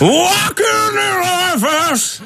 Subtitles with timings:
[0.00, 2.20] Walking in Memphis.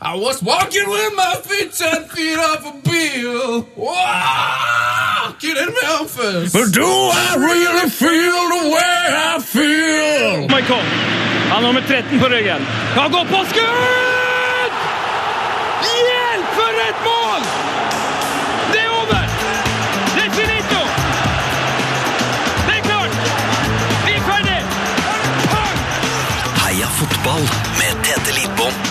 [0.00, 3.68] I was walking with my feet ten feet off a bill.
[3.76, 6.52] Walking in Memphis.
[6.52, 9.00] But do I really feel the way
[9.32, 10.48] I feel?
[10.48, 10.82] Michael.
[11.50, 12.60] Han har nummer 13 på ryggen.
[12.96, 14.07] Han går på skudd!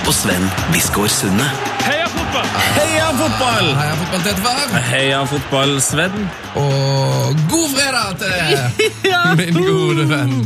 [0.08, 1.46] Og Sven Biskår Sunde.
[1.84, 2.48] Heia fotball!
[2.78, 3.70] Heia fotball!
[3.76, 4.76] Heia fotball til etterfar.
[4.88, 6.16] Heia fotball, Sven.
[6.62, 8.36] Og god fredag til
[9.04, 10.38] deg, min gode venn.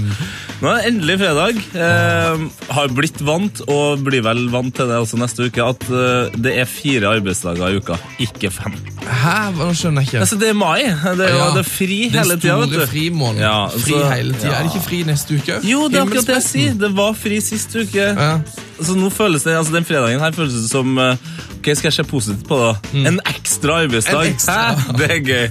[0.62, 1.60] Nå er det endelig fredag.
[1.74, 2.42] Eh,
[2.78, 6.54] har blitt vant, og blir vel vant til det også neste uke, at eh, det
[6.62, 8.76] er fire arbeidsdager i uka, ikke fem.
[9.02, 9.38] Hæ?
[9.58, 10.22] Hva skjønner jeg ikke?
[10.26, 10.82] Altså, det er mai.
[10.90, 12.58] Det er Ja, det er fri Den hele tida.
[12.62, 13.46] store vet frimåneden.
[13.46, 14.52] Ja, fri hele tida.
[14.52, 14.58] ja.
[14.60, 15.62] Er det ikke fri neste uke?
[15.70, 16.78] Jo, det er akkurat det jeg sier.
[16.86, 18.10] Det var fri sist uke.
[18.14, 18.34] Ja.
[18.82, 21.18] Så nå føles det, altså Den fredagen her føles det som eh,
[21.62, 22.72] Ok, skal jeg se positivt på det?
[23.06, 24.24] En ekstra arbeidsdag.
[24.24, 24.32] Mm.
[24.32, 24.56] En ekstra.
[24.74, 24.96] Hæ?
[24.98, 25.44] Det er gøy.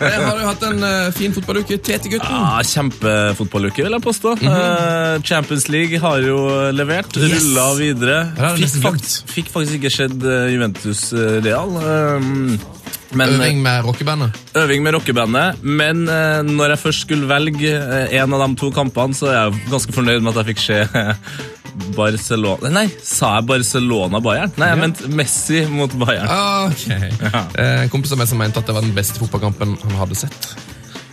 [0.00, 1.76] Jeg har jo hatt en uh, fin fotballuke.
[1.84, 2.32] Tete-gutten.
[2.32, 4.32] Ja, Kjempefotballuke, vil jeg påstå.
[4.48, 6.38] Eh, Champions League har jo
[6.72, 7.12] levert.
[7.20, 7.36] Yes.
[7.44, 8.18] Rulla videre.
[8.40, 11.76] Er Fikk, fakt, fikk faktisk ikke skjedd uh, Juventus eh, Real.
[11.76, 12.56] Um,
[13.16, 14.32] men Øving med rockebandet.
[14.56, 15.62] øving med rockebandet.
[15.64, 19.38] Men uh, når jeg først skulle velge uh, en av de to kampene, så er
[19.38, 21.14] jeg ganske fornøyd med at jeg fikk se eh,
[21.96, 24.52] Barcelona Nei, sa jeg Barcelona-Bayern?
[24.58, 24.80] Nei, jeg Ja.
[24.82, 26.28] mente Messi mot Bayern.
[26.70, 26.86] Ok.
[27.22, 27.44] Ja.
[27.58, 30.16] Eh, En kompis av meg som mente at det var den beste fotballkampen han hadde
[30.16, 30.48] sett.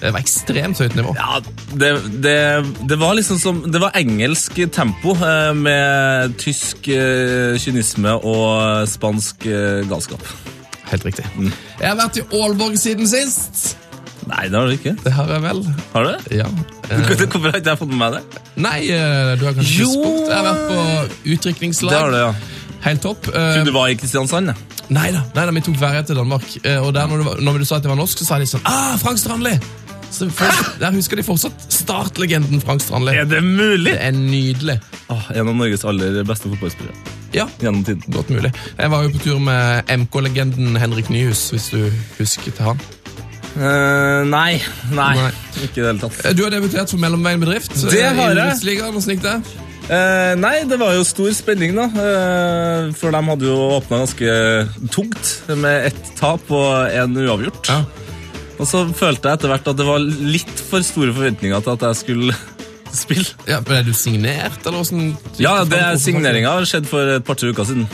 [0.02, 1.14] Det var ekstremt høyt nivå.
[1.16, 1.40] Ja,
[1.74, 2.36] det, det,
[2.90, 9.48] det var liksom som Det var engelsk tempo eh, med tysk eh, kynisme og spansk
[9.90, 10.22] galskap.
[10.92, 11.26] Helt riktig.
[11.38, 11.50] Mm.
[11.80, 13.78] Jeg har vært i Aalborg siden sist.
[14.26, 14.96] Nei, det har du ikke.
[15.04, 15.60] Det har jeg vel.
[15.94, 16.38] Har du det?
[16.40, 16.48] Ja.
[16.90, 18.42] Hvorfor har ikke jeg fått med meg det?
[18.66, 19.90] nei, eh, du har kanskje Jo.
[19.90, 20.30] ikke spurt.
[20.30, 20.78] Jeg har vært på
[21.90, 22.34] Det har du, ja.
[22.86, 23.28] Helt topp.
[23.34, 24.54] Eh, Du var i Kristiansand.
[24.90, 26.46] Nei da, nei da, vi tok ferie til Danmark.
[26.64, 28.46] Eh, Og der når du, når du sa at det var norsk, så sa de
[28.46, 29.56] sånn Ah, Frank Strandli!
[30.16, 30.46] Så for,
[30.80, 33.12] der husker de fortsatt startlegenden Frank Strandli.
[33.18, 33.92] Er det mulig?
[33.92, 34.78] Det er nydelig.
[35.12, 36.94] Åh, en av Norges aller beste fotballspillere
[37.34, 38.02] Ja, gjennom tiden.
[38.14, 38.54] godt mulig.
[38.78, 42.80] Jeg var jo på tur med MK-legenden Henrik Nyhus, hvis du husker til han.
[43.56, 44.58] Eh, nei,
[44.92, 45.30] nei, Nei.
[45.64, 46.18] Ikke i det hele tatt.
[46.26, 47.72] Eh, Du har debutert for Mellomveien bedrift.
[47.88, 48.82] Det eh, har jeg.
[48.84, 49.38] Hvordan gikk det?
[49.86, 51.84] Uh, nei, det var jo stor spenning, da.
[51.94, 54.32] Uh, for de hadde jo åpna ganske
[54.90, 55.30] tungt,
[55.62, 57.70] med ett tap og én uavgjort.
[57.70, 57.84] Ja.
[58.58, 61.86] Og så følte jeg etter hvert at det var litt for store forventninger til at
[61.86, 62.38] jeg skulle
[63.04, 63.30] spille.
[63.46, 65.14] Ja, Er du signert, eller åssen?
[65.38, 67.86] Ja, det er signeringa har skjedd for et par-tre uker siden.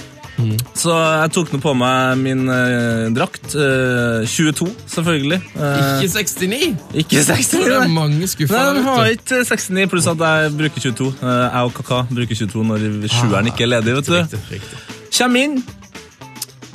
[0.78, 3.54] Så jeg tok nå på meg min eh, drakt.
[3.56, 5.40] eh, 22, selvfølgelig.
[5.56, 6.78] Eh, Ikke 69?
[7.04, 7.50] ikke 60.
[7.52, 7.92] Så det er nei.
[7.96, 8.56] mange skuffer.
[8.56, 9.42] Nei, der den har ute.
[9.44, 11.12] ikke 69, pluss at jeg bruker 22.
[11.22, 13.96] Eh, Jeg og Kaka bruker 22 når sjueren ikke er ledig.
[14.00, 14.18] vet du.
[14.18, 14.82] Riktig, riktig.
[15.12, 15.58] Kjem inn,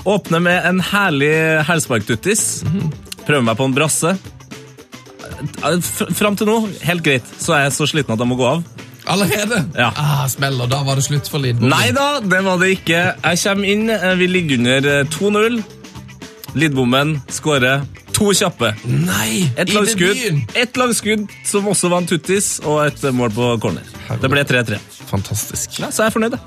[0.07, 1.35] åpner med en herlig
[1.67, 2.47] helsparktuttis.
[3.27, 4.13] Prøver meg på en brasse.
[5.67, 8.37] Eh, f- Fram til nå, helt greit, så er jeg så sliten at jeg må
[8.39, 8.63] gå av.
[9.07, 9.61] Allerede?
[9.79, 9.91] Ja.
[9.97, 11.69] Ah, smell, og Da var det slutt for Lidbom.
[11.71, 13.03] Nei da, det var det ikke.
[13.23, 15.61] Jeg kommer inn, eh, vi ligger under eh, 2-0.
[16.57, 17.85] Lidbommen skårer
[18.17, 18.73] to kjappe.
[18.89, 19.45] Nei!
[19.61, 20.43] Et I langskudd, debuten!
[20.57, 23.85] et langskudd som også var en tuttis, og et eh, mål på corner.
[24.23, 24.81] Det ble 3-3.
[25.11, 25.79] Fantastisk.
[25.83, 26.41] Ja, så er jeg fornøyd, da.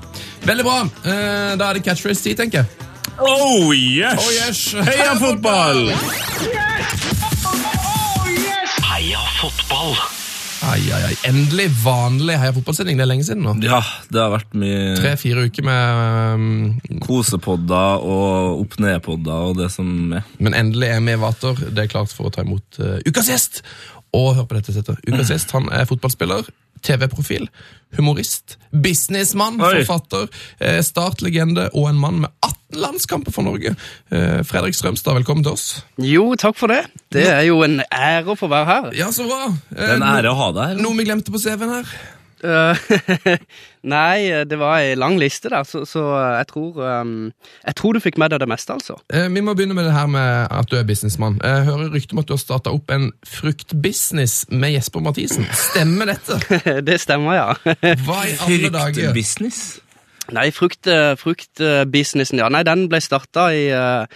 [0.50, 0.78] Veldig bra.
[1.04, 2.88] Eh, da er det catchphrase-tid, tenker jeg.
[3.20, 4.18] Oh yes!
[4.20, 4.60] Oh, yes.
[4.88, 5.90] Heia fotball!
[5.92, 7.04] Yes!
[7.44, 8.78] Oh, yes!
[8.90, 9.94] Heia fotball!
[10.70, 11.14] Ai, ai, ai.
[11.26, 12.98] Endelig vanlig Heia fotballsending.
[13.00, 13.56] Det er lenge siden nå.
[13.64, 13.80] Ja,
[14.12, 16.02] det har vært mye Tre-fire uker med
[16.38, 20.28] um, kosepodder og opp-ned-podder og det som er.
[20.38, 21.58] Men endelig er vi Vater.
[21.66, 23.64] Det er klart for å ta imot uh, ukas gjest.
[24.14, 25.02] Og hør på dette settet.
[25.10, 26.46] Ukas gjest han er fotballspiller,
[26.86, 27.50] TV-profil,
[27.98, 30.30] humorist, businessmann, forfatter,
[30.62, 33.74] eh, startlegende og en mann med 18 landskamper for Norge.
[34.12, 35.66] Eh, Fredrik Strømstad, velkommen til oss.
[35.98, 36.84] Jo, takk for det.
[37.12, 38.88] Det er jo en ære å få være her.
[38.98, 39.50] Ja, så bra.
[39.50, 40.82] Eh, Det er en ære å ha deg her.
[40.84, 41.92] Noe vi glemte på CV-en her.
[42.40, 42.76] Eh,
[43.92, 46.00] Nei, det var ei lang liste der, så, så
[46.38, 47.10] jeg tror um,
[47.66, 48.96] Jeg tror du fikk med deg det meste, altså.
[49.12, 51.36] Eh, vi må begynne med det her med at du er businessmann.
[51.44, 55.44] Jeg hører rykter om at du har starta opp en fruktbusiness med Jesper Mathisen.
[55.52, 56.40] Stemmer dette?
[56.88, 57.46] det stemmer, ja.
[58.06, 59.10] Hva i alle dager?
[59.10, 59.62] Fruktbusiness.
[60.34, 62.48] Nei, frukt, eh, fruktbusinessen, ja.
[62.52, 64.06] Nei, den ble starta i eh,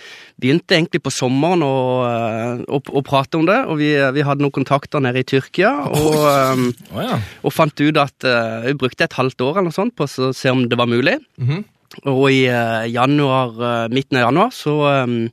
[0.41, 1.75] Begynte egentlig på sommeren å,
[2.09, 5.71] eh, å, å prate om det, og vi, vi hadde noen kontakter nede i Tyrkia.
[5.95, 7.21] Og, oh, ja.
[7.43, 8.27] og fant ut at
[8.65, 11.21] Vi brukte et halvt år eller noe sånt på å se om det var mulig.
[11.41, 11.65] Mhm.
[12.11, 12.41] Og i
[12.91, 13.53] januar,
[13.93, 14.73] midten av januar så
[15.07, 15.29] um,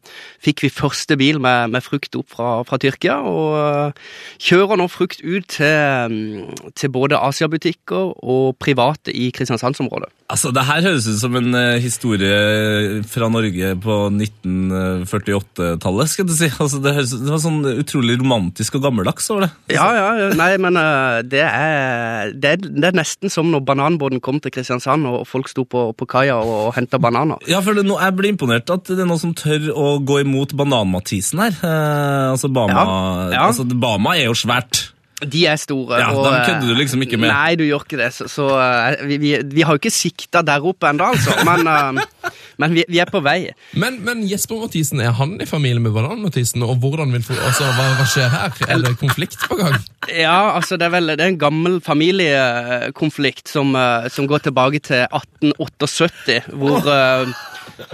[0.46, 3.16] fikk vi første bil med, med frukt opp fra, fra Tyrkia.
[3.26, 10.12] Og uh, kjører nå frukt ut til, mm, til både Asia-butikker og private i Kristiansandsområdet.
[10.32, 16.12] Altså, Det her høres ut som en uh, historie fra Norge på 1948-tallet.
[16.12, 16.48] skal du si.
[16.62, 19.52] Altså, det, høres, det var sånn utrolig romantisk og gammeldags over det.
[19.76, 20.30] Ja, ja, ja.
[20.40, 24.54] Nei, men uh, det er, det, er, det er nesten som når bananbåten kom til
[24.56, 27.42] Kristiansand og folk sto på, på kaia og, og henta bananer.
[27.52, 30.56] Ja, for nå, Jeg blir imponert at det er noen som tør å gå imot
[30.58, 31.60] Banan-Mathisen her.
[31.60, 32.88] Uh, altså, Bama, Ja,
[33.36, 33.46] ja.
[33.50, 34.88] altså, Bama er jo svært.
[35.22, 36.00] De er store.
[36.02, 37.30] Ja, og, dem eh, kødder du liksom ikke med.
[37.30, 38.10] Nei, du gjør ikke det.
[38.16, 41.36] Så, så eh, vi, vi, vi har jo ikke sikta der oppe ennå, altså.
[41.46, 42.32] Men, eh,
[42.62, 43.52] men vi, vi er på vei.
[43.78, 46.66] Men, men Jesper Mathisen, er han i familie med Banan-Mathisen?
[46.66, 48.58] Og hvordan vil, altså, hva, hva skjer her?
[48.68, 49.78] Er det konflikt på gang?
[50.10, 54.82] Ja, altså det er vel det er en gammel familiekonflikt som, eh, som går tilbake
[54.90, 57.36] til 1878, hvor, oh.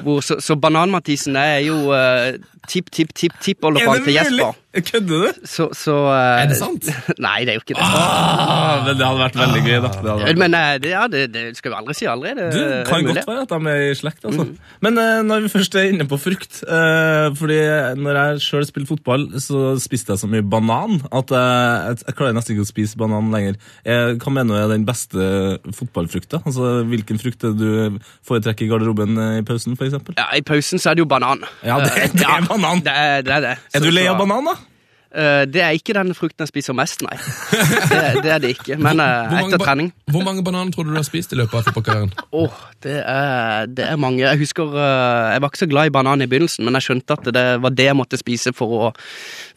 [0.03, 1.91] hvor Så, så Banan-Mathisen er jo
[2.67, 4.63] uh, tipp-tipp-tipp-tippoldefann til Jesper.
[4.77, 5.47] Kødder du?
[5.47, 6.85] Så, så uh, Er det sant?
[7.25, 7.85] Nei, det er jo ikke det.
[7.87, 9.91] Ah, men det hadde vært veldig gøy, da.
[9.95, 10.41] Det vært.
[10.41, 12.33] Men uh, det, ja, det, det skal vi aldri si aldri.
[12.37, 14.45] Det, Du, det kan godt være at de er i slekt, altså.
[14.45, 14.73] Mm.
[14.85, 16.59] Men uh, når vi først er inne på frukt
[17.37, 17.57] fordi
[17.99, 22.35] når jeg sjøl spilte fotball, så spiste jeg så mye banan at jeg, jeg klarer
[22.35, 23.57] nesten ikke å spise banan lenger.
[24.21, 25.27] Hva mener du er den beste
[25.75, 26.41] fotballfrukta?
[26.47, 29.97] Altså, Hvilken frukt er det du foretrekker i garderoben i pausen, f.eks.?
[30.17, 31.45] Ja, I pausen så er det jo banan.
[31.65, 32.56] Ja, det, det er banan.
[32.57, 33.37] Det er det.
[33.37, 33.55] Er, det.
[33.73, 34.57] Er du lei av banan, da?
[35.17, 37.15] Eh, det er ikke den frukten jeg spiser mest, nei.
[37.87, 38.75] Det, det er det ikke.
[38.75, 41.55] Men eh, Hvor etter trening Hvor mange bananer tror du du har spist i løpet
[41.55, 42.11] av fotballkarrieren?
[42.41, 44.25] Åh, det er, det er mange.
[44.25, 47.17] Jeg husker eh, Jeg var ikke så glad i banan i begynnelsen, men jeg skjønte
[47.17, 48.91] at det var det jeg måtte spise for å,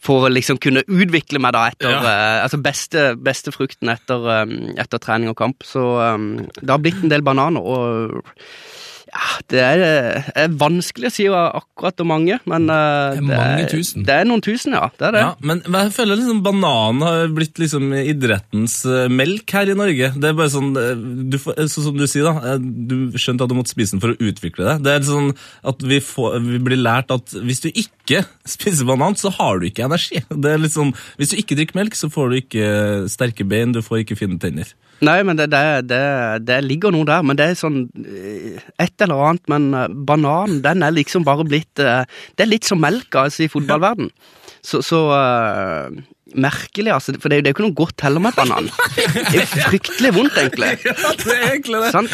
[0.01, 4.57] for å liksom kunne utvikle meg da etter eh, Altså beste, beste frukten etter, eh,
[4.81, 5.67] etter trening og kamp.
[5.67, 6.19] Så eh,
[6.61, 8.21] det har blitt en del bananer, og
[9.11, 9.81] ja, det er,
[10.39, 14.05] er vanskelig å si akkurat hvor mange, men uh, Det er mange tusen.
[14.07, 14.85] Det er noen tusen, ja.
[14.95, 15.23] Det er det.
[15.25, 20.11] Ja, men jeg føler liksom bananen har blitt liksom idrettens eh, melk her i Norge.
[20.15, 20.93] Det er bare sånn, eh,
[21.31, 24.03] du, eh, sånn som du sier da, eh, du skjønte at du måtte spise den
[24.03, 24.77] for å utvikle det.
[24.85, 25.31] Det er sånn
[25.67, 28.23] at vi, får, vi blir lært at hvis du ikke
[28.55, 30.23] spiser banan, så har du ikke energi.
[30.31, 32.71] Det er litt sånn, hvis du ikke drikker melk, så får du ikke
[33.11, 34.71] sterke bein, du får ikke fine tenner.
[35.01, 36.01] Nei, men det, det, det,
[36.45, 40.59] det ligger noe der, men det er sånn eh, et eller annet, men eh, bananen,
[40.61, 42.03] den er liksom bare blitt eh,
[42.37, 44.11] Det er litt som melka altså, i fotballverden.
[44.61, 45.87] Så, så uh,
[46.37, 48.67] merkelig, altså, for det, er jo- ikke noe godt heller med banan.
[48.93, 50.69] Det er jo fryktelig vondt, egentlig.
[50.85, 51.89] Ja, det er egentlig det.
[51.95, 52.09] Sånn?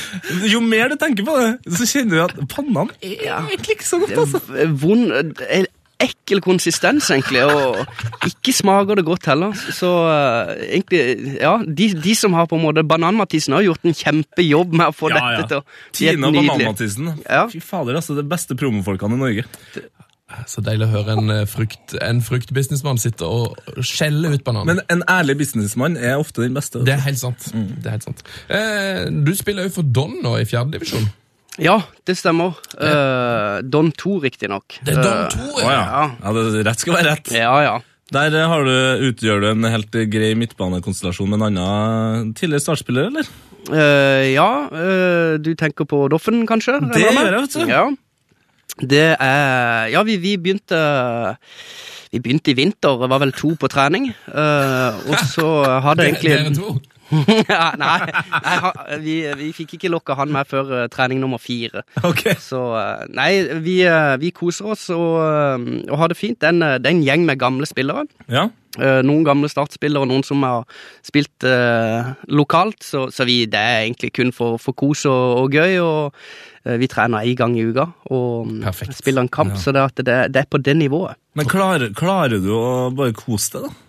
[0.47, 3.41] Jo mer du tenker på det, så kjenner du at banan er Ja.
[3.49, 4.39] egentlig ikke så godt, altså.
[4.79, 5.11] vond
[5.43, 5.67] eh,
[6.03, 7.79] Ekkel konsistens, egentlig, og
[8.27, 9.55] ikke smaker det godt heller.
[9.73, 13.97] Så uh, egentlig, ja, de, de som har på en måte Banan-Mathisen har gjort en
[13.97, 15.41] kjempejobb med å få Ja, ja.
[15.41, 16.51] dette til å bli Tina helt nydelig.
[16.53, 17.11] Banan-Mathisen.
[17.25, 17.43] Ja.
[17.49, 18.13] Fy fader, altså.
[18.19, 19.47] Det beste promofolkene i Norge.
[20.51, 24.73] Så deilig å høre en, eh, frukt, en fruktbusinessmann sitte og skjelle ut bananer.
[24.75, 26.81] Men en ærlig businessmann er ofte den beste.
[26.83, 27.47] det er helt sant.
[27.55, 28.23] Det er helt sant.
[28.51, 31.07] Eh, du spiller jo for Don nå i fjerdedivisjon.
[31.57, 32.57] Ja, det stemmer.
[32.77, 34.77] Uh, Don 2, riktignok.
[34.85, 35.83] Det er Don Eh, 2, Å ja.
[36.21, 37.31] ja det, rett skal være rett.
[37.33, 37.75] Ja, ja.
[38.13, 38.75] Der eh, har du,
[39.09, 43.31] utgjør du en helt grei midtbanekonstellasjon med en annen tidligere startspiller, eller?
[43.67, 46.77] Uh, ja, eh, du tenker på Doffen, kanskje?
[46.93, 47.65] Det gjør jeg, vet du.
[47.67, 47.87] Ja.
[48.77, 50.77] Det er Ja, vi, vi begynte
[52.13, 54.11] Vi begynte i vinter, var vel to på trening.
[54.29, 55.47] eh, og så
[55.83, 56.77] hadde egentlig Dere to.
[57.47, 57.97] Ja, Nei,
[58.43, 61.83] nei vi, vi fikk ikke lokka han med før eh, trening nummer fire.
[62.03, 62.35] Okay.
[62.41, 63.31] Så eh, nei,
[63.63, 65.17] vi, eh, vi koser oss og,
[65.87, 66.39] og har det fint.
[66.41, 68.07] Det er en, gjeng med gamle spillere.
[68.31, 68.49] Ja.
[68.77, 70.67] Noen gamle startspillere, og noen som har
[71.01, 71.45] spilt
[72.29, 72.83] lokalt.
[72.85, 75.79] Så, så vi, det er egentlig kun for, for kos og, og gøy.
[75.81, 78.99] Og vi trener én gang i uka og mm, Perfekt.
[78.99, 79.55] spiller en kamp.
[79.57, 81.17] Så det, det, det er på det nivået.
[81.39, 83.86] Men klarer, klarer du å bare kose deg, da?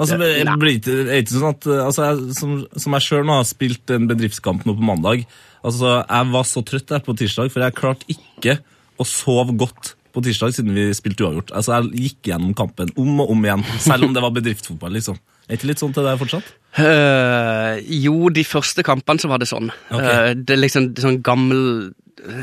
[0.00, 3.42] Altså, det blir ikke, ikke sånn at, eh, altså, jeg, som, som jeg sjøl har
[3.46, 5.26] spilt en bedriftskamp nå på mandag
[5.60, 8.56] altså, Jeg var så trøtt der på tirsdag, for jeg klarte ikke
[8.98, 11.52] å sove godt på tirsdag siden vi spilte uavgjort.
[11.56, 14.92] Altså, Jeg gikk gjennom kampen om og om igjen, selv om det var bedriftsfotball.
[14.98, 15.20] liksom.
[15.48, 16.50] Er ikke litt sånn til deg fortsatt?
[16.78, 19.72] Uh, jo, de første kampene så var det sånn.
[19.90, 20.12] Okay.
[20.12, 21.64] Uh, det er liksom det er sånn gammel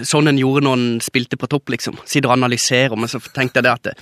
[0.08, 2.00] Sånn en gjorde når en spilte på topp, liksom.
[2.04, 3.94] Sitter og analyserer, men så tenkte jeg det at det,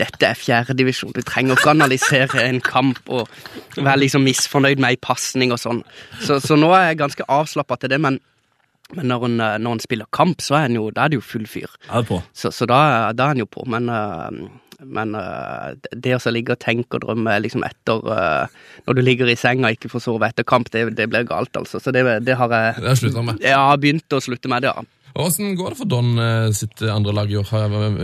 [0.00, 1.12] dette er fjerdedivisjon.
[1.16, 3.28] Du trenger ikke analysere en kamp og
[3.76, 5.82] være liksom misfornøyd med ei pasning og sånn.
[6.22, 8.20] Så, så nå er jeg ganske avslappa til det, men,
[8.96, 11.20] men når, en, eh, når en spiller kamp, så er en jo, da er det
[11.20, 11.68] jo full fyr.
[12.32, 12.80] Så, så da,
[13.12, 14.30] da er han jo på, men, uh,
[14.86, 19.28] men uh, det å ligge og tenke og drømme liksom etter uh, Når du ligger
[19.28, 21.82] i senga og ikke får sove etter kamp, det, det blir galt, altså.
[21.82, 23.42] Så det, det har jeg Det har med.
[23.44, 24.86] Har begynt å slutte med det, ja.
[25.14, 27.48] Åssen går det for Don eh, sitt andre lag i år?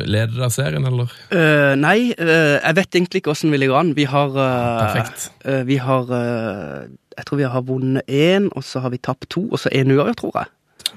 [0.07, 1.13] Leder dere serien, eller?
[1.31, 3.93] Uh, nei, uh, jeg vet egentlig ikke åssen vi ligger an.
[3.97, 5.29] Vi har uh, Perfekt.
[5.69, 9.45] Vi har eh, Jeg tror vi har vunnet én, og så har vi tapt to,
[9.51, 10.51] og så én uavgjort, tror jeg.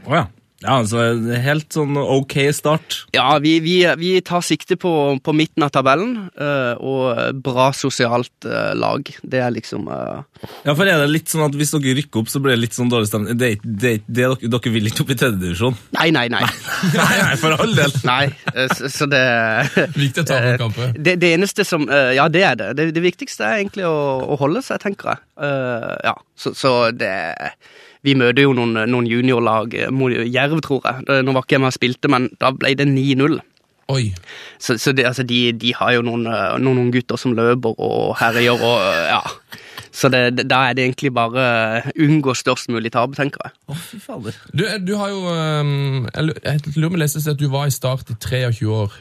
[0.07, 0.25] Oh, ja.
[0.63, 1.03] Ja, altså
[1.43, 2.95] helt sånn ok start.
[3.13, 8.47] Ja, vi, vi, vi tar sikte på, på midten av tabellen, eh, og bra sosialt
[8.49, 9.05] eh, lag.
[9.21, 12.31] Det er liksom eh, Ja, for er det litt sånn at Hvis dere rykker opp,
[12.33, 13.37] så blir det litt sånn dårlig stemning?
[13.37, 15.77] Det, er det, er det dere, dere vil ikke opp i tredjedivisjon?
[15.99, 16.43] Nei, nei, nei.
[16.97, 17.93] Nei, nei, for all del.
[18.11, 18.25] nei
[18.73, 19.23] så, så det
[20.01, 20.97] Viktig å ta noen kamper.
[20.97, 22.73] det, det eneste som Ja, det er det.
[22.79, 25.23] Det, det viktigste er egentlig å, å holde seg, tenker jeg.
[25.37, 27.13] Eh, ja, så, så det
[28.07, 31.21] Vi møter jo noen, noen juniorlag eh, mot Jerv, tror jeg.
[31.27, 33.39] Nå var ikke jeg med og spilte, men da ble det 9-0.
[33.87, 34.11] Oi.
[34.59, 38.17] Så, så det, altså, de, de har jo noen, eh, noen gutter som løper og
[38.19, 39.21] herjer og eh, ja.
[39.97, 41.43] Så det, det, da er det egentlig bare
[41.95, 43.55] unngå størst mulig tap, tenker jeg.
[43.71, 44.35] Å, fy fader.
[44.51, 47.65] Du, du har jo um, Jeg jeg lurer på om jeg leste at du var
[47.65, 48.93] i Start i 23 år.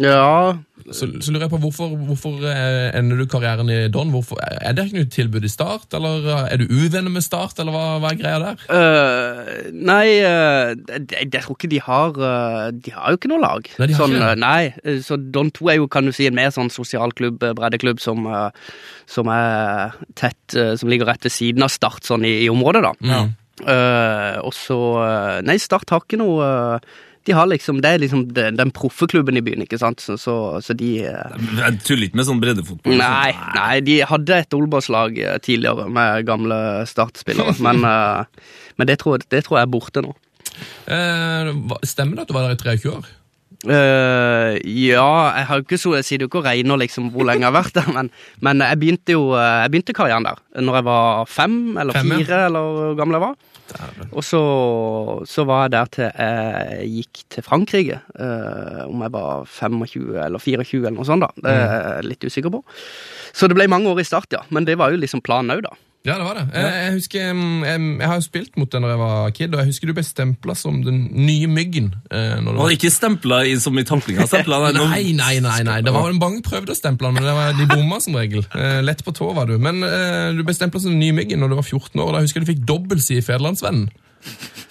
[0.00, 0.56] Ja,
[0.90, 4.08] Så, så lurer jeg på hvorfor, hvorfor eh, ender du karrieren i Don?
[4.10, 7.60] Hvorfor, er det ikke noe tilbud i Start, eller eh, er du uvenner med Start,
[7.60, 8.64] eller hva, hva er greia der?
[8.72, 13.44] Uh, nei, uh, jeg, jeg tror ikke de har uh, De har jo ikke noe
[13.44, 13.68] lag.
[13.78, 14.72] Nei, sånn, nei,
[15.04, 18.26] så Don 2 er jo kan du si, en mer sånn sosialklubb, breddeklubb, som,
[19.06, 22.96] som er tett Som ligger rett ved siden av Start sånn i, i området, da.
[23.12, 23.22] Ja.
[23.62, 24.82] Øh, og så
[25.44, 26.48] Nei, Start har ikke noe
[27.26, 30.16] De har liksom Det er liksom den, den proffe klubben i byen, ikke sant, så,
[30.20, 32.98] så, så de øh, Jeg tuller ikke med sånn breddefotball.
[32.98, 36.58] Nei, nei, de hadde et Olbos-lag øh, tidligere med gamle
[36.90, 38.44] Start-spillere, men, øh,
[38.78, 40.14] men det, tror, det tror jeg er borte nå.
[40.90, 41.50] Eh,
[41.88, 43.10] stemmer det at du var der i 23 år?
[43.62, 47.44] Uh, ja, jeg har ikke så, jeg sier jo ikke og regner liksom hvor lenge
[47.44, 48.08] jeg har vært der, men,
[48.42, 52.10] men jeg begynte jo eh, jeg begynte karrieren der når jeg var fem eller Fem,
[52.10, 53.36] fire, eller hvor gammel jeg var.
[54.10, 54.42] Og så,
[55.28, 60.42] så var jeg der til jeg gikk til Frankrike, eh, om jeg var 25 eller
[60.42, 61.30] 24 eller noe sånt da.
[61.36, 62.62] Det er jeg litt usikker på.
[63.32, 64.42] Så det ble mange år i start, ja.
[64.52, 65.74] Men det var jo liksom planen òg, da.
[66.02, 66.44] Ja, det var det.
[66.50, 69.60] Jeg, jeg husker, jeg, jeg har jo spilt mot den da jeg var kid, og
[69.60, 71.92] jeg husker du ble stempla som den nye myggen.
[72.10, 72.72] Eh, når var...
[72.74, 74.26] ikke stempla i, som i tamplinga.
[74.26, 75.78] Stempla, Nei, nei, nei, nei.
[75.86, 78.42] Det var mange prøvde å stemple han, men det var, de bomma som regel.
[78.50, 79.54] Eh, lett på tå var du.
[79.62, 82.16] Men eh, du ble stempla som den nye myggen når du var 14 år, og
[82.16, 83.86] da husker jeg du fikk dobbeltside i Federlandsvennen.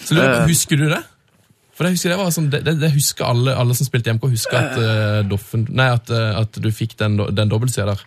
[0.04, 1.04] Så lurer Husker du det?
[1.82, 4.28] For det husker jeg var sånn, det, det, det husker alle, alle som spilte MK,
[4.36, 8.04] husker at, uh, Doffen, nei, at, eh, at du fikk den, den dobbeltsida der.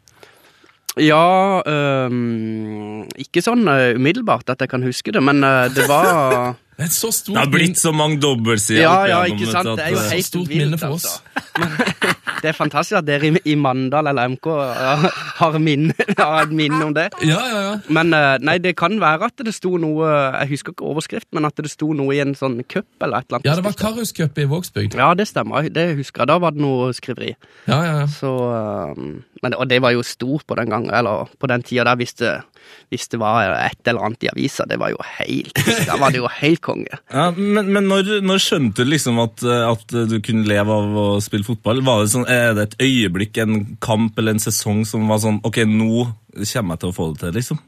[1.01, 6.55] Ja øhm, Ikke sånn øh, umiddelbart at jeg kan huske det, men øh, det var
[6.75, 8.83] Det er et så stort Det har blitt så mange dobbeltsider.
[8.83, 9.77] Ja, ja, ikke sant?
[9.79, 11.05] Det er jo helt stort vilt, minne for oss.
[11.37, 12.15] altså.
[12.43, 15.05] Det er fantastisk at dere i, i Mandal eller MK øh,
[15.41, 17.07] har, minne, har et minne om det.
[17.23, 17.77] Ja, ja, ja.
[17.89, 21.47] Men øh, nei, det kan være at det sto noe Jeg husker ikke overskrift, men
[21.47, 23.49] at det sto noe i en sånn cup eller et eller annet.
[23.49, 24.99] Ja, det var Karuscup i Vågsbygd.
[24.99, 25.71] Ja, det stemmer.
[25.71, 26.33] Det husker jeg.
[26.33, 27.37] Da var det noe skriveri.
[27.71, 28.11] Ja, ja, ja.
[28.11, 31.85] Så, øhm, men, og det var jo stort på den gangen, eller på den tida
[31.85, 32.33] der, hvis det,
[32.93, 34.65] hvis det var et eller annet i avisa.
[34.69, 37.01] Det var jo helt Da var det jo helt konge.
[37.15, 40.97] Ja, men men når, når skjønte du liksom at, eh, at du kunne leve av
[40.99, 41.85] å spille fotball?
[41.85, 45.41] Var det sånn, Er det et øyeblikk, en kamp eller en sesong som var sånn
[45.45, 47.63] Ok, nå kommer jeg til å få det til, liksom?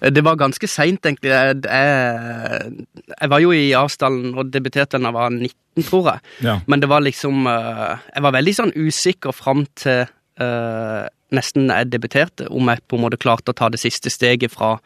[0.00, 1.32] Det var ganske seint, egentlig.
[1.32, 6.24] Jeg, jeg, jeg var jo i Arsdalen og debuterte da jeg var 19, tror jeg.
[6.48, 6.58] Ja.
[6.66, 10.06] Men det var liksom øh, Jeg var veldig sånn usikker fram til
[10.40, 14.52] øh, nesten jeg debuterte, om jeg på en måte klarte å ta det siste steget
[14.52, 14.76] fra,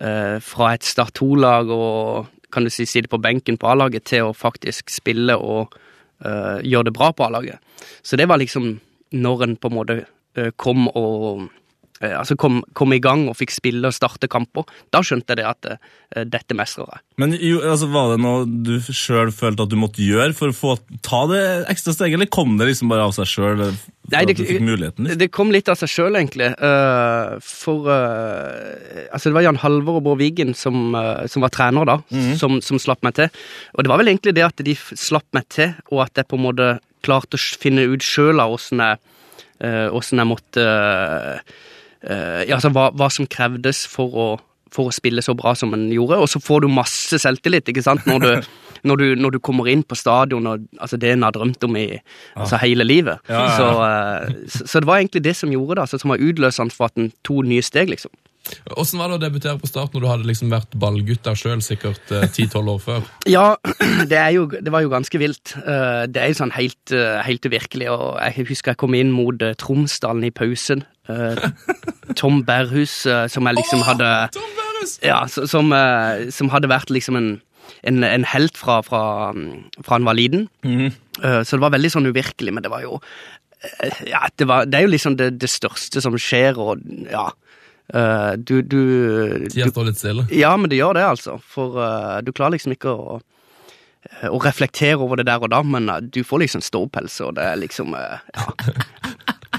[0.00, 4.28] øh, fra et Start 2-lag og kan du si sitte på benken på A-laget til
[4.28, 5.74] å faktisk spille og
[6.24, 7.60] øh, gjøre det bra på A-laget.
[8.02, 8.78] Så det var liksom
[9.12, 9.98] når en på en måte
[10.36, 11.48] øh, kom og eh,
[12.00, 14.68] altså kom, kom i gang og fikk spille og starte kamper.
[14.94, 17.04] Da skjønte jeg det at uh, dette mestrer jeg.
[17.18, 20.56] Men jo, altså, Var det noe du sjøl følte at du måtte gjøre for å
[20.56, 23.64] få ta det ekstra steget, eller kom det liksom bare av seg sjøl?
[24.08, 25.04] Nei, du fikk muligheten?
[25.04, 25.20] Liksom?
[25.20, 26.52] det kom litt av seg sjøl, egentlig.
[26.62, 31.52] Uh, for uh, Altså, det var Jan Halvor og Bård Wiggen som, eh, som var
[31.54, 31.96] trener da,
[32.38, 33.30] som, som slapp meg til.
[33.74, 36.38] Og det var vel egentlig det at de slapp meg til, og at jeg på
[36.38, 36.68] en måte
[37.04, 39.00] klarte å finne ut sjøl av åssen jeg,
[39.64, 40.66] eh, jeg måtte
[42.02, 44.28] eh, ja, altså hva, hva som krevdes for å,
[44.74, 46.20] for å spille så bra som en gjorde.
[46.22, 48.06] Og så får du masse selvtillit ikke sant?
[48.08, 48.48] Når, du,
[48.88, 51.78] når, du, når du kommer inn på stadion, og altså det en har drømt om
[51.80, 51.88] i
[52.34, 53.22] altså hele livet.
[53.28, 53.56] Ja, ja, ja.
[53.56, 56.74] Så, eh, så, så det var egentlig det som gjorde det, altså, som var utløsende
[56.76, 58.12] for at en to nye steg, liksom.
[58.80, 61.60] Åssen var det å debutere på start når du hadde liksom vært ballgutt der sjøl
[61.64, 63.08] sikkert eh, 10-12 år før?
[63.36, 63.46] Ja,
[64.10, 65.54] det, jo, det var jo ganske vilt.
[65.60, 67.90] Eh, Det er jo sånn helt, eh, helt uvirkelig.
[67.92, 70.84] Og jeg husker jeg kom inn mot eh, Tromsdalen i pausen.
[72.20, 74.08] Tom Berghus, eh, som jeg liksom hadde
[75.02, 75.72] Ja, som,
[76.32, 77.30] som hadde vært liksom en
[77.86, 79.00] en, en helt fra, fra,
[79.84, 80.46] fra han var liten.
[80.64, 82.96] Eh, så det var veldig sånn uvirkelig, men det var jo
[84.06, 86.80] Ja, det, var, det er jo liksom det, det største som skjer, og
[87.10, 87.26] ja
[87.94, 88.80] eh, Du, du,
[89.48, 90.28] Tida står litt stille.
[90.34, 91.38] Ja, men det gjør det, altså.
[91.42, 93.18] For uh, du klarer liksom ikke å
[94.30, 97.44] å reflektere over det der og da, men uh, du får liksom ståpels, og det
[97.44, 98.46] er liksom eh, ja.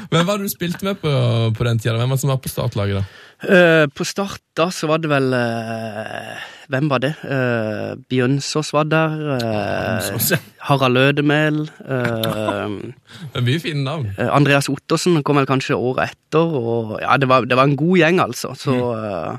[0.09, 1.11] Hvem var det du spilte med på,
[1.53, 1.97] på den tida?
[1.99, 3.01] Hvem var det som var på startlaget?
[3.01, 3.28] da?
[3.39, 7.13] Eh, på start da så var det vel uh, Hvem var det?
[7.23, 9.13] Uh, Bjønsås var der.
[9.39, 11.61] eh, Harald Lødemel.
[11.87, 12.73] eh,
[13.31, 14.09] Det er mye fine navn.
[14.19, 16.51] eh, Andreas Ottersen kom vel kanskje året etter.
[16.59, 18.51] Og, ja, det var, det var en god gjeng, altså.
[18.59, 19.37] Så eh,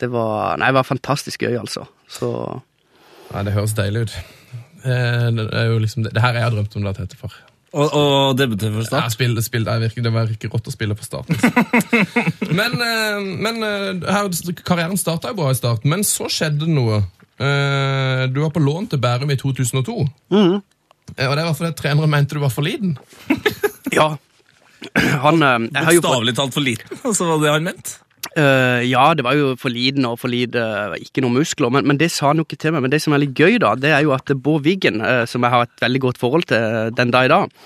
[0.00, 1.84] det var Nei, det var fantastisk gøy, altså.
[2.08, 2.32] Så
[3.34, 4.16] Nei, Det høres deilig ut.
[4.86, 7.36] Eh, Det, er jo liksom, det her har jeg drømt om det har hett for.
[7.76, 9.12] Og, og debutere for Ja, Start.
[9.12, 11.28] spill, spill, det, virker, det var ikke rått å spille på start.
[11.28, 11.50] Altså.
[12.58, 14.30] men eh, men eh, her,
[14.64, 17.02] karrieren starta jo bra i starten, men så skjedde det noe.
[17.36, 19.98] Eh, Du var på lån til Bærum i 2002.
[20.32, 20.56] Mhm.
[21.18, 22.96] Eh, Og det var fordi treneren mente du var for liten.
[23.92, 24.14] ja.
[25.26, 25.40] Han
[25.72, 27.98] Bokstavelig talt for liten, altså var det han mente.
[28.36, 30.60] Eh, ja, det var jo for liten og for lite
[31.00, 32.84] Ikke noe muskler, men, men det sa han jo ikke til meg.
[32.84, 35.46] Men det som er litt gøy, da, det er jo at Bård Wiggen, uh, som
[35.46, 37.56] jeg har et veldig godt forhold til eh, den dag i dag,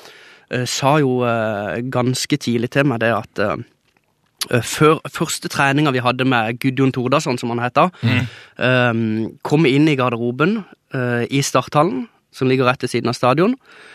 [0.55, 3.67] uh, sa jo eh, ganske tidlig til meg det at eh,
[4.53, 9.05] eh, før første treninga vi hadde med Gudjon Tordasson, som han heter, eh,
[9.43, 10.61] kom inn i garderoben
[10.95, 13.90] eh, i starthallen, som ligger rett ved siden av stadion, eh,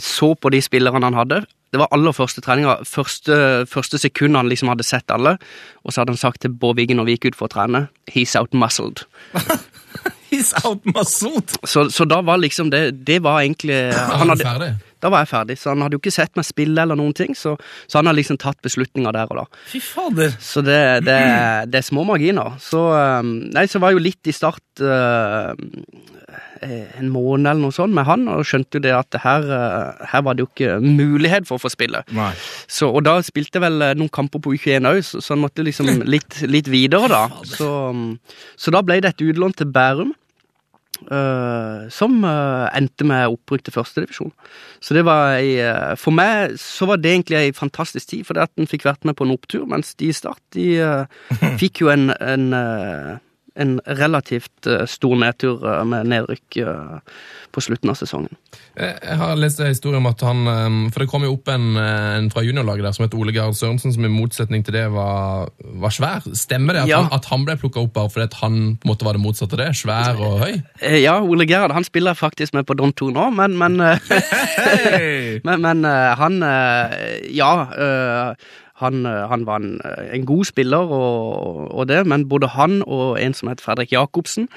[0.00, 1.40] så på de spillerne han hadde.
[1.74, 5.34] Det var aller første treninga, første, første sekund han liksom hadde sett alle.
[5.82, 7.88] Og så hadde han sagt til Bård Wiggen når vi gikk ut for å trene
[8.14, 9.02] He's out muscled'.
[10.30, 11.56] He's out muscled!
[11.66, 13.76] Så, så da var liksom det Det var egentlig
[14.20, 14.70] Han hadde, ferdig.
[15.02, 17.34] Da var jeg ferdig, så han hadde jo ikke sett meg spille eller noen ting.
[17.36, 17.56] Så,
[17.90, 19.44] så han har liksom tatt beslutninger der og da.
[19.68, 20.32] Fy fader.
[20.40, 21.18] Så det, det,
[21.68, 22.54] det er små marginer.
[22.62, 25.52] Så um, Nei, så var jeg jo litt i start uh,
[26.64, 30.24] en måned eller noe sånt med han, og skjønte jo det at her, uh, her
[30.24, 32.04] var det jo ikke mulighet for å få spille.
[32.66, 35.44] Så, og da spilte jeg vel uh, noen kamper på U21 òg, så, så han
[35.44, 37.24] måtte liksom litt, litt videre, da.
[37.48, 37.70] Så,
[38.56, 40.14] så da ble det et utlån til Bærum.
[41.10, 44.32] uh, som uh, endte med opprykk til førstedivisjon.
[44.84, 48.44] Så det var ei uh, For meg så var det egentlig ei fantastisk tid, fordi
[48.44, 50.68] at en fikk vært med på en opptur, mens de i Start de
[51.62, 52.48] fikk jo en, en,
[53.56, 56.98] en relativt uh, stor nedtur uh, med nedrykk uh,
[57.54, 58.32] på slutten av sesongen.
[58.74, 61.46] Eh, Jeg har lest en historie om at han eh, For det kom jo opp
[61.52, 64.74] en, eh, en fra juniorlaget der som het Ole Gard Sørensen, som i motsetning til
[64.74, 66.26] det var, var svær.
[66.34, 67.02] Stemmer det at, Ja.
[67.04, 69.54] han, at han ble plukka opp bare fordi han på en måte var det motsatte
[69.54, 69.70] av det?
[69.78, 70.58] Svær og høy?
[70.82, 75.38] Eh, Ja, Ole Gerhard han spiller faktisk med på Don 2 nå, men, men, eh,
[75.46, 76.98] men, men eh, han eh,
[77.38, 78.50] Ja, eh,
[78.82, 83.20] han, eh, han var en, en god spiller og, og det, men både han og
[83.22, 84.48] en som het Fredrik Jacobsen,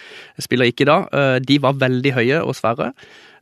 [0.42, 2.94] spiller ikke da, eh, de var veldig høye og svære.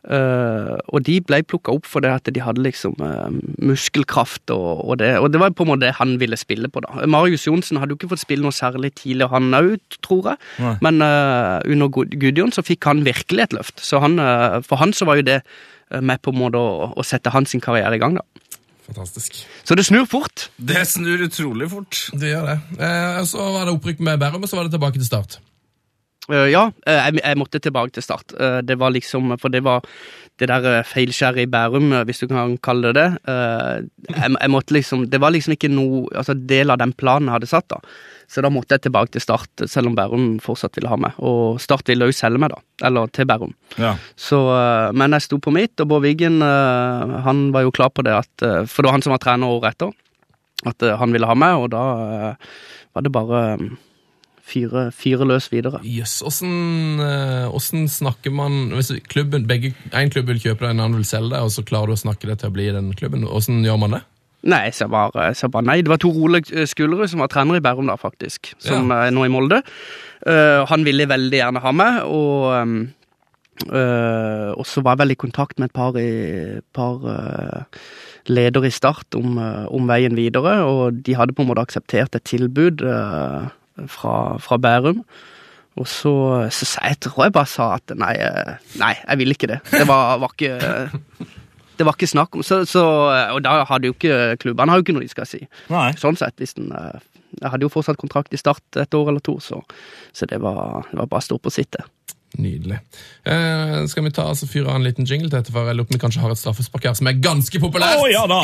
[0.05, 3.25] Uh, og de ble plukka opp for det at de hadde liksom uh,
[3.57, 6.83] muskelkraft, og, og, det, og det var på en måte det han ville spille på.
[6.85, 7.07] da.
[7.09, 10.43] Marius Johnsen hadde jo ikke fått spille noe særlig tidlig, han òg, tror jeg.
[10.61, 10.75] Nei.
[10.85, 13.81] Men uh, under Gud- Gudjon så fikk han virkelig et løft.
[13.81, 16.91] Så han, eh, for han så var jo det eh, med på en måte å,
[16.93, 18.19] å sette hans karriere i gang.
[18.19, 18.44] da.
[18.85, 19.41] Fantastisk.
[19.63, 20.49] Så det snur fort.
[20.57, 22.05] Det snur utrolig fort.
[22.13, 22.59] Det gjør det.
[22.77, 25.39] Eh, så var det opprykk med Bærum, og så var det tilbake til start.
[26.25, 28.33] Uh, ja, eh, jeg, jeg måtte tilbake til start.
[28.33, 29.85] Uh, det var liksom, For det var
[30.41, 33.07] det der eh, feilskjæret i Bærum, eh, hvis du kan kalle det det.
[33.31, 37.29] Eh, jeg, jeg måtte liksom, Det var liksom ikke noe altså del av den planen
[37.29, 37.67] jeg hadde satt.
[37.71, 37.79] da.
[38.27, 41.15] Så da måtte jeg tilbake til Start, selv om Bærum fortsatt ville ha meg.
[41.23, 42.87] Og Start ville jo selge meg, da.
[42.89, 43.53] Eller til Bærum.
[43.79, 43.95] Ja.
[44.17, 44.41] Så,
[44.97, 48.45] men jeg sto på mitt, og Bård Wiggen han var jo klar på det, at,
[48.65, 49.93] for det var han som var trener året etter,
[50.65, 51.83] at han ville ha meg, og da
[52.97, 53.43] var det bare
[54.45, 55.81] eh, fyre, fyre løs videre.
[55.83, 60.83] Jøss, åssen eh, åssen snakker man Hvis klubben, begge, en klubb vil kjøpe deg, en
[60.83, 62.93] annen vil selge deg, og så klarer du å snakke det til å bli den
[62.97, 64.03] klubben, åssen gjør man det?
[64.45, 65.79] Nei, jeg sa bare, bare nei.
[65.81, 68.51] Det var Tor Ole Skulerud som var trener i Bærum da, faktisk.
[68.61, 69.63] Som er nå i Molde.
[70.21, 72.75] Uh, han ville veldig gjerne ha meg, og um,
[73.63, 77.83] Uh, og så var jeg vel i kontakt med et par, i, par uh,
[78.27, 82.17] ledere i Start om, uh, om veien videre, og de hadde på en måte akseptert
[82.17, 83.47] et tilbud eh,
[83.87, 85.03] fra, fra Bærum.
[85.75, 86.13] Og så,
[86.55, 89.59] så sa jeg, tror jeg bare sa at nei, eh, nei jeg vil ikke det.
[89.73, 90.55] Det var, var ikke
[91.75, 92.83] det var ikke snakk om så, så,
[93.35, 95.41] Og da hadde jo ikke klubbene har jo ikke noe de skal si.
[95.73, 95.89] Nei.
[95.99, 97.03] Sånn sett, hvis den eh,
[97.41, 99.59] Jeg hadde jo fortsatt kontrakt i Start et år eller to, så,
[100.15, 101.83] så det, var, det var bare stort på sitt, det.
[102.39, 102.79] Nydelig.
[103.27, 105.87] Eh, skal vi ta altså, fyre av en liten jingle til dette, for jeg lurer
[105.87, 107.99] på om vi kanskje har et straffespark her som er ganske populært?
[107.99, 108.39] Å ja da!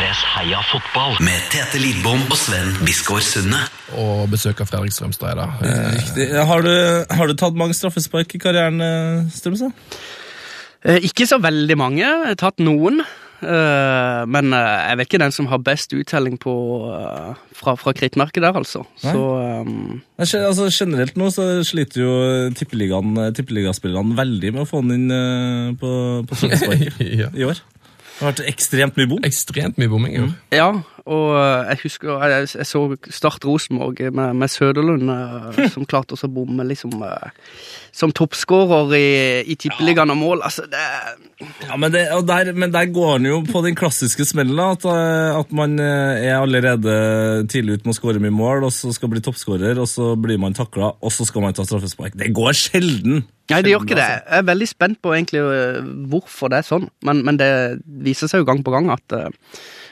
[0.00, 3.58] P3s Heia fotball med Tete Lidbom og Sven Biskår Sunde.
[4.00, 5.58] Og besøk av Fredrik Strømstad i dag.
[5.60, 6.24] Eh, Riktig.
[6.48, 6.70] Har du,
[7.18, 9.74] har du tatt mange straffespark i karrieren, eh, Strømstad?
[10.88, 12.00] Eh, Ikke så veldig mange.
[12.00, 13.02] Jeg har tatt noen.
[13.44, 16.54] Eh, Men eh, jeg vet ikke den som har best uttelling på,
[16.96, 18.86] eh, fra, fra krittmerket der, altså.
[19.04, 19.12] Nei.
[19.12, 19.26] Så
[19.68, 22.14] um, Altså, generelt nå så sliter jo
[22.56, 25.92] tippeligaspillerne veldig med å få den inn eh, på,
[26.24, 27.28] på straffespark ja.
[27.36, 27.60] i år.
[28.20, 29.20] Det har vært ekstremt mye bom.
[29.24, 30.16] Ekstremt mye bomming.
[30.18, 30.26] jo.
[30.52, 30.66] ja,
[31.10, 36.14] og eh, jeg husker jeg, jeg så Start Rosenborg med, med Søderlund, eh, som klarte
[36.14, 37.32] å bomme liksom eh,
[37.92, 39.08] som toppskårer i,
[39.50, 40.44] i tippeligaen og mål.
[40.46, 40.84] Altså, det
[41.64, 45.38] Ja, men, det, der, men der går han jo på den klassiske smellen, at, eh,
[45.40, 46.94] at man eh, er allerede
[47.50, 50.38] tidlig ute med å skåre mye mål, og så skal bli toppskårer, og så blir
[50.42, 52.14] man takla, og så skal man ta straffespark.
[52.20, 53.24] Det går sjelden!
[53.50, 54.06] Nei, det gjør ikke det.
[54.06, 55.40] Jeg er veldig spent på egentlig
[56.12, 57.50] hvorfor det er sånn, men, men det
[58.04, 59.32] viser seg jo gang på gang at øh,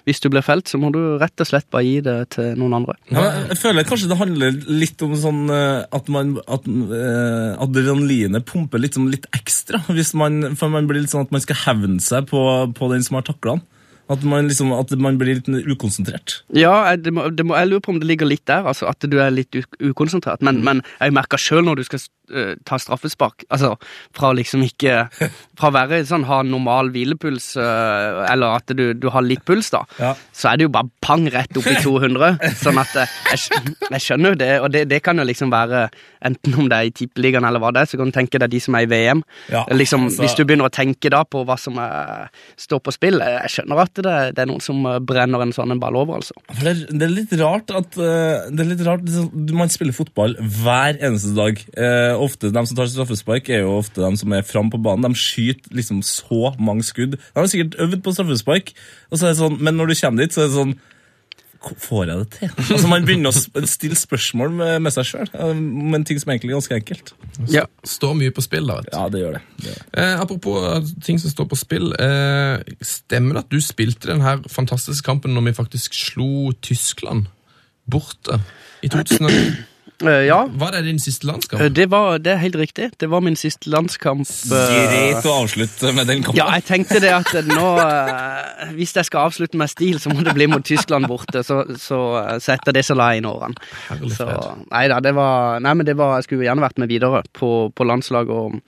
[0.09, 2.79] hvis du blir felt, så må du rett og slett bare gi det til noen
[2.81, 2.97] andre.
[3.12, 8.47] Ja, jeg føler kanskje det handler litt om sånn eh, at, man, at eh, adrenalinet
[8.49, 9.83] pumper litt, sånn litt ekstra.
[9.92, 12.40] Hvis man, for man blir litt sånn at man skal hevne seg på,
[12.75, 13.66] på den som har takla han.
[14.09, 16.38] At man, liksom, at man blir litt ukonsentrert.
[16.57, 19.05] Ja, det må, det må, jeg lurer på om det ligger litt der, altså at
[19.05, 19.53] du er litt
[19.85, 20.40] ukonsentrert.
[20.47, 22.01] Men, men jeg merker sjøl når du skal
[22.33, 23.75] uh, ta straffespark, altså
[24.16, 25.09] fra liksom ikke
[25.59, 29.73] Fra å være sånn ha normal hvilepuls, uh, eller at du, du har litt puls,
[29.75, 30.12] da, Ja.
[30.33, 32.38] så er det jo bare pang rett opp i 200.
[32.61, 35.88] sånn at øh, jeg, jeg skjønner jo det, og det, det kan jo liksom være
[36.29, 38.51] enten om det er i tippeligaen eller hva det er, så kan du tenke deg
[38.55, 39.25] de som er i VM.
[39.51, 42.94] Ja, liksom, altså- Hvis du begynner å tenke da på hva som er, står på
[42.94, 45.97] spill, eh, jeg skjønner at det, det er noen som eh, brenner en sånn ball
[46.01, 46.37] over, altså.
[46.51, 49.97] Det, er, det er litt rart at eh, det er litt rart, liksom, Man spiller
[49.97, 51.63] fotball hver eneste dag.
[51.79, 55.09] Eh, ofte De som tar straffespark, er jo ofte de som er framme på banen.
[55.09, 57.19] De skyter liksom så mange skudd.
[57.19, 58.73] De har sikkert øvd på straffespark,
[59.11, 60.97] og så er det sånn, men når du kommer dit, så er det sånn "Hvor
[61.59, 62.51] Får jeg det til?
[62.71, 66.53] Altså Man begynner å stille spørsmål med, med seg sjøl om en ting som egentlig
[66.53, 67.12] er ganske enkelt.
[67.51, 67.64] Ja.
[67.87, 68.79] Står mye på spill, da.
[68.79, 68.94] vet du.
[68.94, 69.42] Ja, det gjør det.
[69.57, 69.88] det, gjør det.
[70.05, 71.90] Eh, apropos eh, ting som står på spill.
[71.99, 77.27] Eh, stemmer det at du spilte den her fantastiske kampen når vi faktisk slo Tyskland
[77.90, 78.38] borte
[78.87, 79.35] i 2009?
[80.07, 81.63] Eh, ja, Var det din siste landskamp?
[81.63, 82.91] eh, det, var, det er helt riktig.
[83.01, 84.21] Det var min siste landskamp.
[84.29, 86.39] eh, Greit å avslutte med den kampen.
[86.39, 90.13] Ja, jeg tenkte det at eh, nå eh, Hvis jeg skal avslutte med stil, så
[90.15, 91.43] må det bli mot Tyskland borte.
[91.43, 93.59] Så, så, eh, så etter det så la jeg inn årene.
[94.15, 94.29] Så,
[94.71, 97.51] nei da, det var Nei, men det var Jeg skulle gjerne vært med videre på,
[97.75, 98.61] på landslaget og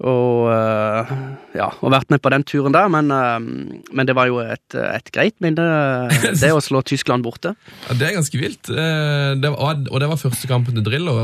[0.00, 1.10] og eh,
[1.54, 4.74] ja, og vært med på den turen der, men, eh, men det var jo et,
[4.74, 5.66] et greit minne,
[6.40, 7.54] det å slå Tyskland borte.
[7.92, 8.70] Ja, det er ganske vilt.
[8.70, 11.14] Eh, det var, og det var første kampen til Drillo,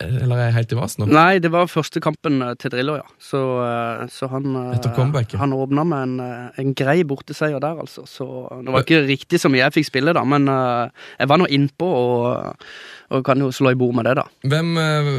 [0.00, 1.06] eller er jeg helt i vasen?
[1.12, 3.06] Nei, det var første kampen eh, til Drillo, ja.
[3.22, 8.04] Så, eh, så han, eh, han åpna med en, eh, en grei borteseier der, altså.
[8.08, 8.26] Så
[8.64, 11.48] det var ikke riktig så mye jeg fikk spille, da, men eh, jeg var nå
[11.52, 12.68] innpå og,
[13.14, 14.28] og kan jo slå i bord med det, da.
[14.50, 15.10] Hvem, eh,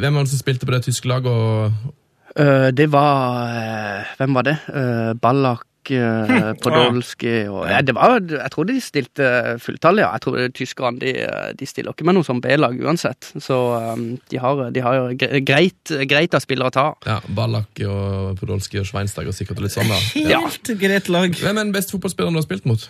[0.00, 1.30] hvem var det som spilte på det tyske laget?
[1.30, 4.58] Og, Eh, det var eh, Hvem var det?
[4.68, 5.64] Uh, Ballak.
[5.88, 10.10] Uh, Podolsky og ja, det var, Jeg tror de stilte fulltallet, ja.
[10.12, 11.14] Jeg tror Tyskerne de,
[11.56, 13.30] de stiller ikke med noe som B-lag uansett.
[13.40, 13.56] Så
[13.96, 15.16] um, de, har, de har jo
[15.48, 19.88] greit, greit av spillere å ta ja, Ballak og Podolsky og Schweinsteiger sikkert litt sånn,
[19.88, 20.02] da.
[20.34, 20.42] Ja.
[20.44, 21.32] Helt greit lag.
[21.32, 22.84] Hvem er den beste fotballspilleren du har spilt mot?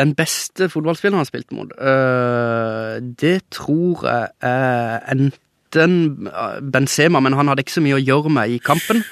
[0.00, 1.70] Den beste fotballspilleren han har spilt mot,
[3.20, 5.36] det tror jeg er enten
[5.74, 9.02] øh, Benzema, men han hadde ikke så mye å gjøre med i kampen.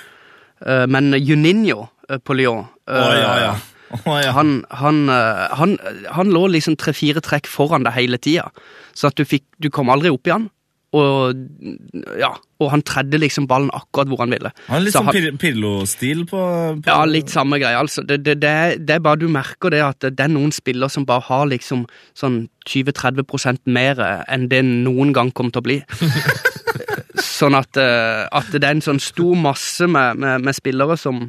[0.64, 3.54] Øh, men Juninho øh, på Lyon oh, ja, ja.
[3.94, 4.32] Oh, ja.
[4.34, 5.76] Han, han, han,
[6.10, 8.48] han lå liksom tre-fire trekk foran deg hele tida,
[8.94, 10.48] så at du, fikk, du kom aldri opp igjen.
[10.94, 11.34] Og,
[12.20, 12.28] ja,
[12.62, 14.52] og han tredde liksom ballen akkurat hvor han ville.
[14.68, 16.40] Han er litt sånn Pir Pirlo-stil på,
[16.78, 18.04] på Ja, litt samme greie, altså.
[18.06, 18.54] Det, det, det,
[18.86, 21.86] det er bare du merker det at det er noen spillere som bare har liksom
[22.14, 23.98] sånn 20-30% mer
[24.30, 25.80] enn det noen gang kommer til å bli.
[27.24, 31.26] sånn at, eh, at det er en sånn stor masse med, med, med spillere som,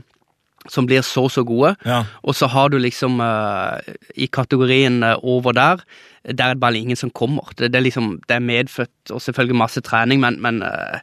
[0.72, 2.04] som blir så så gode, Ja.
[2.24, 3.78] og så har du liksom uh,
[4.18, 5.84] i kategorien eh, over der,
[6.26, 7.52] der er det bare ingen som kommer.
[7.58, 11.00] Det, det er liksom, det er medfødt, og selvfølgelig masse trening, men, men eh,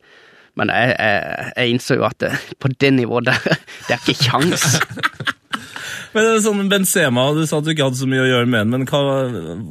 [0.59, 3.39] men jeg, jeg, jeg innså jo at det, på det nivået der,
[3.87, 4.67] det er ikke kjangs.
[6.13, 8.49] Men det er sånn Benzema, Du sa at du ikke hadde så mye å gjøre
[8.53, 8.99] med den, men hva,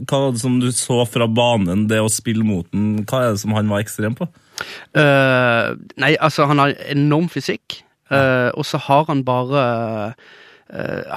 [0.09, 3.03] hva var det som du så fra banen, det å spille mot den?
[3.05, 4.25] Hva er det som han var ekstrem på?
[4.97, 10.31] Uh, nei, altså, han har enorm fysikk, eh, og så har han bare eh,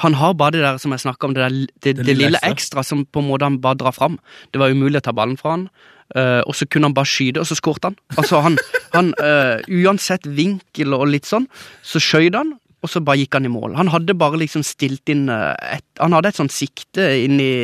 [0.03, 2.41] Han har bare det der som jeg snakka om, det, der, det, det, lille lille
[2.43, 2.81] ekstra.
[2.83, 4.17] ekstra som på en måte han bare drar fram.
[4.51, 5.69] Det var umulig å ta ballen fra han.
[6.15, 7.97] Uh, og så kunne han bare skyte, og så skårte han.
[8.21, 8.59] Altså han,
[8.93, 11.47] han uh, Uansett vinkel og litt sånn,
[11.87, 12.57] så skøyt han.
[12.85, 13.75] og så bare gikk han i mål.
[13.79, 17.55] Han hadde bare liksom stilt inn eh, et, Han hadde et sånt sikte inn i,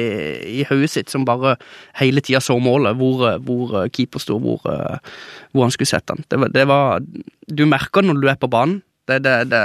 [0.60, 1.58] i hodet sitt som bare
[2.00, 4.96] hele tida så målet, hvor, eh, hvor eh, keeper sto, hvor, eh,
[5.52, 6.24] hvor han skulle sette han.
[6.24, 7.04] Det det var
[7.50, 8.80] Du merker når du er på banen.
[9.10, 9.60] Det, det, det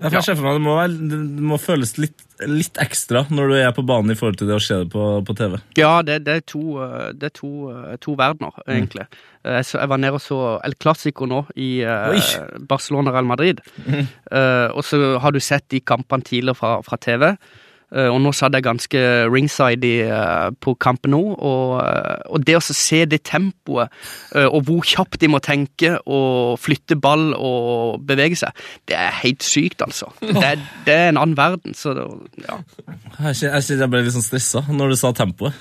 [0.00, 3.84] Ja, meg, det, må være, det må føles litt, litt ekstra når du er på
[3.86, 5.58] banen i forhold til det å se det på, på TV.
[5.78, 9.06] Ja, det, det er, to, eh, det er to, eh, to verdener, egentlig.
[9.10, 9.26] Mm.
[9.50, 12.20] Jeg, så, jeg var nede og så El Clásico nå i Oi.
[12.68, 13.62] Barcelona Real Madrid.
[14.30, 17.24] Eh, og så har du sett de kampene tidligere fra, fra TV.
[17.90, 19.00] Eh, og nå satt jeg ganske
[19.30, 21.20] ringside i, eh, på kampen nå.
[21.34, 23.90] Og, eh, og det å se det tempoet,
[24.40, 28.54] og hvor kjapt de må tenke og flytte ball og bevege seg,
[28.88, 30.10] det er helt sykt, altså.
[30.20, 31.74] Det er, det er en annen verden.
[31.74, 32.06] Så det,
[32.46, 32.60] ja.
[33.18, 35.56] Jeg jeg jeg ble litt sånn stressa når du sa tempoet,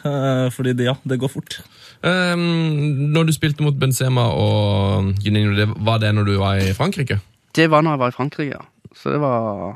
[0.53, 1.59] fordi det, ja, det går fort.
[1.99, 7.19] Um, når du spilte mot Benzema og Juninho, var det når du var i Frankrike?
[7.55, 8.93] Det var når jeg var i Frankrike, ja.
[8.95, 9.75] Så det var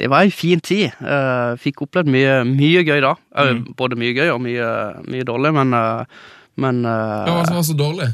[0.00, 0.96] det var ei en fin tid.
[1.04, 3.14] Uh, fikk opplevd mye, mye gøy da.
[3.36, 3.66] Mm.
[3.76, 4.70] Både mye gøy og mye,
[5.10, 8.08] mye dårlig, men, eh, men eh, Hva var det som var så dårlig?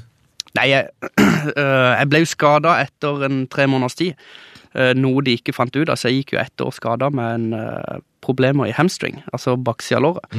[0.56, 0.90] Nei, jeg,
[1.22, 4.28] eh, jeg ble jo skada etter en tre måneders tid.
[4.76, 7.38] Eh, noe de ikke fant ut av, så jeg gikk jo ett år skada med
[7.38, 10.38] en eh, problemer i hamstring, altså baksida av låret.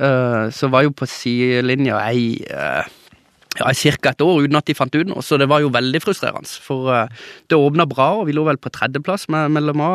[0.00, 2.88] Eh, så var jo på sidelinja ei eh,
[3.58, 4.12] ja, ca.
[4.12, 6.50] et år uten at de fant ut noe, så det var jo veldig frustrerende.
[6.62, 9.92] For uh, det åpna bra, og vi lå vel på tredjeplass med, mellom A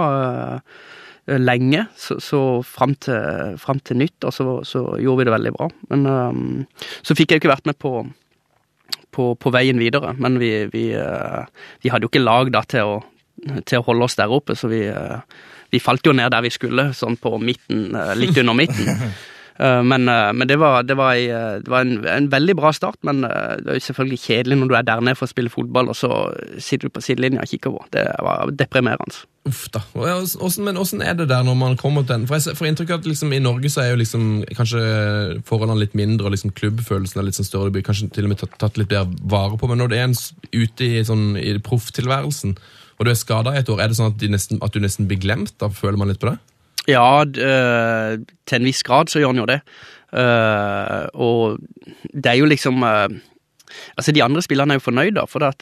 [1.28, 5.36] eh, lenge, så, så fram, til, fram til nytt, og så, så gjorde vi det
[5.36, 5.70] veldig bra.
[5.94, 6.42] Men um,
[7.06, 8.02] så fikk jeg jo ikke vært med på
[9.12, 11.44] på, på veien videre, men vi, vi, uh,
[11.84, 12.94] vi hadde jo ikke lag da til å,
[13.68, 14.86] til å holde oss der oppe, så vi,
[15.68, 18.88] vi falt jo ned der vi skulle, sånn på midten, litt under midten.
[19.62, 22.56] Eh, Men, eh, men det var, det var, ei, eh, det var en, en veldig
[22.58, 25.34] bra start, men det er jo selvfølgelig kjedelig når du er der nede for å
[25.34, 26.10] spille fotball, og så
[26.58, 27.84] sitter du på sidelinja og kikker på.
[27.94, 29.22] Det var deprimerende.
[29.50, 29.82] Uff da.
[29.98, 32.28] Men hvordan er det der når man kommer til den?
[32.30, 34.82] For jeg får inntrykk av at liksom, i Norge så er jo liksom kanskje
[35.50, 38.34] forholdene litt mindre, og liksom klubbfølelsen er litt sånn større, det blir kanskje til og
[38.34, 40.20] med tatt, litt bedre vare på, men når det er en
[40.54, 42.58] ute i, sånn, i profftilværelsen,
[42.98, 45.10] og du er skada i et år, er det sånn at, nesten, at du nesten
[45.10, 45.56] blir glemt?
[45.62, 46.38] Da føler man litt på det?
[46.90, 48.18] Ja, d- eh,
[48.50, 49.60] til en viss grad så gjør han jo det.
[50.12, 51.60] Uh, og
[52.12, 53.08] det er jo liksom uh,
[53.96, 55.54] Altså, De andre spillerne er jo fornøyd, da, for da,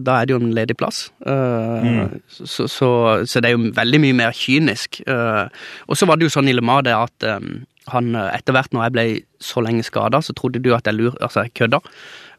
[0.00, 1.10] da er det jo en ledig plass.
[1.28, 2.88] Eh, så, så,
[3.28, 5.02] så det er jo veldig mye mer kynisk.
[5.04, 8.72] Og så var det jo sånn i Le Mans det at um, han etter hvert
[8.72, 9.04] når jeg ble
[9.44, 11.82] så lenge skada, så trodde du at jeg lur, altså jeg kødda.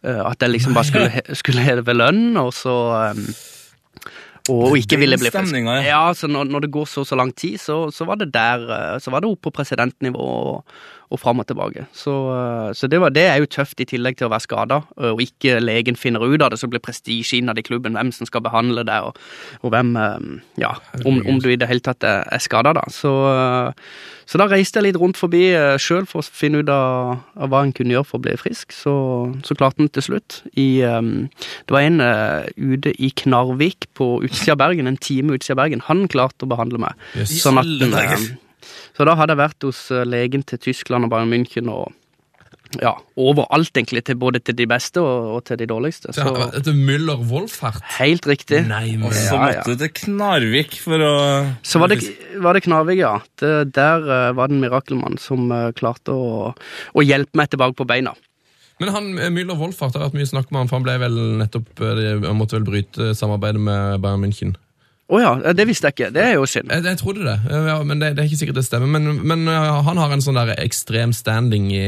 [0.10, 2.76] At jeg liksom bare skulle, skulle heve lønn, og så
[3.12, 3.22] eh,
[4.50, 5.54] og ikke ville bli frisk.
[5.86, 6.02] ja.
[6.18, 9.00] Så når, når det går så så lang tid, så, så var det der eh,
[9.00, 10.66] Så var det opp på presidentnivå og,
[11.12, 11.86] og fram og tilbake.
[11.96, 14.82] Så, eh, så det, var, det er jo tøft, i tillegg til å være skada,
[15.12, 16.62] og ikke legen finner ut av det.
[16.62, 19.20] Så blir prestisje innad i klubben hvem som skal behandle deg, og,
[19.62, 22.86] og hvem eh, Ja, om, om du i det hele tatt er, er skada, da.
[22.94, 23.92] Så, eh,
[24.32, 25.44] så da reiste jeg litt rundt forbi
[25.82, 28.72] sjøl for å finne ut av, av hva en kunne gjøre for å bli frisk.
[28.76, 28.94] Så,
[29.44, 30.42] så klarte en til slutt.
[30.56, 31.02] I, eh,
[31.68, 35.66] det var en eh, ute i Knarvik på utsida av Bergen, en time utsida av
[35.66, 35.84] Bergen.
[35.90, 36.96] Han klarte å behandle meg.
[37.18, 37.36] Yes.
[37.44, 38.32] Sånn at, eh,
[38.98, 41.92] så da hadde jeg vært hos eh, legen til Tyskland og Bayern München og
[42.80, 44.00] ja, overalt, egentlig.
[44.08, 46.14] Til både til de beste og, og til de dårligste.
[46.16, 47.84] Så, Så Etter Müller Wolfhardt.
[47.98, 48.62] helt riktig.
[48.70, 49.60] Nei, men Og så Ja, ja.
[49.60, 51.12] måtte du til Knarvik for å
[51.68, 51.98] Så var det,
[52.40, 53.18] var det Knarvik, ja.
[53.42, 56.54] Det, der uh, var det en mirakelmann som uh, klarte å,
[56.96, 58.16] å hjelpe meg tilbake på beina.
[58.80, 61.20] Men han, eh, Müller Wolfhardt har vært mye snakk med han, for han ble vel
[61.44, 64.56] nettopp de- Han måtte vel bryte samarbeidet med Bayern München.
[65.12, 66.10] Å ja, eh, det visste jeg ikke.
[66.16, 66.72] Det er jo synd.
[66.72, 68.92] Jeg, jeg trodde det, eh, ja, men det, det er ikke sikkert det stemmer.
[68.96, 71.86] Men, men ja, han har en sånn der ekstrem standing i,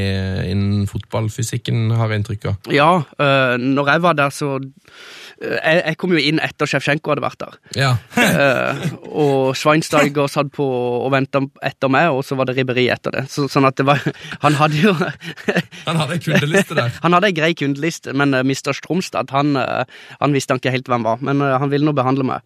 [0.50, 2.72] innen fotballfysikken, har jeg inntrykk av.
[2.74, 7.14] Ja, øh, når jeg var der, så eh, jeg, jeg kom jo inn etter Sjevtsjenko
[7.14, 7.58] hadde vært der.
[7.80, 7.90] Ja.
[8.20, 10.68] Eh, og Schweinsteiger satt på
[11.00, 13.26] og venta etter meg, og så var det ribberi etter det.
[13.32, 14.02] Så, sånn at det var
[14.44, 14.92] Han hadde jo
[15.88, 16.92] Han hadde en kundeliste der.
[17.00, 18.74] Han hadde ei grei kundeliste, men uh, Mr.
[18.76, 19.84] Stromstad han, uh,
[20.20, 21.24] han visste han ikke helt hvem var.
[21.24, 22.44] Men uh, han ville nå behandle meg.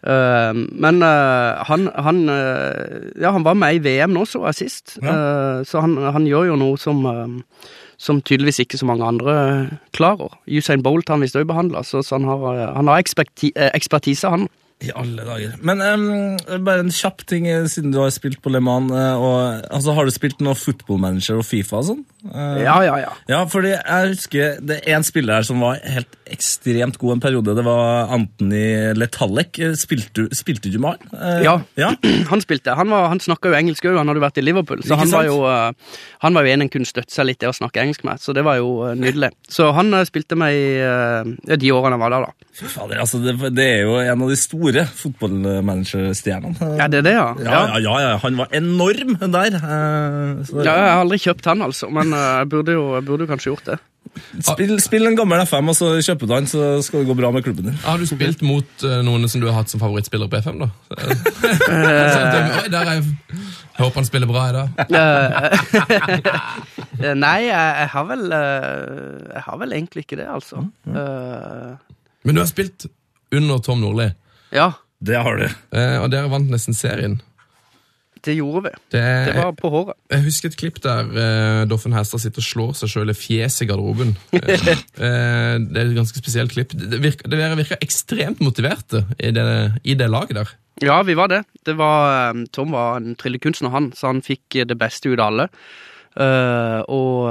[0.00, 4.60] Eh, men eh, han, han eh, Ja, han var med i VM nå, så jeg
[4.62, 4.96] sist.
[5.02, 7.04] Eh, så han, han gjør jo noe som
[8.00, 9.32] som tydeligvis ikke så mange andre
[9.92, 10.32] klarer.
[10.48, 14.46] Usain Bolt han visst òg behandla, så, så han har, han har eksperti, ekspertise, han.
[14.80, 15.56] I alle dager.
[15.60, 18.88] Men um, bare en kjapp ting, eh, siden du har spilt på Le Mans.
[18.96, 22.04] eh, og, altså, har du spilt noe Football Manager og Fifa og sånn?
[22.24, 23.10] Uh, Ja, ja, ja.
[23.28, 27.22] Ja, fordi jeg husker det er en spiller her som var helt ekstremt god en
[27.24, 27.54] periode.
[27.56, 29.60] Det var Anthony Letallek.
[29.80, 31.12] Spilte, du- spilte du med han?
[31.12, 31.54] Uh, Ja.
[31.80, 31.92] ja?
[32.32, 32.72] Han spilte.
[32.76, 34.80] Han, var, han snakka jo engelsk òg, han hadde vært i Liverpool.
[34.86, 35.72] Så han var, jo, uh,
[36.24, 38.32] han var jo en en kunne støtte seg litt i å snakke engelsk med, så
[38.36, 39.32] det var jo nydelig.
[39.50, 42.48] Så han spilte med i de årene han var der, da.
[42.60, 46.70] Fy fader, altså det, det er jo en av de store store fotballmanagerstjernene.
[46.78, 47.28] Ja, det er det, ja.
[47.44, 49.54] Ja, ja, ja, ja, han var enorm der.
[49.58, 53.04] eh, Så, Ja, jeg har aldri kjøpt han, altså, men eh, jeg burde jo, jeg
[53.08, 53.78] burde kanskje gjort det.
[54.42, 57.30] spill, spill en gammel FM, og så kjøper du han, så skal det gå bra
[57.34, 57.76] med klubben din.
[57.84, 60.70] Har du spilt mot eh, noen som du har hatt som favorittspiller på FM, da?
[62.70, 63.04] Der er jeg.
[63.04, 64.68] jeg håper han spiller bra i dag.
[67.00, 70.66] Eh, Nei, jeg, har vel eh, Jeg har vel egentlig ikke det, altså.
[70.84, 71.70] Eh,
[72.28, 72.84] Men du har spilt
[73.32, 74.08] under Tom Nordli,
[74.52, 75.48] ja, Det har du.
[75.76, 77.20] eh, og dere vant nesten serien.
[78.24, 78.70] det gjorde vi.
[78.92, 79.96] Det, Det var på håret.
[80.12, 83.64] Jeg husker et klipp der eh, Doffen Hestad sitter og slår seg sjøl i fjeset
[83.64, 84.16] i garderoben.
[85.00, 86.74] Eh, det er et ganske spesielt klipp.
[86.76, 89.46] Det virker, det virker ekstremt motiverte i det,
[89.84, 90.50] i det laget der.
[90.84, 91.44] Ja, vi var det.
[91.64, 95.18] det var, eh, Tom var en tryllekunstner, han, så han fikk eh, det beste ut
[95.18, 95.48] av alle.
[96.20, 97.30] Uh, og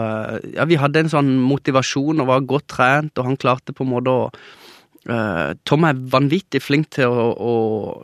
[0.56, 3.90] ja, vi hadde en sånn motivasjon og var godt trent, og han klarte på en
[3.92, 4.30] måte å
[5.66, 7.54] Tom er vanvittig flink til å, å,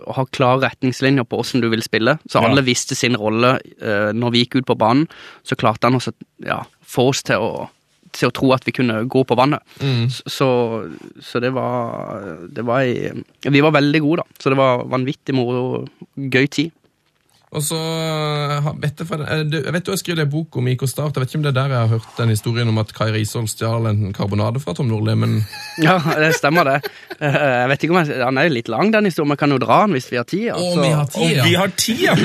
[0.08, 2.18] å ha klare retningslinjer på åssen du vil spille.
[2.30, 2.48] Så Ja.
[2.50, 5.08] alle visste sin rolle eh, når vi gikk ut på banen.
[5.44, 6.14] Så klarte han også
[6.46, 7.68] ja, få oss til å,
[8.16, 9.60] til å tro at vi kunne gå på vannet.
[10.26, 10.48] Så,
[11.20, 13.12] så det var, det var ei,
[13.44, 14.40] Vi var veldig gode, da.
[14.40, 15.86] Så det var vanvittig moro.
[16.16, 16.72] Gøy tid.
[17.56, 20.68] Og så eh, vet jeg, eh, du- jeg vet du har skrevet en bok om
[20.68, 21.16] IK Start.
[21.16, 23.08] Jeg vet ikke om det er der jeg har hørt den historien om at Kai
[23.16, 25.38] Risholm stjal en karbonade fra Tom Nordli, men
[25.86, 26.92] Ja, det stemmer, det.
[27.22, 29.32] Eh, Jeg vet ikke om jeg, Han er jo litt lang, den historien.
[29.32, 30.50] Vi kan jo dra den hvis vi har tid.
[30.52, 30.82] Å, altså.
[30.82, 32.16] vi har Og tid, vi har tid, ja!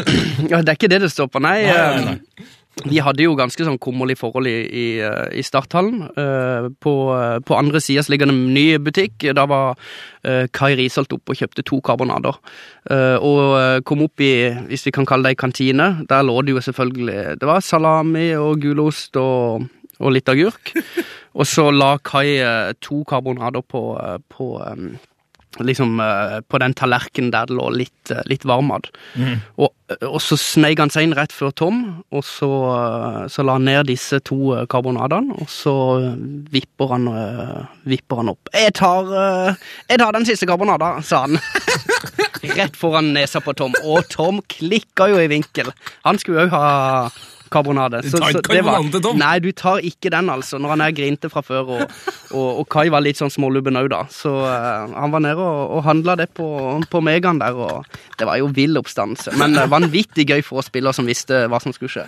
[0.51, 1.61] Ja, det er ikke det det står på, nei.
[1.71, 2.57] Nei, nei, eh,
[2.89, 6.07] Vi hadde jo ganske sånn kummerlig forhold i, i, eh, i starthallen.
[6.17, 9.27] Uh, På, eh, på andre sida ligger det en ny butikk.
[9.37, 12.39] Da var uh, Kai Risholt oppe og kjøpte to karbonader.
[12.91, 15.91] Uh, Og kom opp i, hvis vi kan kalle det ei kantine.
[16.09, 19.67] Der lå det jo selvfølgelig Det var salami og gulost og,
[20.01, 20.75] og litt agurk.
[21.39, 22.41] Og så la Kai
[22.83, 23.95] to karbonader på,
[24.35, 24.97] på um,
[25.63, 26.01] liksom
[26.51, 28.43] på den tallerkenen der det lå litt, litt
[29.15, 29.39] Mm.
[29.63, 29.71] Og,
[30.07, 31.81] og så sneik han seg inn rett før Tom,
[32.15, 32.51] og så,
[33.33, 36.21] så la han ned disse to eh, karbonadene, og så eh,
[36.55, 37.57] vipper han, eh,
[37.91, 38.53] vipper han opp.
[38.55, 39.11] Jeg tar,
[39.91, 41.41] jeg tar den siste karbonada, sa han.
[42.61, 45.73] Rett foran nesa på Tom, og Tom klikka jo i vinkel.
[46.07, 46.67] Han skulle jo ha
[47.51, 48.01] karbonade.
[48.05, 49.19] Du tar ikke det var- til Tom?
[49.19, 51.95] Nei, du tar ikke den, altså, når han er grinte fra før, og,
[52.31, 54.05] og, og Kai var litt sånn smålubben òg, da.
[54.15, 56.47] Så uh, han var nede og, og handla det på,
[56.91, 57.87] på Megan der, og
[58.19, 59.35] det var jo vill oppstandelse.
[59.41, 62.07] Men uh, vanvittig gøy for oss spillere som visste hva som skulle skje.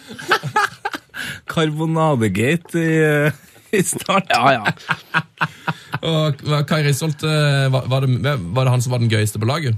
[1.52, 3.40] Karbonadegate i, eh,
[3.76, 4.30] i start.
[4.32, 5.18] Ja, ja.
[6.08, 9.76] Og Kai Risholt var, var, det, var det han som var den gøyeste på laget?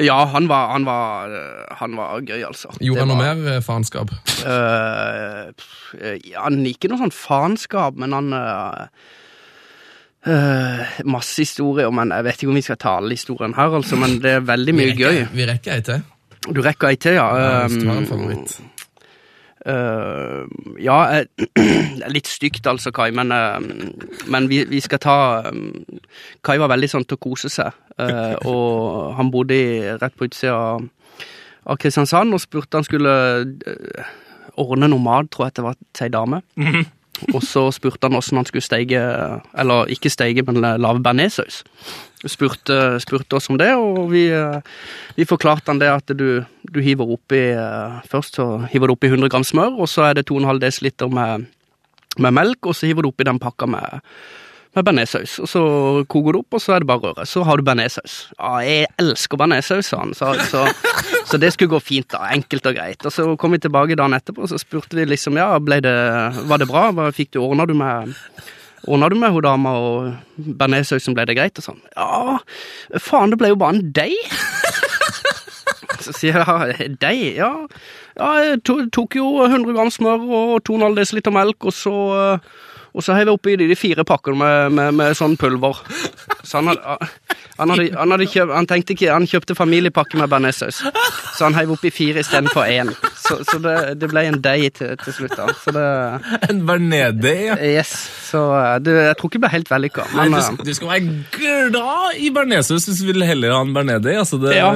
[0.00, 1.32] Ja, han var, han var,
[1.80, 2.70] han var gøy, altså.
[2.80, 4.12] Gjorde han noe var- mer eh, faenskap?
[4.40, 5.50] Uh,
[6.24, 8.86] ja, han Ikke noe sånn faenskap, men han uh,
[11.08, 13.96] Masse historier, men jeg vet ikke om vi skal ta alle historiene her, altså.
[14.00, 15.20] Men det er veldig mye Vi gøy.
[15.32, 16.02] Vi rekker ei til.
[16.48, 17.28] Du rekker ei til, ja.
[17.38, 18.58] Ja, Hvis du har en Um, favoritt.
[19.68, 20.42] Eh,
[20.84, 21.48] ja, eh,
[22.14, 23.58] litt stygt altså, Kai, men, uh,
[24.32, 25.16] men vi, vi skal ta
[25.48, 25.72] um,
[26.44, 30.28] Kai var veldig sånn til å kose seg, uh, og han bodde i, rett på
[30.28, 30.86] utsida av,
[31.78, 33.12] Kristiansand og spurte han skulle
[34.58, 36.40] ordne noe mat, tror jeg det var til ei dame.
[37.34, 39.02] Og så spurte han hvordan han skulle steige
[39.58, 41.62] eller ikke steige, men lage bearnéssaus.
[42.26, 44.24] Spurte, spurte oss om det, og vi,
[45.14, 47.42] vi forklarte han det at du, du hiver oppi
[48.10, 51.46] Først så hiver du oppi 100 gram smør, og så er det 2,5 dl med,
[52.18, 54.02] med melk, og så hiver du oppi den pakka med,
[54.78, 55.38] med bearnéssaus.
[55.42, 55.62] Og så
[56.10, 57.26] koker du opp, og så er det bare å røre.
[57.28, 58.18] Så har du bearnéssaus.
[58.38, 60.14] Ja, jeg elsker bearnéssaus, sa han.
[60.16, 60.64] Så, så,
[61.28, 62.30] så det skulle gå fint, da.
[62.34, 63.02] Enkelt og greit.
[63.04, 65.96] Og så kom vi tilbake dagen etterpå, og så spurte vi liksom ja, ble det,
[66.48, 66.88] var det bra?
[66.94, 68.14] Hva fikk du, ordna du med
[68.86, 71.58] Ordna du med hun dama og bearnéssausen, ble det greit?
[71.58, 71.80] Og sånn.
[71.98, 72.38] Ja,
[73.02, 74.14] faen, det ble jo bare en deig.
[76.04, 77.50] Så sier jeg deig, ja.
[78.18, 78.62] Ja, jeg
[78.94, 81.94] tok jo 100 gram smør og 2,5 dl melk, og så
[82.98, 85.76] og så heiv jeg oppi de, de fire pakkene med, med, med sånn pulver.
[86.42, 86.96] Så han hadde,
[87.60, 90.80] han, hadde, han, hadde kjøpt, han tenkte ikke Han kjøpte familiepakke med bearnéssaus.
[91.36, 92.90] Så han heiv oppi fire istedenfor én.
[93.14, 95.36] Så, så det, det ble en deig til, til slutt.
[95.38, 95.46] da.
[95.62, 95.86] Så det
[96.48, 97.58] En Bernede, ja.
[97.62, 97.94] Yes.
[98.30, 100.08] Så eh, det, jeg tror ikke det ble helt vellykka.
[100.18, 103.74] Nei, du, eh, du skal være glad i bearnéssaus hvis du vil heller ha en
[103.76, 104.18] Bernede.
[104.18, 104.72] Altså det, Ja.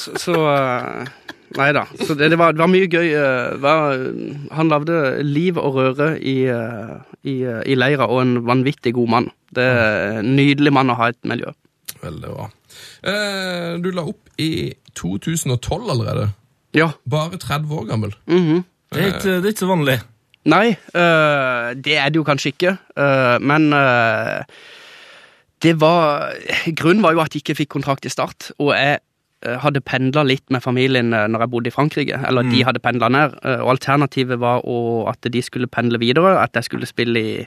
[0.00, 1.82] Så, så eh, Nei da.
[1.98, 3.08] Så det, det, var, det var mye gøy.
[3.10, 3.96] eh, var,
[4.54, 6.94] han lagde liv og røre i, eh,
[7.26, 9.30] i, eh, i leira, og en vanvittig god mann.
[9.50, 11.50] Det er en nydelig mann å ha i et miljø.
[12.04, 12.46] Veldig bra.
[13.02, 16.30] Eh, du la opp i 2012 allerede.
[16.76, 16.92] Ja.
[17.10, 18.14] Bare 30 år gammel.
[18.30, 18.62] mhm.
[18.94, 19.98] det, er ikke, det er ikke så vanlig.
[20.48, 24.44] Nei, eh, det er det jo kanskje ikke, eh, men eh,
[25.60, 26.32] Det var
[26.78, 29.02] Grunnen var jo at jeg ikke fikk kontrakt i Start, og jeg
[29.62, 32.18] hadde pendla litt med familien eh, når jeg bodde i Frankrike.
[32.28, 33.38] Eller de hadde pendla ned.
[33.44, 36.36] eh, Og alternativet var å, at de skulle pendle videre.
[36.42, 37.46] At jeg skulle spille i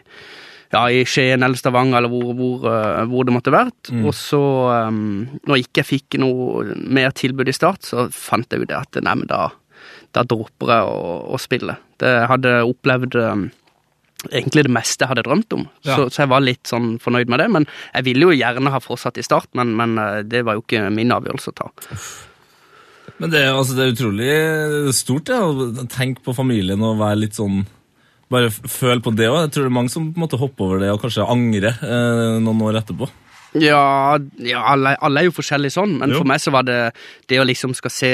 [0.74, 3.92] ja, i Skien eller Stavanger eller hvor, hvor, eh, hvor det måtte vært.
[4.08, 4.42] Og så,
[4.90, 8.80] um, når jeg ikke fikk noe mer tilbud i start, så fant jeg jo det
[8.80, 9.52] at nei, men da,
[10.18, 11.76] da dropper jeg å, å spille.
[12.02, 13.46] Det jeg hadde opplevd um,
[14.32, 15.96] egentlig det meste jeg hadde drømt om, Ja.
[15.98, 17.50] så, så jeg var litt sånn fornøyd med det.
[17.52, 20.64] Men jeg ville jo gjerne ha fortsatt i start, men, men eh, det var jo
[20.66, 21.72] ikke min avgjørelse å ta.
[23.20, 24.34] Men det, altså, det er utrolig
[24.96, 27.66] stort ja, å tenke på familien og være litt sånn
[28.34, 29.44] Bare føle på det òg.
[29.44, 31.76] Jeg tror det er mange som på en måte hopper over det og kanskje angrer
[31.86, 33.06] eh, noen år etterpå.
[33.62, 36.24] Ja, ja alle, alle er jo forskjellige sånn, men Jo.
[36.24, 36.78] for meg så var det
[37.30, 38.10] det å liksom skal se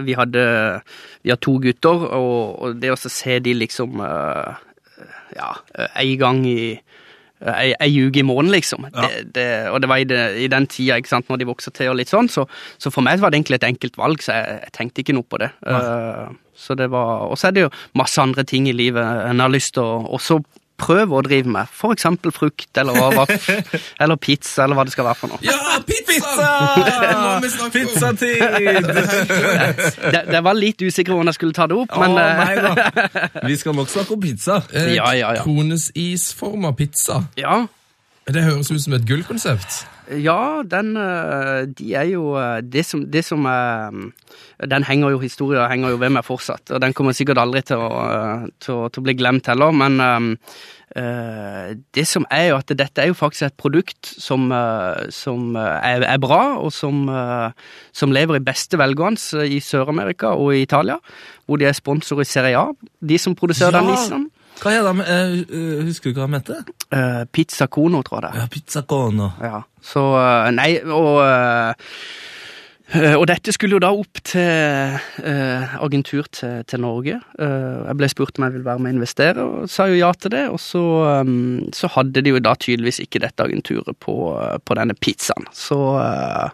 [0.00, 0.46] Vi hadde
[1.26, 4.56] vi har to gutter, og, og det å se de liksom eh,
[5.36, 6.60] Ja, en gang i
[7.38, 8.88] Ei, ei uke i måneden, liksom.
[8.90, 9.06] Ja.
[9.06, 11.70] Det, det, og det var i, det, i den tida, ikke sant, når de vokser
[11.70, 12.48] til og litt sånn, så,
[12.82, 15.28] så for meg var det egentlig et enkelt valg, så jeg, jeg tenkte ikke noe
[15.28, 15.52] på det.
[15.62, 19.44] Uh, så det var, Og så er det jo masse andre ting i livet en
[19.44, 20.40] har lyst til å også
[20.78, 21.66] prøve å drive med.
[21.74, 23.26] For eksempel frukt, eller, hva-
[24.02, 25.40] eller pizza, eller hva det skal være for noe.
[25.42, 26.50] Ja, pizza!
[27.18, 27.70] Om.
[27.74, 28.86] Pizzatid!
[28.88, 32.70] Det, det var litt usikker om jeg skulle ta det opp, men Å, nei da.
[33.48, 34.60] Vi skal nok snakke om pizza.
[34.72, 35.42] Eh, Ja, ja, ja.
[35.46, 37.24] Kronesisforma pizza.
[37.38, 37.66] ja.
[38.28, 39.84] Det høres ut som et gullkonsept.
[40.20, 43.90] Ja, den øh, De er jo øh, Det som, det som er
[44.70, 47.76] Den henger jo historien henger jo ved meg fortsatt, og den kommer sikkert aldri til
[47.76, 47.90] å,
[48.60, 50.00] til, til å bli glemt heller, men
[51.94, 54.48] det som er jo at dette er jo faktisk et produkt som,
[55.14, 57.04] som er, er bra, og som,
[57.92, 60.96] som lever i beste velgående i Sør-Amerika og i Italia,
[61.46, 64.24] hvor de er sponsor i Serie A, de som produserer den Ja.
[64.58, 66.64] Hva er de, eh, eh, Husker du hva de heter?
[66.90, 68.40] Uh, Pizza Cono, tror jeg det.
[68.40, 69.30] Ja, Pizza Cono.
[69.42, 71.22] Ja, så uh, Nei, og
[73.20, 74.40] og dette skulle jo da opp til
[75.20, 77.18] øh, agentur til, til Norge.
[77.36, 80.08] Øh, jeg ble spurt om jeg ville være med og investere, og sa jo ja
[80.16, 80.46] til det.
[80.48, 80.80] Og så,
[81.20, 84.16] um, så hadde de jo da tydeligvis ikke dette agenturet på,
[84.64, 85.44] på denne pizzaen.
[85.52, 86.48] Så, uh,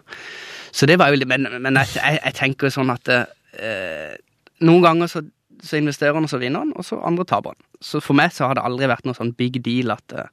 [0.75, 4.11] så det var jo Men, men jeg, jeg, jeg tenker sånn at uh,
[4.59, 5.23] noen ganger så,
[5.63, 7.61] så investerer han, og så vinner han, og så andre taper han.
[7.85, 10.27] Så for meg så har det aldri vært noe sånn big deal at, øh,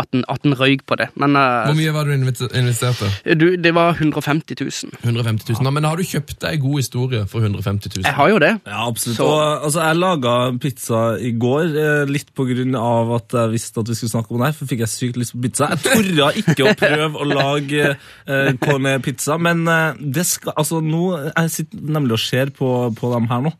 [0.00, 1.06] at, den, at en røyk på det.
[1.20, 3.10] Men øh, Hvor mye var det du investerte?
[3.38, 4.96] du, det var 150 000.
[5.04, 5.64] 150 000.
[5.66, 8.06] Ja, men har du kjøpt deg god historie for 150 000?
[8.08, 8.52] Jeg har jo det.
[8.66, 9.20] Ja, absolutt.
[9.20, 13.54] Så- Og, altså, jeg laga pizza i går, eh, litt på grunn av at jeg
[13.54, 15.70] visste at vi skulle snakke om det her, for fikk jeg sykt lyst på pizza.
[15.74, 17.96] Jeg torde ikke å prøve å lage
[18.26, 22.70] eh, cornet pizza, men uh, det skal, altså, nå, jeg sitter nemlig og ser på,
[22.96, 23.52] på dem her nå.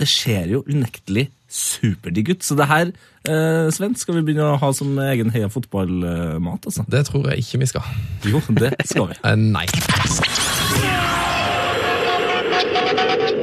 [0.00, 2.44] Det ser jo unektelig superdigg ut.
[2.46, 2.92] Så det her,
[3.28, 6.86] eh, Sven, skal vi begynne å ha som egen heia fotballmat, altså.
[6.88, 7.82] Det tror jeg ikke vi skal.
[8.24, 9.18] Jo, det skal vi.
[9.28, 9.66] Eh, nei.